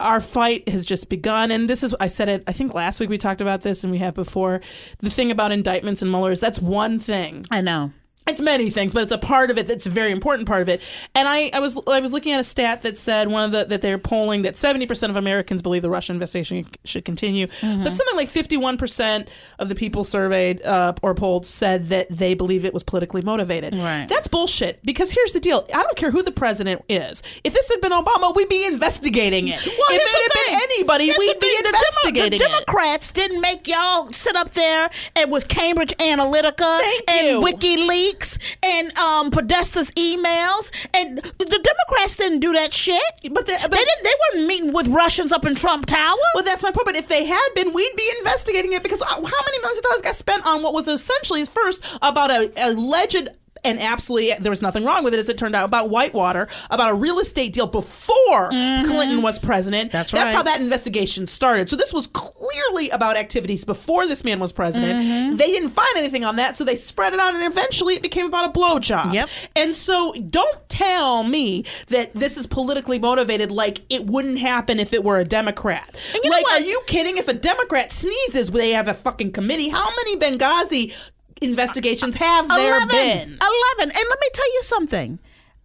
our 0.00 0.20
fight 0.20 0.68
has 0.68 0.84
just 0.84 1.08
begun. 1.08 1.50
And 1.50 1.68
this 1.68 1.82
is 1.82 1.94
i 2.00 2.08
said 2.08 2.28
it 2.28 2.44
i 2.46 2.52
think 2.52 2.74
last 2.74 3.00
week 3.00 3.10
we 3.10 3.18
talked 3.18 3.40
about 3.40 3.62
this 3.62 3.84
and 3.84 3.90
we 3.90 3.98
have 3.98 4.14
before. 4.14 4.60
The 4.98 5.10
thing 5.10 5.30
about 5.30 5.52
indictments 5.52 6.02
and 6.02 6.10
mueller's 6.10 6.40
that's 6.40 6.60
one 6.60 6.98
thing. 6.98 7.44
I 7.50 7.60
know. 7.60 7.92
It's 8.28 8.40
many 8.40 8.70
things, 8.70 8.92
but 8.92 9.02
it's 9.02 9.12
a 9.12 9.18
part 9.18 9.50
of 9.50 9.58
it 9.58 9.66
that's 9.66 9.86
a 9.86 9.90
very 9.90 10.12
important 10.12 10.46
part 10.46 10.62
of 10.62 10.68
it. 10.68 10.82
And 11.14 11.26
I, 11.28 11.50
I 11.54 11.60
was 11.60 11.80
I 11.88 12.00
was 12.00 12.12
looking 12.12 12.32
at 12.32 12.40
a 12.40 12.44
stat 12.44 12.82
that 12.82 12.98
said 12.98 13.28
one 13.28 13.44
of 13.44 13.52
the 13.52 13.64
that 13.64 13.82
they're 13.82 13.98
polling 13.98 14.42
that 14.42 14.56
seventy 14.56 14.86
percent 14.86 15.10
of 15.10 15.16
Americans 15.16 15.62
believe 15.62 15.82
the 15.82 15.90
Russian 15.90 16.16
investigation 16.16 16.66
should 16.84 17.04
continue, 17.04 17.46
Mm-hmm. 17.48 17.84
but 17.84 17.94
something 17.94 18.16
like 18.16 18.28
fifty 18.28 18.56
one 18.56 18.76
percent 18.76 19.30
of 19.58 19.68
the 19.68 19.74
people 19.74 20.04
surveyed 20.04 20.62
uh, 20.62 20.92
or 21.02 21.14
polled 21.14 21.46
said 21.46 21.88
that 21.88 22.06
they 22.10 22.34
believe 22.34 22.64
it 22.64 22.74
was 22.74 22.82
politically 22.82 23.22
motivated. 23.22 23.74
Right. 23.74 24.06
That's 24.08 24.28
bullshit. 24.28 24.84
Because 24.84 25.10
here's 25.10 25.32
the 25.32 25.40
deal: 25.40 25.64
I 25.74 25.82
don't 25.82 25.96
care 25.96 26.10
who 26.10 26.22
the 26.22 26.32
president 26.32 26.82
is. 26.88 27.22
If 27.44 27.54
this 27.54 27.68
had 27.70 27.80
been 27.80 27.92
Obama, 27.92 28.34
we'd 28.36 28.48
be 28.48 28.66
investigating 28.66 29.48
it. 29.48 29.64
Well, 29.64 29.86
if 29.90 30.02
it 30.02 30.08
had 30.08 30.60
been 30.60 30.70
anybody, 30.72 31.06
Here's 31.06 31.18
we'd 31.18 31.40
be 31.40 31.46
thing. 31.46 31.56
The 31.58 31.72
Demo- 31.72 31.78
investigating 31.78 32.38
the 32.38 32.44
it. 32.44 32.48
Democrats 32.48 33.10
didn't 33.12 33.40
make 33.40 33.66
y'all 33.68 34.12
sit 34.12 34.36
up 34.36 34.50
there 34.50 34.90
and 35.16 35.30
with 35.32 35.48
Cambridge 35.48 35.94
Analytica 35.98 36.78
Thank 36.80 37.10
and 37.10 37.26
you. 37.28 37.40
WikiLeaks 37.40 38.17
and 38.62 38.96
um, 38.98 39.30
Podesta's 39.30 39.90
emails, 39.92 40.70
and 40.94 41.18
the 41.18 41.60
Democrats 41.62 42.16
didn't 42.16 42.40
do 42.40 42.52
that 42.52 42.72
shit. 42.72 43.00
But 43.32 43.46
the- 43.46 43.58
but- 43.62 43.70
they 43.70 43.76
didn't. 43.84 44.04
They 44.04 44.14
weren't 44.38 44.46
meeting 44.48 44.72
with 44.72 44.88
Russians 44.88 45.32
up 45.32 45.44
in 45.44 45.54
Trump 45.54 45.86
Tower. 45.86 46.16
Well, 46.34 46.44
that's 46.44 46.62
my 46.62 46.70
point. 46.70 46.86
But 46.86 46.96
if 46.96 47.08
they 47.08 47.24
had 47.24 47.48
been, 47.54 47.72
we'd 47.72 47.96
be 47.96 48.10
investigating 48.18 48.72
it 48.72 48.82
because 48.82 49.02
uh, 49.02 49.06
how 49.06 49.20
many 49.20 49.58
millions 49.60 49.78
of 49.78 49.84
dollars 49.84 50.00
got 50.02 50.14
spent 50.14 50.46
on 50.46 50.62
what 50.62 50.72
was 50.74 50.88
essentially 50.88 51.44
first 51.44 51.98
about 52.02 52.30
a 52.30 52.50
alleged. 52.56 53.28
And 53.68 53.80
absolutely, 53.80 54.32
there 54.40 54.50
was 54.50 54.62
nothing 54.62 54.84
wrong 54.84 55.04
with 55.04 55.14
it, 55.14 55.18
as 55.18 55.28
it 55.28 55.38
turned 55.38 55.54
out, 55.54 55.64
about 55.64 55.90
Whitewater, 55.90 56.48
about 56.70 56.90
a 56.90 56.94
real 56.94 57.18
estate 57.18 57.52
deal 57.52 57.66
before 57.66 58.50
mm-hmm. 58.50 58.86
Clinton 58.90 59.22
was 59.22 59.38
president. 59.38 59.92
That's 59.92 60.12
right. 60.12 60.22
That's 60.22 60.34
how 60.34 60.42
that 60.42 60.60
investigation 60.60 61.26
started. 61.26 61.68
So 61.68 61.76
this 61.76 61.92
was 61.92 62.06
clearly 62.06 62.90
about 62.90 63.16
activities 63.16 63.64
before 63.64 64.06
this 64.06 64.24
man 64.24 64.40
was 64.40 64.52
president. 64.52 65.04
Mm-hmm. 65.04 65.36
They 65.36 65.46
didn't 65.46 65.70
find 65.70 65.96
anything 65.96 66.24
on 66.24 66.36
that, 66.36 66.56
so 66.56 66.64
they 66.64 66.76
spread 66.76 67.12
it 67.12 67.20
out, 67.20 67.34
and 67.34 67.44
eventually 67.44 67.94
it 67.94 68.02
became 68.02 68.26
about 68.26 68.56
a 68.56 68.58
blowjob. 68.58 69.12
Yep. 69.12 69.28
And 69.56 69.76
so 69.76 70.12
don't 70.14 70.68
tell 70.68 71.24
me 71.24 71.64
that 71.88 72.14
this 72.14 72.36
is 72.36 72.46
politically 72.46 72.98
motivated 72.98 73.50
like 73.50 73.80
it 73.88 74.06
wouldn't 74.06 74.38
happen 74.38 74.78
if 74.78 74.92
it 74.92 75.04
were 75.04 75.18
a 75.18 75.24
Democrat. 75.24 75.88
And 76.14 76.24
you 76.24 76.30
know 76.30 76.36
like, 76.36 76.46
are 76.46 76.60
you 76.60 76.80
kidding? 76.86 77.18
If 77.18 77.28
a 77.28 77.34
Democrat 77.34 77.92
sneezes, 77.92 78.50
they 78.50 78.70
have 78.70 78.88
a 78.88 78.94
fucking 78.94 79.32
committee. 79.32 79.68
How 79.68 79.88
many 79.90 80.16
Benghazi 80.16 81.10
investigations 81.42 82.16
have 82.16 82.48
there 82.48 82.76
11, 82.76 82.88
been? 82.88 83.28
11. 83.28 83.38
And 83.80 83.92
let 83.92 84.20
me 84.20 84.28
tell 84.32 84.52
you 84.54 84.62
something. 84.62 85.18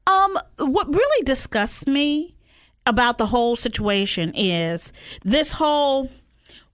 Um, 0.05 0.37
what 0.57 0.93
really 0.93 1.23
disgusts 1.23 1.87
me 1.87 2.35
about 2.85 3.17
the 3.17 3.27
whole 3.27 3.55
situation 3.55 4.33
is 4.35 4.91
this 5.23 5.53
whole 5.53 6.09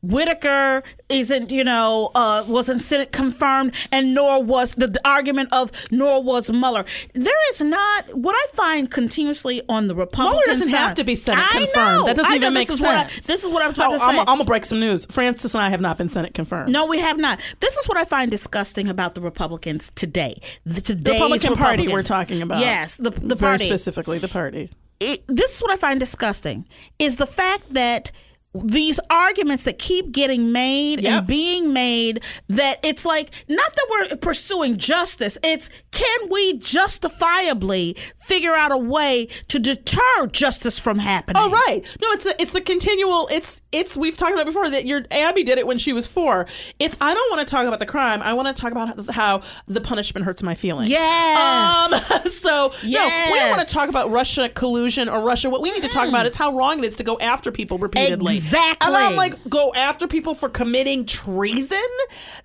Whitaker 0.01 0.81
isn't, 1.09 1.51
you 1.51 1.63
know, 1.63 2.09
uh, 2.15 2.43
wasn't 2.47 2.81
Senate 2.81 3.11
confirmed, 3.11 3.75
and 3.91 4.13
nor 4.15 4.41
was 4.43 4.75
the, 4.75 4.87
the 4.87 5.01
argument 5.05 5.49
of 5.51 5.71
nor 5.91 6.23
was 6.23 6.49
Mueller. 6.51 6.85
There 7.13 7.51
is 7.51 7.61
not 7.61 8.09
what 8.15 8.33
I 8.33 8.47
find 8.55 8.89
continuously 8.89 9.61
on 9.67 9.87
the 9.87 9.95
Republican 9.95 10.37
Mueller 10.37 10.45
doesn't 10.47 10.69
side. 10.69 10.77
have 10.77 10.95
to 10.95 11.03
be 11.03 11.15
Senate 11.15 11.43
I 11.43 11.51
confirmed. 11.65 11.75
know. 11.75 12.05
That 12.05 12.15
doesn't 12.15 12.31
I 12.31 12.35
even 12.37 12.53
make 12.53 12.67
this 12.69 12.79
sense. 12.79 12.79
Is 12.79 12.81
what 12.81 12.95
I, 12.95 13.33
this 13.33 13.43
is 13.43 13.49
what 13.49 13.63
I 13.63 13.67
was 13.67 13.77
about 13.77 13.89
Oh, 13.89 13.93
to 13.93 13.99
say. 13.99 14.05
I'm, 14.05 14.19
I'm 14.19 14.25
gonna 14.25 14.45
break 14.45 14.65
some 14.65 14.79
news. 14.79 15.05
Frances 15.05 15.53
and 15.53 15.61
I 15.61 15.69
have 15.69 15.81
not 15.81 15.97
been 15.97 16.09
Senate 16.09 16.33
confirmed. 16.33 16.71
No, 16.71 16.87
we 16.87 16.99
have 16.99 17.17
not. 17.17 17.39
This 17.59 17.75
is 17.77 17.87
what 17.87 17.97
I 17.97 18.05
find 18.05 18.31
disgusting 18.31 18.87
about 18.87 19.15
the 19.15 19.21
Republicans 19.21 19.91
today. 19.95 20.39
The 20.65 20.79
today's 20.81 21.15
Republican 21.19 21.55
Party 21.55 21.87
we're 21.89 22.03
talking 22.03 22.41
about. 22.41 22.59
Yes, 22.59 22.97
the 22.97 23.09
the 23.09 23.35
party. 23.35 23.65
specifically 23.65 24.17
the 24.17 24.27
party. 24.29 24.69
It, 25.01 25.23
this 25.27 25.55
is 25.55 25.61
what 25.61 25.71
I 25.71 25.77
find 25.77 25.99
disgusting 25.99 26.65
is 26.99 27.17
the 27.17 27.25
fact 27.25 27.69
that 27.73 28.11
these 28.53 28.99
arguments 29.09 29.63
that 29.65 29.77
keep 29.77 30.11
getting 30.11 30.51
made 30.51 31.01
Yep. 31.01 31.13
and 31.13 31.27
being 31.27 31.71
made 31.71 32.23
that 32.47 32.77
it's 32.83 33.05
like 33.05 33.45
not 33.47 33.71
that 33.75 33.85
we're 33.89 34.17
pursuing 34.17 34.77
justice 34.77 35.37
it's 35.43 35.69
can 35.91 36.29
we 36.31 36.57
justifiably 36.57 37.95
figure 38.17 38.53
out 38.53 38.71
a 38.71 38.77
way 38.77 39.27
to 39.49 39.59
deter 39.59 40.27
justice 40.31 40.79
from 40.79 40.99
happening 40.99 41.41
Oh 41.41 41.49
right, 41.49 41.81
no, 42.01 42.07
it's 42.11 42.23
the 42.23 42.35
it's 42.41 42.51
the 42.51 42.61
continual. 42.61 43.27
It's 43.31 43.61
it's 43.71 43.95
we've 43.95 44.17
talked 44.17 44.33
about 44.33 44.45
before 44.45 44.69
that 44.69 44.85
your 44.85 45.05
Abby 45.11 45.43
did 45.43 45.57
it 45.57 45.67
when 45.67 45.77
she 45.77 45.93
was 45.93 46.07
four. 46.07 46.47
It's 46.79 46.97
I 46.99 47.13
don't 47.13 47.29
want 47.31 47.47
to 47.47 47.51
talk 47.51 47.65
about 47.67 47.79
the 47.79 47.85
crime. 47.85 48.21
I 48.23 48.33
want 48.33 48.47
to 48.53 48.59
talk 48.59 48.71
about 48.71 49.09
how 49.11 49.41
the 49.67 49.79
punishment 49.79 50.25
hurts 50.25 50.41
my 50.43 50.55
feelings. 50.55 50.89
Yes. 50.89 51.93
Um. 51.93 52.19
So 52.39 52.71
no, 52.87 53.05
we 53.31 53.39
don't 53.39 53.49
want 53.57 53.67
to 53.67 53.73
talk 53.73 53.89
about 53.89 54.09
Russia 54.11 54.49
collusion 54.49 55.07
or 55.09 55.21
Russia. 55.23 55.49
What 55.49 55.61
we 55.61 55.71
need 55.71 55.83
to 55.83 55.89
talk 55.89 56.07
about 56.09 56.25
is 56.25 56.35
how 56.35 56.55
wrong 56.55 56.79
it 56.79 56.85
is 56.85 56.95
to 56.97 57.03
go 57.03 57.17
after 57.19 57.51
people 57.51 57.77
repeatedly. 57.77 58.35
Exactly. 58.35 58.39
And 58.53 58.95
I'm 58.95 59.15
like, 59.15 59.35
go 59.49 59.73
after 59.75 60.07
people 60.07 60.33
for 60.33 60.49
committing 60.49 61.05
treason. 61.05 61.77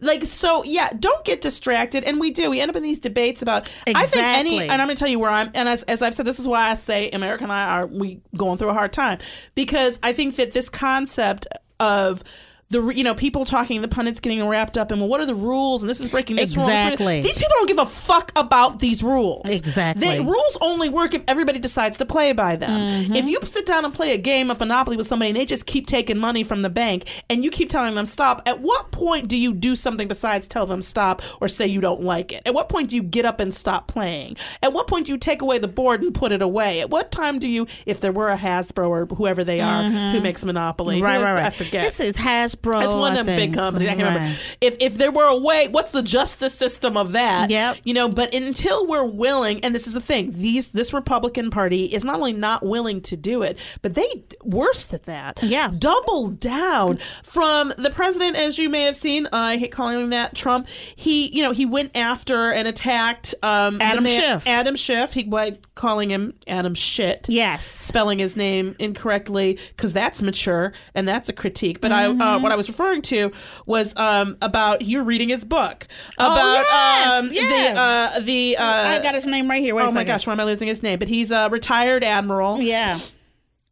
Like 0.01 0.25
so, 0.25 0.65
yeah. 0.65 0.91
Don't 0.99 1.25
get 1.25 1.41
distracted. 1.41 2.05
And 2.05 2.21
we 2.21 2.31
do. 2.31 2.51
We 2.51 2.61
end 2.61 2.71
up 2.71 2.77
in 2.77 2.83
these 2.83 2.99
debates 2.99 3.43
about. 3.43 3.69
I 3.87 4.05
think 4.05 4.25
any. 4.25 4.57
Exactly. 4.57 4.69
And 4.69 4.83
I'm 4.83 4.89
going 4.89 4.97
to 4.97 5.01
tell 5.01 5.09
you 5.09 5.19
where 5.19 5.31
I'm. 5.31 5.51
And 5.55 5.69
as, 5.69 5.83
as 5.85 6.03
I've 6.03 6.15
said, 6.15 6.27
this 6.27 6.39
is 6.39 6.49
why 6.49 6.71
I 6.71 6.75
say 6.75 7.11
America 7.11 7.45
and 7.45 7.53
I 7.53 7.69
are 7.69 7.87
we 7.87 8.21
going 8.37 8.59
through 8.59 8.71
a 8.71 8.75
hard 8.75 8.93
time 8.93 9.19
because 9.55 10.01
I 10.03 10.13
think 10.13 10.37
that 10.37 10.53
this 10.53 10.69
concept 10.69 11.47
of 11.81 12.23
the 12.71 12.89
you 12.89 13.05
know 13.05 13.15
people 13.15 13.45
talking 13.45 13.81
the 13.83 13.89
pundits 13.89 14.21
getting 14.21 14.45
wrapped 14.47 14.79
up 14.79 14.91
in 14.91 14.99
well 14.99 15.09
what 15.09 15.21
are 15.21 15.27
the 15.27 15.35
rules 15.35 15.83
and 15.83 15.91
this 15.91 16.01
is 16.01 16.09
breaking 16.11 16.35
this 16.37 16.57
rule, 16.57 16.67
this 16.67 16.75
is 16.75 16.81
breaking- 16.81 16.93
Exactly. 16.95 17.23
these 17.23 17.39
people 17.39 17.53
don't 17.59 17.69
give 17.69 17.79
a 17.79 17.87
fuck 17.87 18.33
about 18.37 18.79
these 18.79 19.03
rules 19.03 19.43
Exactly. 19.49 20.17
the 20.19 20.23
rules 20.25 20.57
only 20.61 20.89
work 20.89 21.15
if 21.15 21.23
everybody 21.29 21.59
decides 21.59 21.99
to 21.99 22.07
play 22.07 22.33
by 22.33 22.57
them 22.57 22.71
Mm-hmm. 22.75 23.15
if 23.15 23.27
you 23.27 23.39
sit 23.45 23.67
down 23.67 23.85
and 23.85 23.93
play 23.93 24.13
a 24.15 24.19
game 24.19 24.51
of 24.51 24.59
monopoly 24.61 24.97
with 24.97 25.07
somebody 25.07 25.31
and 25.31 25.37
they 25.37 25.45
just 25.47 25.67
keep 25.67 25.87
taking 25.87 26.19
money 26.19 26.43
from 26.43 26.63
the 26.63 26.71
bank 26.71 27.23
and 27.31 27.45
you 27.45 27.51
keep 27.51 27.69
telling 27.71 27.95
them 27.95 28.07
stop 28.07 28.43
at 28.47 28.61
what 28.61 28.91
point 28.91 29.29
do 29.29 29.37
you 29.37 29.53
do 29.55 29.77
something 29.77 30.09
besides 30.09 30.49
tell 30.49 30.67
them 30.67 30.81
stop 30.83 31.23
or 31.41 31.49
say 31.49 31.67
you 31.67 31.81
don't 31.81 32.03
like 32.03 32.33
it 32.33 32.43
at 32.47 32.55
what 32.55 32.69
point 32.69 32.89
do 32.91 32.97
you 32.97 33.03
get 33.03 33.25
up 33.25 33.41
and 33.41 33.55
stop 33.55 33.89
playing 33.89 34.37
at 34.63 34.73
what 34.73 34.87
point 34.87 35.07
do 35.07 35.13
you 35.13 35.19
take 35.19 35.43
away 35.43 35.59
the 35.59 35.69
board 35.69 36.03
and 36.03 36.15
put 36.15 36.33
it 36.33 36.41
away 36.43 36.81
at 36.81 36.89
what 36.91 37.13
time 37.13 37.39
do 37.39 37.47
you 37.47 37.67
if 37.87 38.01
there 38.01 38.13
were 38.13 38.31
a 38.31 38.37
hasbro 38.37 38.89
or 38.89 39.07
whoever 39.07 39.45
they 39.45 39.61
are 39.61 39.83
who 39.85 40.21
makes 40.21 40.45
monopoly 40.45 40.95
Mm-hmm. 40.97 41.05
Right, 41.05 41.17
who- 41.19 41.23
right, 41.25 41.35
right. 41.35 41.45
i 41.45 41.51
forget 41.51 41.85
This 41.85 42.01
is 42.01 42.17
Hasbro, 42.17 42.54
Westbrook. 42.55 42.85
It's 42.85 42.95
one 42.95 43.17
of 43.17 43.27
them 43.27 43.37
big 43.37 43.55
companies. 43.55 43.89
I 43.89 43.95
can't 43.95 44.09
remember. 44.09 44.29
If 44.61 44.77
if 44.81 44.99
there 44.99 45.13
were 45.13 45.29
a 45.29 45.37
way, 45.37 45.69
what's 45.71 45.91
the 45.91 46.03
justice 46.03 46.55
system 46.55 46.97
of 46.97 47.13
that? 47.13 47.51
Yep. 47.51 47.79
You 47.85 47.95
know, 47.95 48.09
but 48.09 48.35
until 48.35 48.87
we're 48.87 49.07
willing, 49.07 49.65
and 49.65 49.75
this 49.75 49.87
is 49.87 49.95
the 49.95 50.01
thing, 50.01 50.33
these 50.33 50.69
this 50.69 50.93
Republican 50.93 51.51
Party 51.51 51.87
is 51.87 52.05
not 52.05 52.17
only 52.17 52.33
not 52.33 52.65
willing 52.65 53.01
to 53.03 53.17
do 53.17 53.43
it, 53.43 53.79
but 53.83 53.95
they 53.95 54.25
worse 54.43 54.85
than 54.85 55.01
that. 55.05 55.43
Yeah. 55.43 55.71
Double 55.77 56.29
down 56.29 56.99
from 56.99 57.73
the 57.77 57.91
president, 57.91 58.37
as 58.37 58.59
you 58.59 58.69
may 58.69 58.85
have 58.85 58.97
seen. 58.97 59.27
I 59.33 59.57
hate 59.57 59.73
calling 59.73 60.01
him 60.01 60.11
that. 60.11 60.35
Trump. 60.35 60.69
He, 60.69 61.29
you 61.35 61.43
know, 61.43 61.53
he 61.53 61.67
went 61.67 61.97
after 61.97 62.51
and 62.53 62.69
attacked 62.69 63.35
um, 63.43 63.79
Adam 63.81 64.05
man- 64.05 64.21
Schiff. 64.21 64.47
Adam 64.47 64.77
Schiff. 64.77 65.13
He 65.13 65.25
by 65.25 65.59
calling 65.75 66.09
him 66.11 66.33
Adam 66.47 66.75
Shit 66.75 67.27
Yes. 67.29 67.65
spelling 67.67 68.19
his 68.21 68.37
name 68.37 68.77
incorrectly 68.79 69.59
because 69.69 69.93
that's 69.93 70.23
mature 70.23 70.73
and 70.95 71.09
that's 71.09 71.29
a 71.29 71.33
critique. 71.33 71.81
But 71.81 71.91
I, 71.93 72.07
uh, 72.07 72.13
Mm-hmm. 72.13 72.43
what 72.43 72.53
I 72.53 72.57
was 72.57 72.69
referring 72.69 73.03
to 73.03 73.33
was 73.67 73.93
um, 73.97 74.37
about 74.41 74.83
you 74.83 75.03
reading 75.03 75.29
his 75.31 75.45
book 75.45 75.87
Oh, 76.19 76.33
about 76.33 76.55
yes, 76.55 77.25
um, 77.25 77.29
yeah. 77.33 77.73
the 77.73 77.81
uh, 77.81 78.21
the. 78.21 78.57
Uh, 78.57 78.63
I 78.65 79.03
got 79.03 79.15
his 79.15 79.27
name 79.27 79.51
right 79.51 79.63
here. 79.63 79.75
Wait 79.75 79.85
oh 79.85 79.93
my 79.93 80.05
gosh, 80.05 80.27
why 80.27 80.33
am 80.33 80.41
I 80.41 80.45
losing 80.45 80.69
his 80.69 80.83
name? 80.83 80.99
But 80.99 81.09
he's 81.09 81.31
a 81.31 81.49
retired 81.51 82.05
admiral. 82.05 82.61
Yeah. 82.61 83.01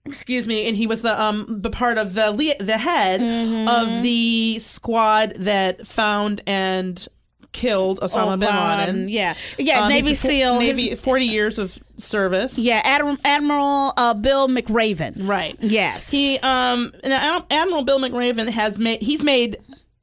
Excuse 0.05 0.49
me, 0.49 0.67
and 0.67 0.77
he 0.77 0.89
was 0.89 1.03
the 1.03 1.21
um 1.23 1.47
the 1.63 1.71
part 1.71 1.97
of 1.97 2.15
the 2.15 2.33
le- 2.33 2.59
the 2.65 2.77
head 2.79 3.21
Mm-hmm. 3.21 3.69
of 3.69 4.03
the 4.03 4.59
squad 4.59 5.35
that 5.37 5.87
found 5.87 6.41
and 6.45 7.07
killed 7.53 8.01
Osama 8.01 8.39
bin 8.39 8.49
Laden. 8.49 9.09
Yeah. 9.09 9.35
Yeah, 9.59 9.83
Um, 9.85 9.89
Navy 9.91 10.15
SEAL. 10.15 10.59
Navy 10.61 10.91
His- 10.91 11.01
forty 11.01 11.27
years 11.27 11.59
of 11.59 11.79
service. 11.99 12.59
yeah, 12.59 12.81
Admiral, 12.85 13.17
Admiral 13.25 13.93
uh, 13.97 14.15
Bill 14.15 14.49
McRaven. 14.49 15.29
Right. 15.29 15.57
Yes. 15.61 16.11
He 16.11 16.39
um 16.43 16.93
and 17.05 17.13
Admiral 17.51 17.83
Bill 17.85 17.99
McRaven 18.01 18.49
has 18.49 18.79
made 18.79 19.03
he's 19.03 19.23
made 19.23 19.59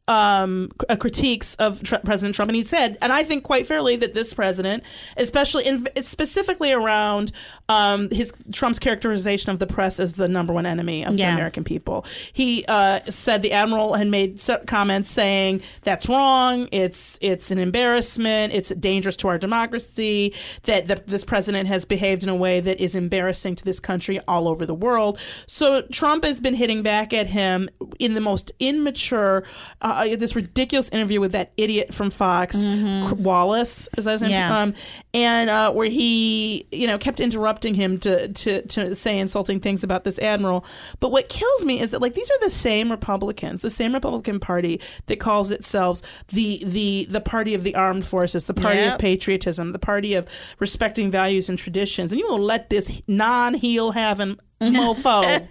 um 0.10 0.72
uh, 0.90 0.96
critiques 0.96 1.56
of 1.56 1.82
tr- 1.84 2.04
President 2.04 2.36
Trump. 2.36 2.50
And 2.50 2.56
he 2.56 2.64
said 2.64 2.98
and 3.02 3.14
I 3.14 3.24
think 3.24 3.44
quite 3.44 3.66
fairly 3.68 3.96
that 3.96 4.14
this 4.14 4.34
president 4.34 4.84
especially 5.16 5.66
in 5.66 5.88
specifically 6.02 6.72
around 6.74 7.32
um 7.70 8.10
his 8.10 8.34
Trump's 8.52 8.80
characterization 8.80 9.52
of 9.52 9.60
the 9.60 9.68
press 9.68 10.00
as 10.00 10.14
the 10.14 10.28
number 10.28 10.52
one 10.52 10.66
enemy 10.66 11.06
of 11.06 11.16
the 11.16 11.24
American 11.36 11.64
people. 11.64 12.06
He 12.34 12.66
uh 12.68 13.00
said 13.10 13.42
the 13.42 13.54
admiral 13.54 13.94
had 13.94 14.08
made 14.08 14.42
comments 14.66 15.10
saying 15.10 15.62
that's 15.84 16.10
wrong, 16.10 16.68
it's 16.72 17.18
it's 17.22 17.52
an 17.52 17.60
embarrassment, 17.60 18.54
it's 18.54 18.70
dangerous 18.70 19.16
to 19.18 19.28
our 19.28 19.38
democracy. 19.38 20.34
That 20.64 20.88
that 20.88 21.08
this 21.08 21.24
president 21.24 21.68
has 21.68 21.86
behaved 21.86 22.24
in 22.24 22.30
a 22.30 22.36
way 22.36 22.60
that 22.62 22.80
is 22.80 22.96
embarrassing 22.96 23.56
to 23.56 23.66
this 23.66 23.80
country 23.80 24.20
all 24.28 24.48
over 24.48 24.66
the 24.66 24.74
world. 24.74 25.20
So 25.46 25.82
Trump 25.84 26.24
has 26.24 26.42
been 26.42 26.56
hitting 26.56 26.82
back 26.82 27.14
at 27.14 27.28
him 27.28 27.70
in 28.00 28.14
the 28.16 28.22
most 28.22 28.52
immature, 28.60 29.44
uh, 29.82 29.99
this 30.08 30.36
ridiculous 30.36 30.90
interview 30.90 31.20
with 31.20 31.32
that 31.34 31.52
idiot 31.58 31.94
from 31.94 32.10
Fox, 32.10 32.58
Wallace, 32.66 33.90
is 33.98 34.06
that 34.06 34.12
his 34.14 34.22
name? 34.22 34.32
Yeah. 34.32 34.62
Um, 34.62 34.74
and 35.14 35.50
uh, 35.50 35.72
where 35.72 35.90
he, 35.90 36.66
you 36.72 36.88
know, 36.88 36.98
kept 36.98 37.20
interrupting 37.20 37.74
him 37.74 38.00
to, 38.00 38.28
to 38.30 38.62
to 38.64 38.96
say 38.96 39.18
insulting 39.20 39.60
things 39.60 39.84
about 39.84 40.04
this 40.04 40.20
admiral. 40.20 40.66
But 41.00 41.12
what 41.12 41.30
kills 41.30 41.66
me 41.66 41.80
is 41.80 41.92
that 41.92 42.02
like 42.02 42.14
these 42.14 42.30
are 42.30 42.40
the 42.42 42.50
same 42.50 42.92
Republicans, 42.92 43.62
the 43.62 43.70
same 43.70 43.94
Republican 43.94 44.40
Party 44.40 44.82
that 45.08 45.20
calls 45.20 45.52
itself 45.52 46.02
the 46.28 46.64
the 46.66 47.08
the 47.10 47.22
party 47.22 47.54
of 47.54 47.64
the 47.64 47.76
armed 47.76 48.06
forces, 48.06 48.46
the 48.46 48.54
party 48.54 48.80
Yep. 48.80 48.94
of 48.94 49.00
patriotism, 49.00 49.72
the 49.74 49.80
party 49.80 50.14
of 50.14 50.28
respecting 50.60 51.12
values 51.12 51.50
and 51.50 51.58
traditions, 51.60 52.12
and 52.12 52.20
you 52.20 52.28
will 52.28 52.40
let 52.40 52.70
this 52.70 53.02
non-heel 53.08 53.92
having 53.92 54.40
mofo 54.62 55.48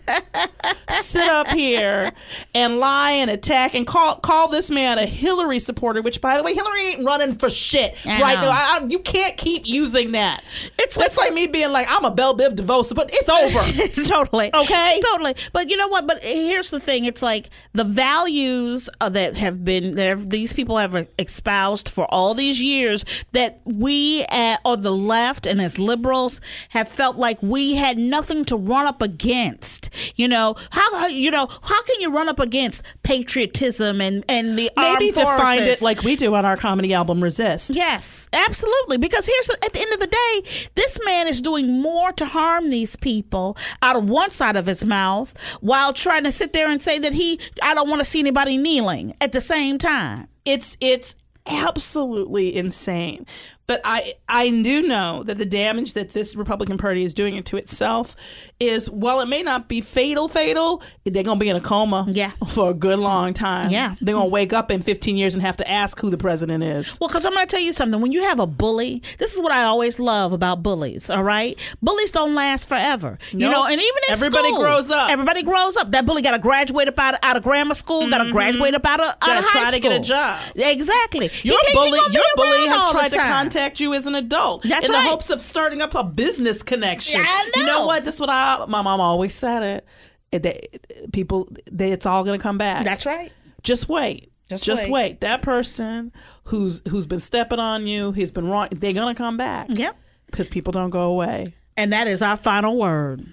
sit 0.91 1.29
up 1.29 1.49
here 1.49 2.11
and 2.55 2.79
lie 2.79 3.13
and 3.13 3.31
attack 3.31 3.75
and 3.75 3.87
call 3.87 4.17
call 4.17 4.49
this 4.49 4.71
man 4.71 4.99
a 4.99 5.07
Hillary 5.07 5.59
supporter. 5.59 6.03
Which, 6.03 6.21
by 6.21 6.37
the 6.37 6.43
way, 6.43 6.55
Hillary 6.55 6.89
ain't 6.89 7.07
running 7.07 7.35
for 7.35 7.51
shit 7.51 8.07
I 8.07 8.21
right 8.21 8.35
know. 8.35 8.43
now. 8.43 8.51
I, 8.51 8.79
I, 8.83 8.87
you 8.89 8.99
can't 8.99 9.37
keep 9.37 9.67
using 9.67 10.13
that. 10.13 10.43
It's 10.79 10.97
that's 10.97 11.17
like 11.17 11.33
me 11.33 11.47
being 11.47 11.73
like 11.73 11.87
I'm 11.89 12.05
a 12.05 12.11
Bell 12.11 12.37
Biv 12.37 12.57
DeVoe, 12.57 12.83
but 12.95 13.11
it's 13.13 13.29
over. 13.29 14.09
totally. 14.09 14.51
Okay. 14.55 15.01
Totally. 15.13 15.35
But 15.53 15.69
you 15.69 15.77
know 15.77 15.89
what? 15.89 16.07
But 16.07 16.23
here's 16.23 16.71
the 16.71 16.81
thing. 16.81 17.05
It's 17.05 17.23
like 17.23 17.51
the 17.73 17.85
values 17.85 18.89
uh, 19.01 19.09
that 19.11 19.37
have 19.37 19.65
been 19.65 19.95
that 19.95 20.09
have, 20.09 20.31
these 20.31 20.53
people 20.53 20.77
have 20.77 21.09
espoused 21.19 21.89
for 21.89 22.07
all 22.13 22.35
these 22.35 22.61
years 22.63 23.05
that 23.33 23.61
we 23.65 24.25
at, 24.31 24.61
on 24.65 24.83
the 24.83 24.93
left 24.93 25.47
and 25.47 25.61
as 25.61 25.79
liberals 25.79 26.41
have 26.71 26.89
felt 26.89 27.17
like 27.17 27.43
we 27.43 27.75
had 27.75 27.99
nothing 27.99 28.45
to 28.47 28.57
run 28.57 28.87
up 28.87 28.98
against. 29.03 30.19
You 30.19 30.29
know 30.29 30.57
how 30.71 31.07
you 31.07 31.31
know 31.31 31.47
how 31.47 31.83
can 31.83 32.01
you 32.01 32.13
run 32.13 32.29
up 32.29 32.41
against 32.41 32.83
patriotism 33.03 34.01
and 34.01 34.25
and 34.29 34.59
the 34.59 34.71
Maybe 34.77 35.11
define 35.11 35.63
it 35.63 35.83
like 35.83 36.03
we 36.03 36.17
do 36.17 36.35
on 36.35 36.45
our 36.45 36.57
comedy 36.57 36.95
album 36.95 37.23
Resist. 37.23 37.75
Yes, 37.75 38.29
absolutely. 38.33 38.99
Because 38.99 39.27
here's 39.27 39.51
at 39.51 39.73
the 39.73 39.81
end 39.81 39.93
of 39.93 40.01
the 40.01 40.07
day, 40.07 40.69
this 40.75 40.99
man 41.05 41.27
is 41.27 41.41
doing 41.41 41.81
more 41.81 42.13
to 42.13 42.27
harm 42.27 42.71
these 42.71 42.97
people 42.97 43.57
out 43.83 43.97
of 43.97 44.09
one 44.09 44.31
side 44.31 44.57
of 44.57 44.67
his 44.67 44.85
mouth 44.85 45.37
while 45.61 45.93
trying 45.93 46.25
to 46.25 46.33
sit 46.33 46.53
there 46.53 46.69
and 46.69 46.81
say 46.81 46.99
that 46.99 47.13
he 47.13 47.41
I 47.63 47.75
don't 47.75 47.89
want 47.89 48.01
to 48.01 48.05
see 48.05 48.21
anybody 48.21 48.57
kneeling 48.57 49.15
at 49.21 49.33
the 49.33 49.41
same 49.41 49.79
time. 49.79 50.29
It's 50.45 50.77
it's 50.81 51.15
absolutely 51.47 52.55
insane. 52.55 53.27
But 53.69 53.81
I 53.85 54.15
I 54.29 54.49
do 54.51 54.83
know 54.83 55.23
that 55.23 55.39
the 55.39 55.47
damage 55.47 55.95
that 55.95 56.13
this 56.15 56.35
Republican 56.35 56.79
Party 56.79 57.05
is 57.05 57.15
doing 57.15 57.37
it 57.37 57.47
to 57.47 57.57
itself 57.57 58.17
is 58.59 58.91
while 58.91 59.21
it 59.21 59.29
may 59.29 59.45
not 59.45 59.69
be 59.69 59.81
fatal, 59.81 60.27
fatal, 60.27 60.83
they're 61.05 61.23
gonna 61.23 61.39
be 61.39 61.49
in 61.49 61.55
a 61.55 61.61
coma 61.61 62.07
Yeah. 62.09 62.33
for 62.49 62.71
a 62.71 62.75
good 62.75 62.99
long 62.99 63.33
time. 63.35 63.71
Yeah. 63.71 63.95
They're 64.01 64.15
gonna 64.15 64.29
wake 64.29 64.53
up 64.53 64.73
in 64.73 64.83
15 64.83 65.17
years 65.17 65.35
and 65.35 65.43
have 65.43 65.57
to 65.59 65.71
ask 65.71 66.01
who 66.01 66.11
the 66.11 66.19
president 66.19 66.65
is. 66.65 66.99
Well, 67.01 67.09
because 67.09 67.27
I'm 67.27 67.35
going 67.35 67.47
to 67.47 67.51
tell 67.51 67.63
you 67.63 67.73
something. 67.73 68.01
When 68.01 68.13
you 68.13 68.23
have 68.23 68.41
a 68.41 68.47
bully, 68.47 69.03
this 69.19 69.35
is 69.35 69.43
what 69.43 69.53
I 69.53 69.65
always 69.65 69.99
love 69.99 70.33
about 70.33 70.63
bullies. 70.63 71.11
All 71.11 71.23
right, 71.23 71.59
bullies 71.83 72.11
don't 72.11 72.35
last 72.35 72.69
forever. 72.69 73.19
You 73.33 73.51
know, 73.51 73.65
and 73.65 73.81
even 73.81 74.03
in 74.09 74.13
Everybody 74.13 74.49
school, 74.49 74.61
grows 74.61 74.91
up. 74.91 75.11
Everybody 75.11 75.43
grows 75.43 75.77
up. 75.77 75.93
That 75.93 76.07
bully 76.07 76.23
got 76.23 76.33
to 76.33 76.39
graduate 76.39 76.89
up 76.89 76.99
out 76.99 77.15
of, 77.15 77.21
out 77.23 77.37
of 77.37 77.43
grammar 77.43 77.75
school. 77.75 78.09
Got 78.09 78.19
to 78.19 78.25
mm-hmm. 78.25 78.33
graduate 78.33 78.75
up 78.75 78.87
out 78.87 79.01
of, 79.01 79.07
out 79.07 79.21
Gotta 79.21 79.39
of 79.41 79.45
high 79.45 79.61
try 79.63 79.71
to 79.73 79.81
get 79.81 79.93
a 79.93 80.01
job. 80.01 80.41
Exactly. 80.55 81.29
Your 81.43 81.59
bully, 81.73 82.01
your 82.11 82.25
bully 82.37 82.67
has 82.67 82.91
tried 82.93 83.09
to 83.09 83.17
time. 83.17 83.29
Contact 83.59 83.81
you 83.81 83.95
as 83.95 84.07
an 84.07 84.15
adult 84.15 84.63
That's 84.63 84.87
in 84.87 84.93
right. 84.93 85.03
the 85.03 85.09
hopes 85.11 85.31
of 85.31 85.41
starting 85.41 85.83
up 85.83 85.95
a 85.95 86.05
business 86.05 86.63
connection. 86.63 87.21
Yeah, 87.21 87.27
I 87.27 87.51
You 87.57 87.67
know 87.67 87.81
know. 87.81 87.87
what? 87.87 88.05
This 88.05 88.15
is 88.17 88.21
what 88.21 88.31
I 88.31 88.65
my 88.69 88.83
mom 88.83 89.01
always 89.01 89.35
said 89.35 89.63
it. 89.63 89.87
It- 90.33 90.43
they- 90.43 90.69
people, 91.13 91.49
they, 91.71 91.91
it's 91.93 92.07
all 92.07 92.25
gonna 92.25 92.39
come 92.39 92.59
back. 92.59 92.85
That's 92.85 93.07
right. 93.07 93.33
Just 93.63 93.89
wait. 93.89 94.31
Just 94.49 94.65
Just, 94.65 94.85
wait. 94.85 94.91
wait. 94.93 95.21
That 95.21 95.43
person 95.43 96.13
who's 96.45 96.81
who's 96.89 97.07
been 97.07 97.21
stepping 97.21 97.59
on 97.59 97.87
you, 97.87 98.13
he's 98.13 98.31
been 98.31 98.47
wrong. 98.49 98.69
They're 98.71 98.93
gonna 98.95 99.15
come 99.15 99.37
back. 99.37 99.69
Yep. 99.71 99.97
Because 100.27 100.49
people 100.49 100.73
don't 100.73 100.91
go 100.91 101.11
away. 101.11 101.55
And 101.77 101.93
that 101.93 102.07
is 102.07 102.23
our 102.23 102.37
final 102.37 102.77
word. 102.77 103.25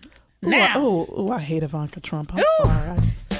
Now, 0.42 0.80
ooh, 0.80 1.32
I 1.32 1.40
hate 1.40 1.64
Ivanka 1.64 2.00
Trump. 2.00 2.32
I'm 2.34 2.40
Ooh. 2.40 2.66
sorry. 2.66 2.98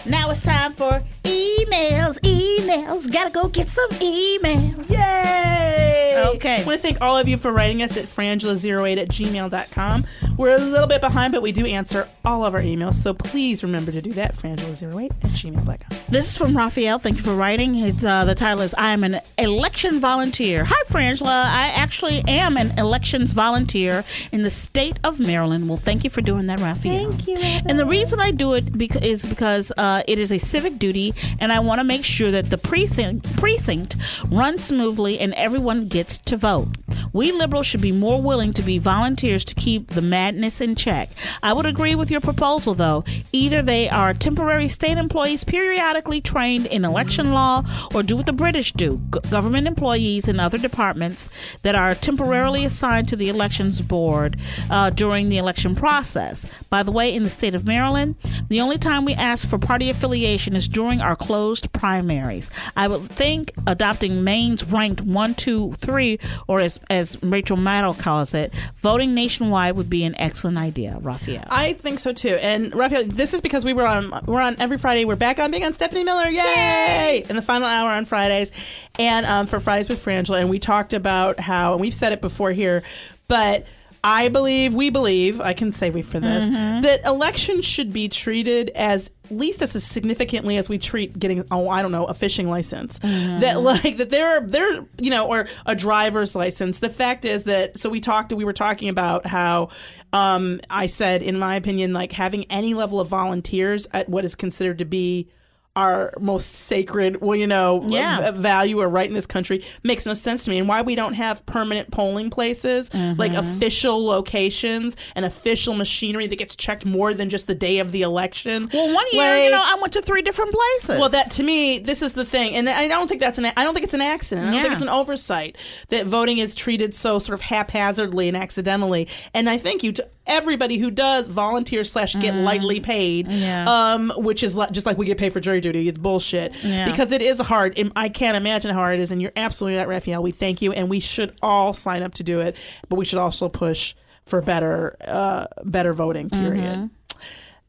Now 0.08 0.30
it's 0.30 0.42
time 0.42 0.74
for 0.74 1.02
emails. 1.24 2.20
Emails. 2.22 3.12
Gotta 3.12 3.32
go 3.32 3.48
get 3.48 3.70
some 3.70 3.90
emails. 3.92 4.90
Yay! 4.92 6.32
Okay. 6.36 6.62
I 6.62 6.64
want 6.66 6.78
to 6.78 6.82
thank 6.82 7.02
all 7.02 7.18
of 7.18 7.28
you 7.28 7.38
for 7.38 7.52
writing 7.52 7.82
us 7.82 7.98
at 7.98 8.06
frangela08 8.06 8.98
at 8.98 9.08
gmail.com. 9.10 10.06
We're 10.38 10.56
a 10.56 10.60
little 10.60 10.88
bit 10.88 11.02
behind, 11.02 11.34
but 11.34 11.42
we 11.42 11.52
do 11.52 11.66
answer 11.66 12.08
all 12.24 12.46
of 12.46 12.54
our 12.54 12.62
emails, 12.62 12.94
so 12.94 13.14
please 13.14 13.64
remember 13.64 13.92
to 13.92 14.02
do 14.02 14.12
that, 14.14 14.34
frangela08 14.34 15.12
at 15.12 15.32
gmail.com. 15.32 15.98
This 16.10 16.30
is 16.30 16.38
from 16.38 16.56
Raphael. 16.56 17.00
Thank 17.00 17.18
you 17.18 17.24
for 17.24 17.34
writing. 17.36 17.76
Uh, 17.76 18.26
the 18.26 18.36
title 18.36 18.62
is 18.62 18.74
I 18.76 18.92
am 18.94 19.04
an 19.04 19.20
election 19.38 20.00
volunteer. 20.00 20.64
Hi, 20.66 20.84
Frangela. 20.88 21.28
I 21.28 21.72
actually 21.76 22.22
am 22.28 22.58
an 22.58 22.78
elections 22.78 23.34
volunteer 23.34 24.04
in 24.32 24.44
the 24.44 24.50
state 24.50 24.98
of 25.04 25.20
Maryland. 25.20 25.68
Well, 25.68 25.78
thank 25.78 26.04
you 26.04 26.10
for 26.10 26.22
doing 26.22 26.48
that, 26.48 26.60
Raphael. 26.60 27.12
Thank 27.12 27.28
you. 27.28 27.38
And 27.68 27.80
the 27.80 27.86
reason 27.86 28.20
I 28.20 28.32
do 28.32 28.54
it 28.54 28.78
bec- 28.78 29.02
is 29.04 29.26
because 29.26 29.72
uh, 29.78 29.95
it 30.08 30.20
is 30.20 30.32
a 30.32 30.38
civic 30.38 30.78
duty, 30.78 31.14
and 31.40 31.52
I 31.52 31.60
want 31.60 31.80
to 31.80 31.86
make 31.86 32.06
sure 32.06 32.32
that 32.32 32.50
the 32.50 32.58
precinct, 32.58 33.36
precinct 33.38 33.96
runs 34.30 34.64
smoothly 34.64 35.20
and 35.20 35.34
everyone 35.34 35.88
gets 35.88 36.20
to 36.20 36.38
vote. 36.38 36.68
We 37.14 37.32
liberals 37.32 37.68
should 37.68 37.82
be 37.82 37.92
more 37.92 38.22
willing 38.22 38.54
to 38.54 38.62
be 38.62 38.78
volunteers 38.78 39.46
to 39.46 39.56
keep 39.56 39.88
the 39.88 40.02
madness 40.02 40.60
in 40.62 40.76
check. 40.76 41.10
I 41.42 41.54
would 41.54 41.66
agree 41.66 41.96
with 41.96 42.12
your 42.12 42.22
proposal, 42.22 42.74
though. 42.74 43.04
Either 43.32 43.62
they 43.62 43.90
are 43.90 44.14
temporary 44.14 44.68
state 44.68 44.98
employees 44.98 45.44
periodically 45.44 46.22
trained 46.22 46.66
in 46.66 46.84
election 46.84 47.34
law, 47.34 47.64
or 47.94 48.04
do 48.04 48.18
what 48.18 48.26
the 48.26 48.34
British 48.34 48.74
do 48.74 48.98
government 49.30 49.68
employees 49.68 50.28
in 50.28 50.40
other 50.40 50.58
departments 50.58 51.30
that 51.64 51.76
are 51.76 51.96
temporarily 51.96 52.66
assigned 52.66 53.08
to 53.08 53.16
the 53.16 53.30
elections 53.30 53.82
board 53.82 54.38
uh, 54.70 54.90
during 54.90 55.30
the 55.30 55.38
election 55.38 55.76
process. 55.76 56.46
By 56.70 56.84
the 56.84 56.92
way, 56.92 57.14
in 57.14 57.24
the 57.24 57.30
state 57.30 57.56
of 57.56 57.66
Maryland, 57.66 58.16
the 58.50 58.62
only 58.62 58.78
time 58.78 59.06
we 59.06 59.14
ask 59.14 59.50
for 59.50 59.58
party 59.58 59.85
party 59.86 59.98
affiliation 59.98 60.56
is 60.56 60.68
during 60.68 61.00
our 61.02 61.16
closed 61.16 61.72
primaries. 61.74 62.50
I 62.76 62.88
would 62.88 63.04
think 63.04 63.52
adopting 63.68 64.24
Maine's 64.24 64.64
ranked 64.64 65.02
one, 65.02 65.36
two, 65.36 65.74
three, 65.74 66.20
or 66.48 66.60
as 66.60 66.80
as 66.90 67.22
Rachel 67.22 67.58
Maddow 67.58 67.98
calls 68.00 68.34
it, 68.34 68.54
voting 68.82 69.14
nationwide 69.14 69.76
would 69.76 69.90
be 69.90 70.04
an 70.04 70.16
excellent 70.18 70.58
idea. 70.58 70.98
Raphael. 71.02 71.46
I 71.50 71.74
think 71.74 72.00
so 72.00 72.14
too. 72.14 72.38
And 72.42 72.74
Raphael, 72.74 73.04
this 73.06 73.34
is 73.34 73.42
because 73.42 73.64
we 73.64 73.74
were 73.74 73.86
on 73.86 74.12
we're 74.26 74.42
on 74.42 74.56
every 74.60 74.78
Friday. 74.78 75.06
We're 75.06 75.16
back 75.16 75.40
on 75.40 75.52
being 75.52 75.64
on 75.64 75.74
Stephanie 75.74 76.04
Miller, 76.04 76.30
yay! 76.30 77.24
In 77.30 77.36
the 77.36 77.42
final 77.42 77.68
hour 77.68 77.90
on 77.90 78.06
Fridays, 78.06 78.52
and 78.98 79.26
um, 79.26 79.46
for 79.46 79.60
Fridays 79.60 79.90
with 79.90 80.04
Frangela, 80.04 80.40
and 80.42 80.50
we 80.50 80.60
talked 80.60 80.94
about 80.94 81.40
how 81.40 81.74
and 81.74 81.82
we've 81.82 81.94
said 81.94 82.12
it 82.12 82.22
before 82.22 82.52
here, 82.52 82.82
but. 83.28 83.66
I 84.08 84.30
believe, 84.30 84.76
we 84.76 84.92
believe, 84.92 85.42
I 85.42 85.54
can 85.54 85.72
say 85.72 85.90
we 85.90 86.04
for 86.04 86.20
this, 86.20 86.46
that 86.84 87.04
elections 87.06 87.66
should 87.66 87.92
be 87.92 88.08
treated 88.08 88.70
as 88.76 89.10
at 89.24 89.32
least 89.32 89.64
as 89.64 89.84
significantly 89.84 90.58
as 90.58 90.70
we 90.70 90.78
treat 90.78 91.18
getting, 91.18 91.44
oh, 91.50 91.68
I 91.68 91.82
don't 91.82 91.92
know, 91.92 92.06
a 92.06 92.14
fishing 92.14 92.48
license. 92.48 93.00
That 93.00 93.60
like 93.62 93.98
that 93.98 94.12
there, 94.12 94.38
are 94.38 94.42
there, 94.42 94.86
you 95.00 95.10
know, 95.10 95.28
or 95.28 95.48
a 95.66 95.76
driver's 95.76 96.36
license. 96.36 96.78
The 96.78 96.90
fact 96.90 97.26
is 97.26 97.46
that 97.46 97.80
so 97.80 97.90
we 97.90 98.00
talked, 98.00 98.32
we 98.32 98.46
were 98.46 98.54
talking 98.54 98.90
about 98.90 99.26
how 99.26 99.70
um, 100.14 100.60
I 100.70 100.86
said, 100.86 101.24
in 101.24 101.40
my 101.40 101.56
opinion, 101.56 101.92
like 101.92 102.12
having 102.12 102.46
any 102.52 102.76
level 102.76 103.00
of 103.00 103.08
volunteers 103.08 103.88
at 103.92 104.08
what 104.08 104.24
is 104.24 104.36
considered 104.36 104.78
to 104.78 104.86
be 104.86 105.30
our 105.76 106.14
most 106.20 106.52
sacred, 106.54 107.22
well, 107.22 107.36
you 107.36 107.48
know, 107.48 107.84
Yeah. 107.88 108.32
v- 108.32 108.38
value 108.40 108.80
or 108.80 108.88
right 108.88 109.08
in 109.08 109.14
this 109.14 109.26
country 109.26 109.64
makes 109.84 110.06
no 110.06 110.14
sense 110.14 110.46
to 110.46 110.50
me. 110.50 110.58
And 110.58 110.68
why 110.68 110.82
we 110.82 110.96
don't 110.96 111.14
have 111.14 111.46
permanent 111.46 111.92
polling 111.92 112.30
places, 112.30 112.90
mm-hmm. 112.90 113.20
like 113.20 113.34
official 113.34 114.06
locations 114.06 114.96
and 115.16 115.26
official 115.26 115.74
machinery 115.74 116.28
that 116.28 116.38
gets 116.38 116.56
checked 116.56 116.86
more 116.86 117.14
than 117.14 117.30
just 117.30 117.48
the 117.48 117.56
day 117.56 117.80
of 117.80 117.92
the 117.92 118.04
election. 118.04 118.70
well, 118.74 118.94
one 118.94 119.06
year, 119.12 119.24
Like- 119.36 119.44
you 119.46 119.52
know, 119.52 119.62
I 119.64 119.76
went 119.82 119.94
to 119.94 120.02
three 120.02 120.22
different 120.22 120.52
places. 120.54 121.00
well, 121.00 121.10
that 121.10 121.32
to 121.32 121.44
me, 121.44 121.80
this 121.80 122.02
is 122.02 122.14
the 122.14 122.26
thing, 122.26 122.56
and 122.56 122.70
I 122.70 122.88
don't 122.88 123.08
think 123.08 123.20
that's 123.22 123.38
an. 123.38 123.46
I 123.46 123.64
don't 123.64 123.74
think 123.74 123.84
it's 123.84 123.94
an 123.94 124.02
accident. 124.02 124.48
I 124.48 124.52
don't 124.52 124.62
think 124.62 124.74
it's 124.74 124.84
an 124.84 124.90
oversight 124.90 125.58
that 125.90 126.06
voting 126.06 126.38
is 126.38 126.56
treated 126.56 126.96
so 126.96 127.20
sort 127.20 127.34
of 127.34 127.42
haphazardly 127.42 128.28
and 128.28 128.38
accidentally. 128.38 129.08
And 129.34 129.50
I 129.50 129.58
think 129.58 129.84
you 129.84 129.92
to 129.94 130.08
everybody 130.28 130.78
who 130.78 130.90
does 130.92 131.28
volunteer 131.28 131.84
slash 131.84 132.16
get 132.16 132.34
lightly 132.36 132.80
paid, 132.80 133.28
Mm. 133.28 133.42
Yeah. 133.42 133.66
um, 133.68 134.12
which 134.18 134.44
is 134.44 134.56
li- 134.58 134.68
just 134.72 134.86
like 134.86 134.98
we 134.98 135.06
get 135.06 135.18
paid 135.18 135.34
for 135.34 135.40
jury 135.40 135.62
duty. 135.62 135.88
It's 135.88 135.98
bullshit 135.98 136.54
Yeah. 136.64 136.90
because 136.90 137.12
it 137.12 137.22
is 137.22 137.40
hard. 137.40 137.78
I 137.96 138.10
can't 138.10 138.36
imagine 138.38 138.72
how 138.72 138.78
hard 138.80 138.96
it 139.00 139.02
is, 139.02 139.12
and 139.12 139.22
you're 139.22 139.32
absolutely 139.36 139.78
right, 139.78 139.88
Raphael. 139.88 140.24
We 140.24 140.32
thank 140.32 140.62
you, 140.62 140.72
and 140.72 140.90
we 140.90 141.00
should 141.00 141.34
all 141.42 141.74
sign 141.74 142.02
up 142.04 142.14
to 142.16 142.24
do 142.24 142.40
it, 142.42 142.56
but 142.90 142.96
we 142.96 143.06
should 143.06 143.20
also 143.20 143.50
push 143.50 143.94
for 144.26 144.42
better, 144.42 144.96
uh, 145.06 145.46
better 145.64 145.94
voting. 145.94 146.30
Period. 146.30 146.64
Mm-hmm. 146.64 146.86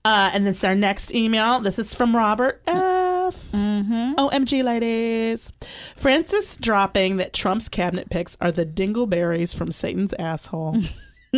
Uh, 0.05 0.31
and 0.33 0.47
this 0.47 0.59
is 0.59 0.65
our 0.65 0.75
next 0.77 1.13
email. 1.15 1.59
This 1.61 1.79
is 1.81 1.93
from 1.95 2.15
Robert 2.15 2.63
F. 2.67 2.77
Mm-hmm. 3.53 4.15
OMG, 4.19 4.63
ladies. 4.63 5.53
Frances 5.97 6.57
dropping 6.59 7.17
that 7.17 7.33
Trump's 7.33 7.69
cabinet 7.69 8.09
picks 8.09 8.37
are 8.41 8.53
the 8.53 8.65
dingleberries 8.65 9.53
from 9.55 9.73
Satan's 9.73 10.15
asshole. 10.15 10.77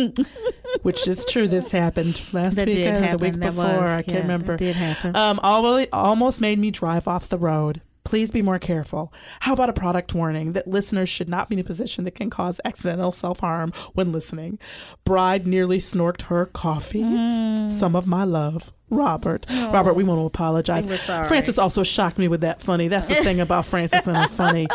Which 0.83 1.07
is 1.07 1.25
true. 1.25 1.47
This 1.47 1.71
happened 1.71 2.21
last 2.33 2.55
That 2.55 2.67
week 2.67 2.75
did 2.77 2.93
or 2.95 3.17
the 3.17 3.23
week 3.23 3.33
That 3.33 3.39
before. 3.55 3.63
was- 3.65 3.81
I 3.81 4.01
can't 4.01 4.07
yeah, 4.15 4.21
remember. 4.21 4.57
did 4.57 4.75
happen. 4.75 5.15
Um, 5.15 5.39
almost 5.41 6.41
made 6.41 6.59
me 6.59 6.71
drive 6.71 7.07
off 7.07 7.29
the 7.29 7.37
road. 7.37 7.81
Please 8.05 8.31
be 8.31 8.41
more 8.41 8.57
careful. 8.57 9.13
How 9.41 9.53
about 9.53 9.69
a 9.69 9.73
product 9.73 10.15
warning 10.15 10.53
that 10.53 10.67
listeners 10.67 11.09
should 11.09 11.29
not 11.29 11.47
be 11.47 11.55
in 11.55 11.59
a 11.59 11.63
position 11.63 12.05
that 12.05 12.15
can 12.15 12.29
cause 12.31 12.59
accidental 12.65 13.11
self 13.11 13.39
harm 13.41 13.71
when 13.93 14.11
listening? 14.11 14.57
Bride 15.05 15.45
nearly 15.45 15.79
snorked 15.79 16.23
her 16.23 16.47
coffee. 16.47 17.03
Mm. 17.03 17.69
Some 17.69 17.95
of 17.95 18.07
my 18.07 18.23
love. 18.23 18.73
Robert. 18.89 19.45
Robert, 19.71 19.93
we 19.93 20.03
want 20.03 20.19
to 20.19 20.25
apologize. 20.25 20.85
We're 20.85 20.97
sorry. 20.97 21.27
Frances 21.27 21.59
also 21.59 21.83
shocked 21.83 22.17
me 22.17 22.27
with 22.27 22.41
that 22.41 22.61
funny. 22.61 22.87
That's 22.87 23.05
the 23.05 23.15
thing 23.15 23.39
about 23.39 23.65
Frances 23.65 24.07
and 24.07 24.17
her 24.17 24.27
funny. 24.27 24.67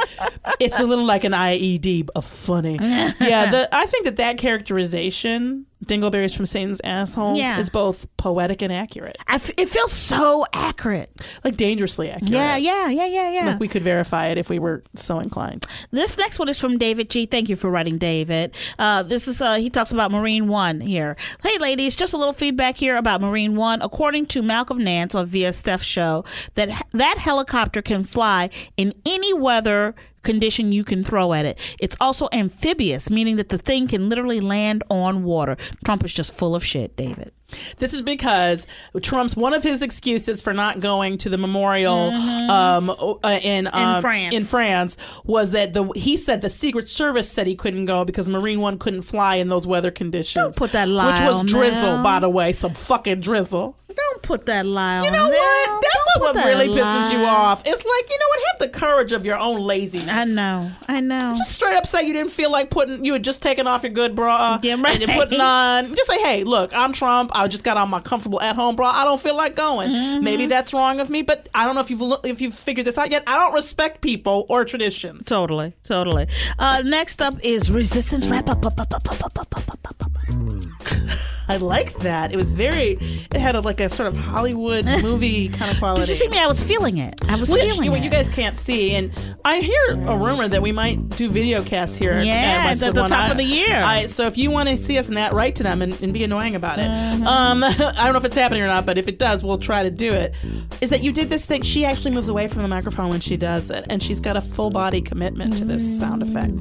It's 0.60 0.78
a 0.78 0.84
little 0.84 1.04
like 1.04 1.24
an 1.24 1.32
IED 1.32 2.08
of 2.14 2.24
funny. 2.24 2.78
Yeah, 3.20 3.50
the, 3.50 3.68
I 3.72 3.86
think 3.86 4.04
that 4.04 4.16
that 4.16 4.38
characterization, 4.38 5.66
Dingleberries 5.86 6.34
from 6.36 6.46
Satan's 6.46 6.80
assholes, 6.84 7.38
Yeah. 7.38 7.58
is 7.58 7.70
both 7.70 8.06
poetic 8.16 8.62
and 8.62 8.72
accurate. 8.72 9.16
I 9.26 9.36
f- 9.36 9.50
it 9.56 9.68
feels 9.68 9.92
so 9.92 10.44
accurate. 10.52 11.10
Like 11.44 11.56
dangerously 11.56 12.10
accurate. 12.10 12.32
Yeah, 12.32 12.56
yeah, 12.56 12.88
yeah, 12.88 13.06
yeah, 13.06 13.30
yeah. 13.30 13.46
Like 13.50 13.60
we 13.60 13.68
could 13.68 13.82
verify 13.82 14.28
it 14.28 14.38
if 14.38 14.48
we 14.48 14.58
were 14.58 14.82
so 14.94 15.18
inclined. 15.20 15.66
This 15.90 16.16
next 16.18 16.38
one 16.38 16.48
is 16.48 16.58
from 16.58 16.78
David 16.78 17.10
G. 17.10 17.26
Thank 17.26 17.48
you 17.48 17.56
for 17.56 17.70
writing, 17.70 17.98
David. 17.98 18.56
Uh, 18.78 19.02
this 19.02 19.28
is 19.28 19.40
uh, 19.42 19.56
he 19.56 19.70
talks 19.70 19.92
about 19.92 20.10
Marine 20.10 20.48
One 20.48 20.80
here. 20.80 21.16
Hey, 21.42 21.58
ladies, 21.58 21.96
just 21.96 22.12
a 22.14 22.16
little 22.16 22.32
feedback 22.32 22.76
here 22.76 22.96
about 22.96 23.20
Marine 23.20 23.56
One. 23.56 23.82
According 23.82 24.26
to 24.26 24.42
Malcolm 24.42 24.78
Nance 24.78 25.14
on 25.14 25.26
Via 25.26 25.52
Steph 25.52 25.82
show, 25.82 26.24
that 26.54 26.70
that 26.92 27.18
helicopter 27.18 27.82
can 27.82 28.04
fly 28.04 28.50
in 28.76 28.94
any 29.06 29.32
weather 29.34 29.94
condition 30.24 30.72
you 30.72 30.82
can 30.84 31.04
throw 31.04 31.32
at 31.32 31.44
it. 31.44 31.76
It's 31.80 31.96
also 32.00 32.28
amphibious, 32.32 33.10
meaning 33.10 33.36
that 33.36 33.50
the 33.50 33.58
thing 33.58 33.86
can 33.86 34.08
literally 34.08 34.40
land 34.40 34.82
on 34.90 35.22
water. 35.22 35.56
Trump 35.84 36.04
is 36.04 36.12
just 36.12 36.36
full 36.36 36.54
of 36.54 36.64
shit, 36.64 36.96
David. 36.96 37.32
This 37.78 37.92
is 37.92 38.02
because 38.02 38.66
Trump's 39.02 39.36
one 39.36 39.54
of 39.54 39.62
his 39.62 39.82
excuses 39.82 40.40
for 40.40 40.52
not 40.52 40.80
going 40.80 41.18
to 41.18 41.28
the 41.28 41.38
memorial 41.38 42.10
um, 42.50 42.90
uh, 42.90 43.38
in 43.42 43.68
um, 43.72 44.00
France. 44.00 44.34
in 44.34 44.42
France 44.42 44.96
was 45.24 45.52
that 45.52 45.74
the 45.74 45.84
he 45.94 46.16
said 46.16 46.40
the 46.40 46.50
Secret 46.50 46.88
Service 46.88 47.30
said 47.30 47.46
he 47.46 47.56
couldn't 47.56 47.86
go 47.86 48.04
because 48.04 48.28
Marine 48.28 48.60
One 48.60 48.78
couldn't 48.78 49.02
fly 49.02 49.36
in 49.36 49.48
those 49.48 49.66
weather 49.66 49.90
conditions. 49.90 50.34
Don't 50.34 50.56
put 50.56 50.72
that 50.72 50.88
lie 50.88 51.12
which 51.12 51.32
was 51.32 51.40
on 51.40 51.46
drizzle, 51.46 51.82
them. 51.82 52.02
by 52.02 52.18
the 52.20 52.30
way, 52.30 52.52
some 52.52 52.74
fucking 52.74 53.20
drizzle. 53.20 53.76
Don't 53.94 54.22
put 54.22 54.46
that 54.46 54.66
lie 54.66 54.98
on. 54.98 55.04
You 55.04 55.10
know 55.12 55.28
them. 55.28 55.34
what? 55.34 55.82
That's 55.82 56.04
what 56.18 56.34
that 56.34 56.46
really 56.46 56.68
pisses 56.68 57.12
you 57.12 57.18
off. 57.18 57.60
It's 57.60 57.84
like 57.84 58.10
you 58.10 58.18
know 58.18 58.26
what? 58.28 58.40
Have 58.52 58.72
the 58.72 58.78
courage 58.78 59.12
of 59.12 59.24
your 59.24 59.38
own 59.38 59.60
laziness. 59.60 60.08
I 60.10 60.24
know. 60.24 60.70
I 60.88 61.00
know. 61.00 61.34
Just 61.36 61.52
straight 61.52 61.74
up 61.74 61.86
say 61.86 62.06
you 62.06 62.12
didn't 62.12 62.30
feel 62.32 62.50
like 62.50 62.70
putting. 62.70 63.04
You 63.04 63.12
had 63.14 63.24
just 63.24 63.42
taken 63.42 63.66
off 63.66 63.82
your 63.82 63.92
good 63.92 64.14
bra 64.14 64.58
Yeah, 64.62 64.74
and 64.74 65.00
you're 65.00 65.08
putting 65.08 65.40
on. 65.40 65.94
Just 65.94 66.10
say, 66.10 66.20
hey, 66.22 66.44
look, 66.44 66.76
I'm 66.76 66.92
Trump. 66.92 67.30
I 67.34 67.43
just 67.48 67.64
got 67.64 67.76
on 67.76 67.88
my 67.90 68.00
comfortable 68.00 68.40
at 68.40 68.56
home 68.56 68.76
bra. 68.76 68.90
I 68.90 69.04
don't 69.04 69.20
feel 69.20 69.36
like 69.36 69.56
going. 69.56 69.90
Mm-hmm. 69.90 70.24
Maybe 70.24 70.46
that's 70.46 70.72
wrong 70.72 71.00
of 71.00 71.10
me, 71.10 71.22
but 71.22 71.48
I 71.54 71.66
don't 71.66 71.74
know 71.74 71.80
if 71.80 71.90
you've 71.90 72.00
lo- 72.00 72.20
if 72.24 72.40
you've 72.40 72.54
figured 72.54 72.86
this 72.86 72.98
out 72.98 73.10
yet. 73.10 73.22
I 73.26 73.38
don't 73.38 73.54
respect 73.54 74.00
people 74.00 74.46
or 74.48 74.64
traditions. 74.64 75.26
Totally, 75.26 75.74
totally. 75.84 76.26
Uh, 76.58 76.82
next 76.84 77.22
up 77.22 77.34
is 77.42 77.70
resistance 77.70 78.28
wrap 78.28 78.48
up. 78.48 78.64
up, 78.64 78.80
up, 78.80 78.92
up, 78.94 79.10
up, 79.10 79.24
up, 79.24 79.38
up, 79.38 79.56
up, 79.56 79.68
up, 79.70 79.86
up, 79.90 80.06
up. 80.06 81.30
I 81.48 81.56
like 81.58 81.98
that. 82.00 82.32
It 82.32 82.36
was 82.36 82.52
very. 82.52 82.98
It 83.00 83.34
had 83.40 83.54
a, 83.56 83.60
like 83.60 83.80
a 83.80 83.90
sort 83.90 84.08
of 84.08 84.16
Hollywood 84.16 84.84
movie 85.02 85.48
kind 85.48 85.70
of 85.70 85.78
quality. 85.78 86.02
Did 86.02 86.08
you 86.10 86.14
see 86.16 86.28
me? 86.28 86.38
I 86.38 86.46
was 86.46 86.62
feeling 86.62 86.98
it. 86.98 87.14
I 87.28 87.36
was 87.36 87.50
Well, 87.50 87.58
feeling 87.58 87.84
you, 87.84 87.94
it. 87.94 88.02
you 88.04 88.10
guys 88.10 88.28
can't 88.28 88.56
see, 88.56 88.94
and 88.94 89.10
I 89.44 89.58
hear 89.58 89.90
a 90.08 90.16
rumor 90.16 90.48
that 90.48 90.62
we 90.62 90.72
might 90.72 91.08
do 91.10 91.30
video 91.30 91.62
casts 91.62 91.96
here. 91.96 92.20
Yeah, 92.20 92.64
at 92.68 92.82
at 92.82 92.94
the 92.94 93.02
top 93.02 93.12
I- 93.12 93.30
of 93.30 93.36
the 93.36 93.44
year. 93.44 93.82
I, 93.82 94.06
so 94.06 94.26
if 94.26 94.36
you 94.38 94.50
want 94.50 94.68
to 94.68 94.76
see 94.76 94.98
us 94.98 95.08
in 95.08 95.14
that, 95.14 95.32
write 95.32 95.56
to 95.56 95.62
them 95.62 95.82
and, 95.82 96.00
and 96.02 96.12
be 96.12 96.24
annoying 96.24 96.54
about 96.54 96.78
it. 96.78 96.86
Mm-hmm. 96.86 97.26
Um, 97.26 97.64
I 97.64 98.04
don't 98.04 98.12
know 98.12 98.18
if 98.18 98.24
it's 98.24 98.36
happening 98.36 98.62
or 98.62 98.66
not, 98.66 98.86
but 98.86 98.98
if 98.98 99.08
it 99.08 99.18
does, 99.18 99.42
we'll 99.44 99.58
try 99.58 99.82
to 99.82 99.90
do 99.90 100.12
it. 100.12 100.34
Is 100.80 100.90
that 100.90 101.02
you 101.02 101.12
did 101.12 101.28
this 101.28 101.44
thing? 101.46 101.62
She 101.62 101.84
actually 101.84 102.12
moves 102.12 102.28
away 102.28 102.48
from 102.48 102.62
the 102.62 102.68
microphone 102.68 103.10
when 103.10 103.20
she 103.20 103.36
does 103.36 103.70
it, 103.70 103.84
and 103.90 104.02
she's 104.02 104.20
got 104.20 104.36
a 104.36 104.40
full 104.42 104.70
body 104.70 105.00
commitment 105.00 105.56
to 105.58 105.64
this 105.64 105.98
sound 105.98 106.22
effect. 106.22 106.52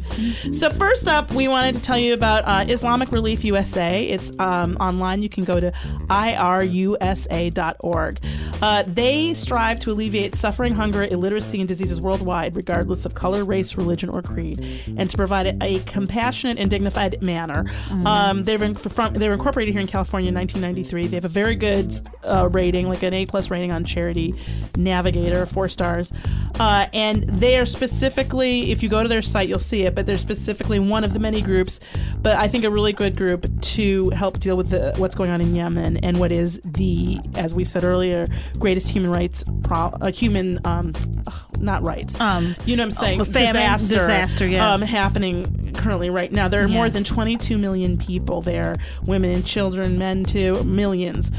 So 0.53 0.69
first 0.69 1.07
up, 1.07 1.31
we 1.33 1.47
wanted 1.47 1.75
to 1.75 1.81
tell 1.81 1.97
you 1.97 2.13
about 2.13 2.43
uh, 2.45 2.65
Islamic 2.67 3.11
Relief 3.11 3.43
USA. 3.45 4.03
It's 4.03 4.31
um, 4.39 4.72
online. 4.77 5.21
You 5.21 5.29
can 5.29 5.43
go 5.43 5.59
to 5.59 5.71
irusa.org. 6.09 8.19
Uh, 8.61 8.83
they 8.87 9.33
strive 9.33 9.79
to 9.79 9.91
alleviate 9.91 10.35
suffering, 10.35 10.73
hunger, 10.73 11.03
illiteracy, 11.03 11.59
and 11.59 11.67
diseases 11.67 11.99
worldwide, 11.99 12.55
regardless 12.55 13.05
of 13.05 13.13
color, 13.13 13.43
race, 13.43 13.75
religion, 13.75 14.09
or 14.09 14.21
creed, 14.21 14.59
and 14.97 15.09
to 15.09 15.17
provide 15.17 15.47
a, 15.47 15.57
a 15.61 15.79
compassionate 15.79 16.59
and 16.59 16.69
dignified 16.69 17.21
manner. 17.21 17.65
Um, 18.05 18.43
they're, 18.43 18.63
in, 18.63 18.75
from, 18.75 19.13
they 19.13 19.27
were 19.27 19.33
incorporated 19.33 19.73
here 19.73 19.81
in 19.81 19.87
California 19.87 20.29
in 20.29 20.35
1993. 20.35 21.07
They 21.07 21.17
have 21.17 21.25
a 21.25 21.29
very 21.29 21.55
good 21.55 21.93
uh, 22.23 22.47
rating, 22.51 22.87
like 22.87 23.03
an 23.03 23.13
A 23.13 23.25
plus 23.25 23.51
rating 23.51 23.71
on 23.71 23.83
Charity 23.83 24.33
Navigator, 24.77 25.45
four 25.45 25.67
stars. 25.67 26.11
Uh, 26.59 26.87
and 26.93 27.23
they 27.23 27.57
are 27.57 27.65
specifically, 27.65 28.71
if 28.71 28.83
you 28.83 28.89
go 28.89 29.03
to 29.03 29.09
their 29.09 29.21
site, 29.21 29.49
you'll 29.49 29.59
see 29.59 29.83
it, 29.83 29.95
but 29.95 30.05
they're 30.05 30.17
specifically 30.17 30.79
one 30.79 31.03
of 31.03 31.13
the 31.13 31.19
many 31.19 31.41
groups, 31.41 31.79
but 32.21 32.37
I 32.37 32.47
think 32.47 32.63
a 32.63 32.69
really 32.69 32.93
good 32.93 33.15
group 33.15 33.45
to 33.61 34.09
help 34.11 34.39
deal 34.39 34.55
with 34.55 34.62
the, 34.69 34.93
what's 34.97 35.15
going 35.15 35.29
on 35.29 35.41
in 35.41 35.55
Yemen 35.55 35.97
and 35.97 36.19
what 36.19 36.31
is 36.31 36.59
the, 36.63 37.19
as 37.35 37.53
we 37.53 37.63
said 37.63 37.83
earlier, 37.83 38.27
greatest 38.59 38.87
human 38.87 39.11
rights, 39.11 39.43
pro- 39.63 39.93
uh, 40.01 40.11
human, 40.11 40.59
um, 40.65 40.93
ugh, 41.27 41.52
not 41.63 41.83
rights. 41.83 42.19
Um, 42.19 42.55
you 42.65 42.75
know 42.75 42.83
what 42.83 42.87
I'm 42.87 42.91
saying? 42.91 43.21
a 43.21 43.25
famine, 43.25 43.53
disaster, 43.53 43.93
disaster, 43.95 44.47
yeah. 44.47 44.73
um, 44.73 44.81
happening 44.81 45.73
currently 45.73 46.09
right 46.09 46.31
now. 46.31 46.47
There 46.47 46.63
are 46.63 46.67
Yeah. 46.67 46.73
more 46.75 46.89
than 46.89 47.03
22 47.03 47.57
million 47.57 47.97
people 47.97 48.41
there, 48.41 48.75
women 49.05 49.31
and 49.31 49.45
children, 49.45 49.97
men 49.97 50.23
too, 50.23 50.63
millions, 50.63 51.31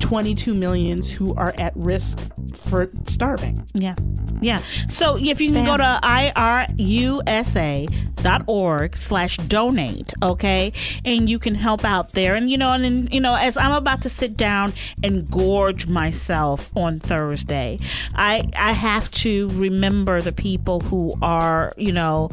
22 0.00 0.54
millions 0.54 1.10
who 1.10 1.34
are 1.34 1.54
at 1.58 1.72
risk 1.76 2.18
for 2.54 2.90
starving. 3.04 3.66
Yeah. 3.74 3.94
Yeah. 4.40 4.58
So 4.88 5.16
if 5.18 5.40
you 5.40 5.50
can 5.52 5.64
go 5.64 5.76
to 5.78 5.98
irusa.org 7.76 8.96
slash 8.96 9.36
donate, 9.38 10.12
okay, 10.22 10.72
and 11.04 11.28
you 11.28 11.38
can 11.38 11.54
help 11.54 11.84
out 11.84 12.12
there. 12.12 12.34
And, 12.34 12.50
you 12.50 12.58
know, 12.58 12.72
and, 12.72 12.84
and, 12.84 13.12
you 13.12 13.20
know, 13.20 13.34
as 13.34 13.56
I'm 13.56 13.72
about 13.72 14.02
to 14.02 14.08
sit 14.08 14.36
down 14.36 14.72
and 15.02 15.30
gorge 15.30 15.86
myself 15.86 16.70
on 16.76 16.98
Thursday, 16.98 17.78
I, 18.14 18.48
I 18.56 18.72
have 18.72 19.10
to 19.12 19.48
remember 19.56 20.20
the 20.20 20.32
people 20.32 20.80
who 20.80 21.12
are, 21.22 21.72
you 21.76 21.92
know, 21.92 22.30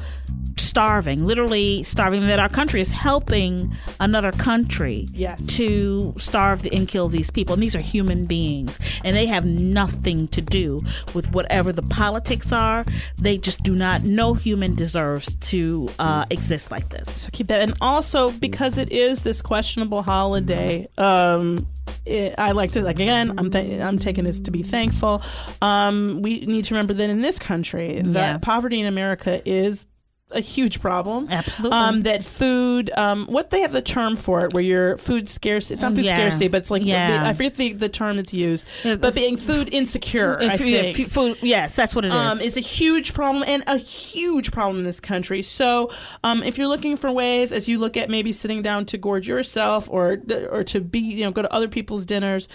starving, 0.58 1.26
literally 1.26 1.84
starving, 1.84 2.22
that 2.28 2.39
our 2.39 2.49
country 2.49 2.82
is 2.82 2.91
helping 2.91 3.72
another 3.99 4.32
country 4.32 5.08
Yes. 5.14 5.41
to 5.58 6.14
starve 6.18 6.66
and 6.72 6.88
kill 6.88 7.08
these 7.10 7.30
people. 7.32 7.54
And 7.54 7.62
these 7.64 7.76
are 7.76 7.80
human 7.82 8.26
beings, 8.26 8.80
and 9.04 9.16
they 9.16 9.26
have 9.28 9.45
nothing 9.45 10.28
to 10.30 10.41
do 10.41 10.82
with 11.14 11.32
whatever 11.32 11.72
the 11.72 11.82
politics 11.84 12.51
are. 12.51 12.86
They 13.18 13.38
just 13.38 13.64
do 13.64 13.76
not, 13.76 14.04
no 14.04 14.34
human 14.34 14.76
deserves 14.76 15.36
to 15.38 15.89
uh, 15.99 16.26
exist 16.30 16.72
like 16.72 16.89
this. 16.89 17.24
So 17.24 17.30
keep 17.32 17.47
that. 17.47 17.62
And 17.62 17.74
also 17.82 18.32
because 18.32 18.78
it 18.78 18.91
is 18.91 19.22
this 19.24 19.41
questionable 19.41 20.01
holiday, 20.04 20.88
um, 20.97 21.68
it, 22.06 22.36
I 22.38 22.51
like 22.51 22.72
to 22.74 22.82
like 22.82 22.95
again. 22.97 23.34
I'm 23.38 23.49
th- 23.51 23.82
I'm 23.82 23.97
taking 23.97 24.24
this 24.26 24.39
to 24.41 24.51
be 24.51 24.62
thankful. 24.64 25.22
Um, 25.62 26.22
we 26.22 26.41
need 26.41 26.66
to 26.66 26.74
remember 26.74 26.93
that 26.93 27.10
in 27.10 27.22
this 27.22 27.39
country, 27.39 27.99
that 28.01 28.14
Yeah. 28.34 28.38
poverty 28.39 28.80
in 28.80 28.86
America 28.86 29.41
is 29.49 29.86
a 30.34 30.39
huge 30.41 30.79
problem. 30.81 31.27
Absolutely. 31.29 31.77
Um, 31.77 32.03
that 32.03 32.23
food, 32.23 32.91
um, 32.97 33.25
what 33.27 33.49
they 33.49 33.61
have 33.61 33.71
the 33.73 33.81
term 33.81 34.15
for 34.15 34.45
it, 34.45 34.53
where 34.53 34.63
your 34.63 34.97
food 34.97 35.29
scarcity, 35.29 35.73
It's 35.73 35.81
not 35.81 35.93
food 35.93 36.05
Yeah. 36.05 36.15
scarcity, 36.17 36.47
but 36.47 36.57
it's 36.57 36.71
like 36.71 36.84
Yeah. 36.86 37.23
I 37.25 37.34
forget 37.34 37.55
the, 37.55 37.73
the 37.73 37.89
term 37.89 38.17
that's 38.17 38.34
used. 38.34 38.65
Yeah, 38.84 38.95
but 38.95 39.13
the- 39.13 39.21
being 39.21 39.38
food 39.38 39.69
insecure, 39.73 40.38
I 40.41 40.53
If 40.53 40.59
think. 40.59 40.99
if 40.99 41.11
food- 41.11 41.38
yes, 41.41 41.75
that's 41.75 41.95
what 41.95 42.05
it 42.05 42.09
is. 42.09 42.13
Um, 42.13 42.38
it's 42.41 42.57
a 42.57 42.61
huge 42.61 43.13
problem 43.13 43.43
and 43.47 43.63
a 43.67 43.77
huge 43.77 44.51
problem 44.51 44.79
in 44.79 44.86
this 44.86 44.99
country. 44.99 45.41
So, 45.41 45.89
um, 46.23 46.43
if 46.43 46.57
you're 46.57 46.67
looking 46.67 46.97
for 46.97 47.11
ways, 47.11 47.51
as 47.51 47.67
you 47.67 47.77
look 47.79 47.97
at 47.97 48.09
maybe 48.09 48.31
sitting 48.31 48.61
down 48.61 48.86
to 48.88 48.97
gorge 48.97 49.27
yourself 49.27 49.88
or 49.89 50.17
or 50.51 50.63
to 50.65 50.81
be, 50.81 50.99
you 50.99 51.23
know, 51.25 51.31
go 51.31 51.41
to 51.41 51.53
other 51.53 51.67
people's 51.67 52.05
dinners, 52.05 52.47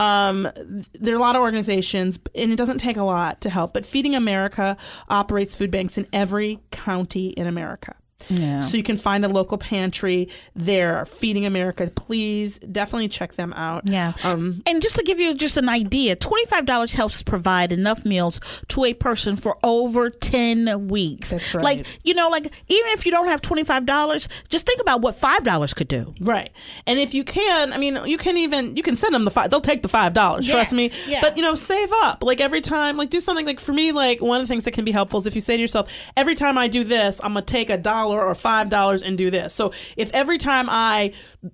um, 0.00 0.48
there 0.94 1.14
are 1.14 1.18
a 1.18 1.20
lot 1.20 1.36
of 1.36 1.42
organizations, 1.42 2.18
and 2.34 2.50
it 2.52 2.56
doesn't 2.56 2.78
take 2.78 2.96
a 2.96 3.04
lot 3.04 3.42
to 3.42 3.50
help. 3.50 3.74
But 3.74 3.84
Feeding 3.84 4.14
America 4.14 4.76
operates 5.10 5.54
food 5.54 5.70
banks 5.70 5.98
in 5.98 6.06
every 6.12 6.60
county 6.70 7.28
in 7.28 7.46
America. 7.46 7.94
Yeah. 8.28 8.60
So 8.60 8.76
you 8.76 8.82
can 8.82 8.96
find 8.96 9.24
a 9.24 9.28
local 9.28 9.58
pantry 9.58 10.28
there. 10.54 11.06
Feeding 11.06 11.46
America, 11.46 11.90
please 11.94 12.58
definitely 12.58 13.08
check 13.08 13.34
them 13.34 13.52
out. 13.54 13.86
Yeah. 13.86 14.12
Um, 14.24 14.62
and 14.66 14.82
just 14.82 14.96
to 14.96 15.02
give 15.02 15.18
you 15.18 15.34
just 15.34 15.56
an 15.56 15.68
idea, 15.68 16.16
$25 16.16 16.94
helps 16.94 17.22
provide 17.22 17.72
enough 17.72 18.04
meals 18.04 18.40
to 18.68 18.84
a 18.84 18.94
person 18.94 19.36
for 19.36 19.58
over 19.62 20.10
10 20.10 20.88
weeks. 20.88 21.30
That's 21.30 21.54
right. 21.54 21.64
Like, 21.64 22.00
you 22.04 22.14
know, 22.14 22.28
like 22.28 22.44
even 22.44 22.90
if 22.90 23.06
you 23.06 23.12
don't 23.12 23.28
have 23.28 23.40
$25, 23.40 24.28
just 24.48 24.66
think 24.66 24.80
about 24.80 25.00
what 25.00 25.14
$5 25.14 25.74
could 25.76 25.88
do. 25.88 26.14
Right. 26.20 26.50
And 26.86 26.98
if 26.98 27.14
you 27.14 27.24
can, 27.24 27.72
I 27.72 27.78
mean, 27.78 27.98
you 28.04 28.16
can 28.16 28.36
even 28.36 28.76
you 28.76 28.82
can 28.82 28.96
send 28.96 29.14
them 29.14 29.24
the 29.24 29.30
five. 29.30 29.50
They'll 29.50 29.60
take 29.60 29.82
the 29.82 29.88
five 29.88 30.14
dollars. 30.14 30.48
Trust 30.48 30.72
me. 30.72 30.90
Yeah. 31.06 31.20
But 31.20 31.36
you 31.36 31.42
know, 31.42 31.54
save 31.54 31.90
up. 32.02 32.22
Like 32.22 32.40
every 32.40 32.60
time, 32.60 32.96
like 32.96 33.10
do 33.10 33.20
something. 33.20 33.46
Like 33.46 33.60
for 33.60 33.72
me, 33.72 33.92
like 33.92 34.20
one 34.20 34.40
of 34.40 34.46
the 34.46 34.52
things 34.52 34.64
that 34.64 34.72
can 34.72 34.84
be 34.84 34.92
helpful 34.92 35.18
is 35.18 35.26
if 35.26 35.34
you 35.34 35.40
say 35.40 35.56
to 35.56 35.60
yourself, 35.60 36.10
every 36.16 36.34
time 36.34 36.58
I 36.58 36.68
do 36.68 36.84
this, 36.84 37.20
I'm 37.22 37.34
gonna 37.34 37.46
take 37.46 37.70
a 37.70 37.76
dollar 37.76 38.09
or 38.18 38.34
five 38.34 38.70
dollars 38.70 39.02
and 39.02 39.16
do 39.18 39.30
this. 39.30 39.54
So 39.54 39.72
if 39.96 40.10
every 40.12 40.38
time 40.38 40.66
I, 40.70 41.12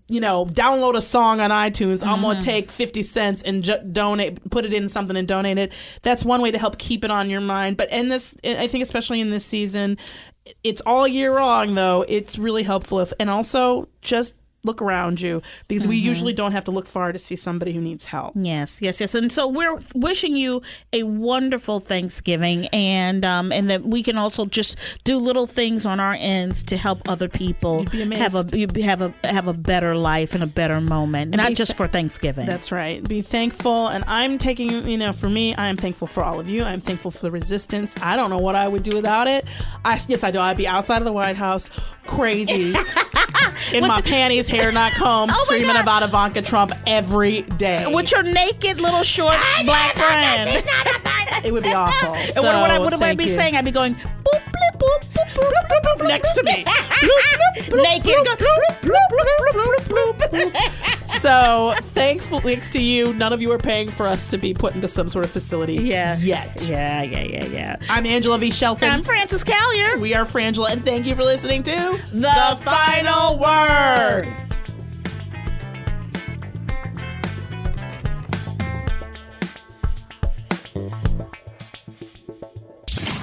you 0.08 0.20
know, 0.20 0.46
download 0.46 0.94
a 0.96 1.02
song 1.02 1.40
on 1.40 1.50
iTunes, 1.50 2.02
I'm 2.06 2.14
Mm-hmm. 2.16 2.22
gonna 2.22 2.40
take 2.40 2.70
fifty 2.70 3.02
cents 3.02 3.42
and 3.42 3.62
ju- 3.62 3.78
donate, 3.92 4.48
put 4.50 4.64
it 4.64 4.72
in 4.72 4.88
something 4.88 5.16
and 5.16 5.26
donate 5.28 5.58
it. 5.58 5.72
That's 6.02 6.24
one 6.24 6.40
way 6.40 6.50
to 6.50 6.58
help 6.58 6.78
keep 6.78 7.04
it 7.04 7.10
on 7.10 7.28
your 7.28 7.40
mind. 7.40 7.76
But 7.76 7.90
in 7.90 8.08
this, 8.08 8.34
I 8.44 8.66
think 8.68 8.82
especially 8.82 9.20
in 9.20 9.30
this 9.30 9.44
season, 9.44 9.98
it's 10.62 10.80
all 10.86 11.06
year 11.06 11.34
long 11.34 11.74
though. 11.74 12.04
It's 12.08 12.38
really 12.38 12.62
helpful 12.62 13.00
if, 13.00 13.12
and 13.18 13.28
also 13.28 13.88
just 14.00 14.34
look 14.66 14.82
around 14.82 15.20
you 15.20 15.40
because 15.68 15.86
we 15.86 15.96
Mm-hmm. 15.96 16.06
usually 16.08 16.32
don't 16.34 16.52
have 16.52 16.64
to 16.64 16.70
look 16.70 16.86
far 16.86 17.10
to 17.12 17.18
see 17.18 17.36
somebody 17.36 17.72
who 17.72 17.80
needs 17.80 18.04
help. 18.04 18.34
Yes, 18.36 18.82
yes, 18.82 19.00
yes. 19.00 19.14
And 19.14 19.32
so 19.32 19.48
we're 19.48 19.78
wishing 19.94 20.36
you 20.36 20.60
a 20.92 21.04
wonderful 21.04 21.80
Thanksgiving, 21.80 22.66
and 22.68 23.24
um, 23.24 23.50
and 23.52 23.70
that 23.70 23.82
we 23.84 24.02
can 24.02 24.18
also 24.18 24.44
just 24.44 24.76
do 25.04 25.16
little 25.16 25.46
things 25.46 25.86
on 25.86 26.00
our 26.00 26.16
ends 26.18 26.62
to 26.64 26.76
help 26.76 27.08
other 27.08 27.28
people 27.28 27.86
have 28.12 28.34
a 28.34 28.44
you 28.56 28.66
have 28.82 29.00
a 29.00 29.14
have 29.24 29.48
a 29.48 29.52
better 29.54 29.94
life 29.96 30.34
and 30.34 30.42
a 30.42 30.46
better 30.46 30.80
moment, 30.80 31.34
not 31.34 31.48
be 31.48 31.54
just 31.54 31.74
for 31.76 31.86
Thanksgiving. 31.86 32.46
That's 32.46 32.70
right. 32.72 33.02
Be 33.06 33.22
thankful. 33.22 33.88
And 33.88 34.04
I'm 34.06 34.36
taking, 34.38 34.86
you 34.88 34.98
know, 34.98 35.12
for 35.12 35.28
me, 35.30 35.54
I 35.54 35.68
am 35.68 35.76
thankful 35.76 36.06
for 36.08 36.22
all 36.22 36.38
of 36.40 36.48
you. 36.48 36.62
I'm 36.64 36.80
thankful 36.80 37.10
for 37.10 37.22
the 37.22 37.30
resistance. 37.30 37.94
I 38.02 38.16
don't 38.16 38.28
know 38.30 38.38
what 38.38 38.54
I 38.54 38.68
would 38.68 38.82
do 38.82 38.96
without 38.96 39.28
it. 39.28 39.44
I, 39.84 40.00
yes, 40.08 40.22
I 40.24 40.30
do. 40.30 40.40
I'd 40.40 40.56
be 40.56 40.66
outside 40.66 40.98
of 40.98 41.04
the 41.06 41.12
White 41.12 41.36
House 41.36 41.70
crazy 42.06 42.74
in 43.72 43.86
my 43.86 44.00
panties, 44.02 44.48
hair 44.56 44.72
not 44.72 44.92
combed, 44.92 45.32
Oh 45.34 45.44
screaming 45.44 45.76
about 45.76 46.02
Ivanka 46.02 46.42
Trump 46.42 46.72
every 46.86 47.42
day. 47.42 47.84
with 47.92 48.10
your 48.12 48.22
naked 48.22 48.80
little 48.80 49.02
short 49.02 49.36
black 49.64 49.94
friend. 49.94 50.50
it 51.44 51.52
would 51.52 51.62
be 51.64 51.72
awful. 51.72 52.14
And 52.14 52.36
what, 52.36 52.44
what, 52.44 52.70
I, 52.70 52.76
So, 52.76 52.82
what 52.82 52.92
would 52.92 53.02
I 53.02 53.14
be 53.14 53.24
you. 53.24 53.30
saying? 53.30 53.56
I'd 53.56 53.64
be 53.64 53.70
going 53.70 53.94
boop, 53.94 54.02
bloop, 54.24 54.78
boop, 54.78 55.00
boop, 55.14 55.26
boop, 55.34 55.50
bloop, 55.50 55.82
bloop, 55.82 55.96
bloop, 55.98 56.08
Next 56.08 56.32
to 56.34 56.42
me. 56.42 56.64
bloop, 56.64 57.68
bloop, 57.68 57.82
naked. 57.82 58.14
bloop, 58.14 58.36
bloop, 58.36 58.82
bloop, 58.82 59.50
bloop, 59.52 59.76
bloop, 59.86 60.18
bloop, 60.18 60.52
bloop. 60.52 61.02
So, 61.06 61.72
thankful 61.80 62.40
thanks 62.40 62.70
to 62.70 62.80
you, 62.80 63.12
none 63.14 63.32
of 63.32 63.40
you 63.40 63.50
are 63.52 63.58
paying 63.58 63.90
for 63.90 64.06
us 64.06 64.26
to 64.28 64.38
be 64.38 64.52
put 64.54 64.74
into 64.74 64.86
some 64.86 65.08
sort 65.08 65.24
of 65.24 65.30
facility 65.30 65.74
Yeah. 65.74 66.16
yet. 66.18 66.66
Yeah, 66.68 67.02
yeah, 67.02 67.22
yeah, 67.22 67.44
yeah. 67.46 67.76
I'm 67.88 68.06
Angela 68.06 68.38
V. 68.38 68.50
Shelton. 68.50 68.90
I'm 68.90 69.02
Frances 69.02 69.42
Callier. 69.42 69.98
we 69.98 70.14
are 70.14 70.24
Frangela, 70.24 70.70
and 70.70 70.84
thank 70.84 71.06
you 71.06 71.14
for 71.14 71.22
listening 71.24 71.62
to 71.64 72.00
The 72.12 72.58
Final 72.62 73.38
Word. 73.38 74.45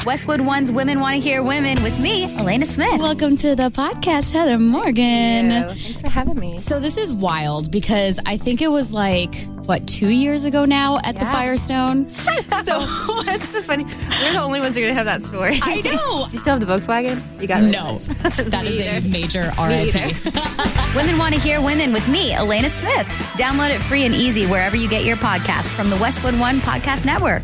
Westwood 0.05 0.41
One's 0.41 0.69
Women 0.69 0.99
Want 0.99 1.15
to 1.15 1.21
Hear 1.21 1.41
Women 1.41 1.81
with 1.81 1.97
me, 1.97 2.25
Elena 2.35 2.65
Smith. 2.65 2.99
Welcome 2.99 3.37
to 3.37 3.55
the 3.55 3.69
podcast, 3.69 4.33
Heather 4.33 4.59
Morgan. 4.59 5.49
Thanks 5.49 6.01
for 6.01 6.09
having 6.09 6.37
me. 6.37 6.57
So 6.57 6.81
this 6.81 6.97
is 6.97 7.13
wild 7.13 7.71
because 7.71 8.19
I 8.25 8.35
think 8.35 8.61
it 8.61 8.67
was 8.67 8.91
like 8.91 9.33
what 9.65 9.87
two 9.87 10.09
years 10.09 10.43
ago 10.43 10.65
now 10.65 10.99
at 11.05 11.15
the 11.15 11.25
Firestone. 11.25 12.09
so 12.65 12.79
That's 13.23 13.47
the 13.53 13.63
funny. 13.63 13.85
We're 13.85 14.33
the 14.33 14.41
only 14.41 14.59
ones 14.59 14.75
who 14.75 14.81
are 14.83 14.87
gonna 14.87 14.95
have 14.95 15.05
that 15.05 15.23
story. 15.23 15.59
I 15.61 15.75
know. 15.81 16.25
Do 16.27 16.33
you 16.33 16.39
still 16.39 16.57
have 16.57 16.59
the 16.59 16.65
Volkswagen? 16.65 17.41
You 17.41 17.47
got 17.47 17.63
it. 17.63 17.71
No, 17.71 17.99
that 17.99 18.65
is 18.65 19.05
a 19.05 19.09
major 19.09 19.51
RIP. 19.57 20.95
Women 20.95 21.17
Want 21.17 21.33
to 21.33 21.39
Hear 21.39 21.61
Women 21.61 21.93
with 21.93 22.07
me, 22.09 22.33
Elena 22.33 22.69
Smith. 22.69 23.07
Download 23.37 23.73
it 23.73 23.79
free 23.79 24.03
and 24.03 24.13
easy 24.13 24.47
wherever 24.47 24.75
you 24.75 24.89
get 24.89 25.05
your 25.05 25.17
podcasts 25.17 25.73
from 25.73 25.89
the 25.89 25.95
Westwood 25.95 26.37
One 26.37 26.57
Podcast 26.57 27.05
Network. 27.05 27.43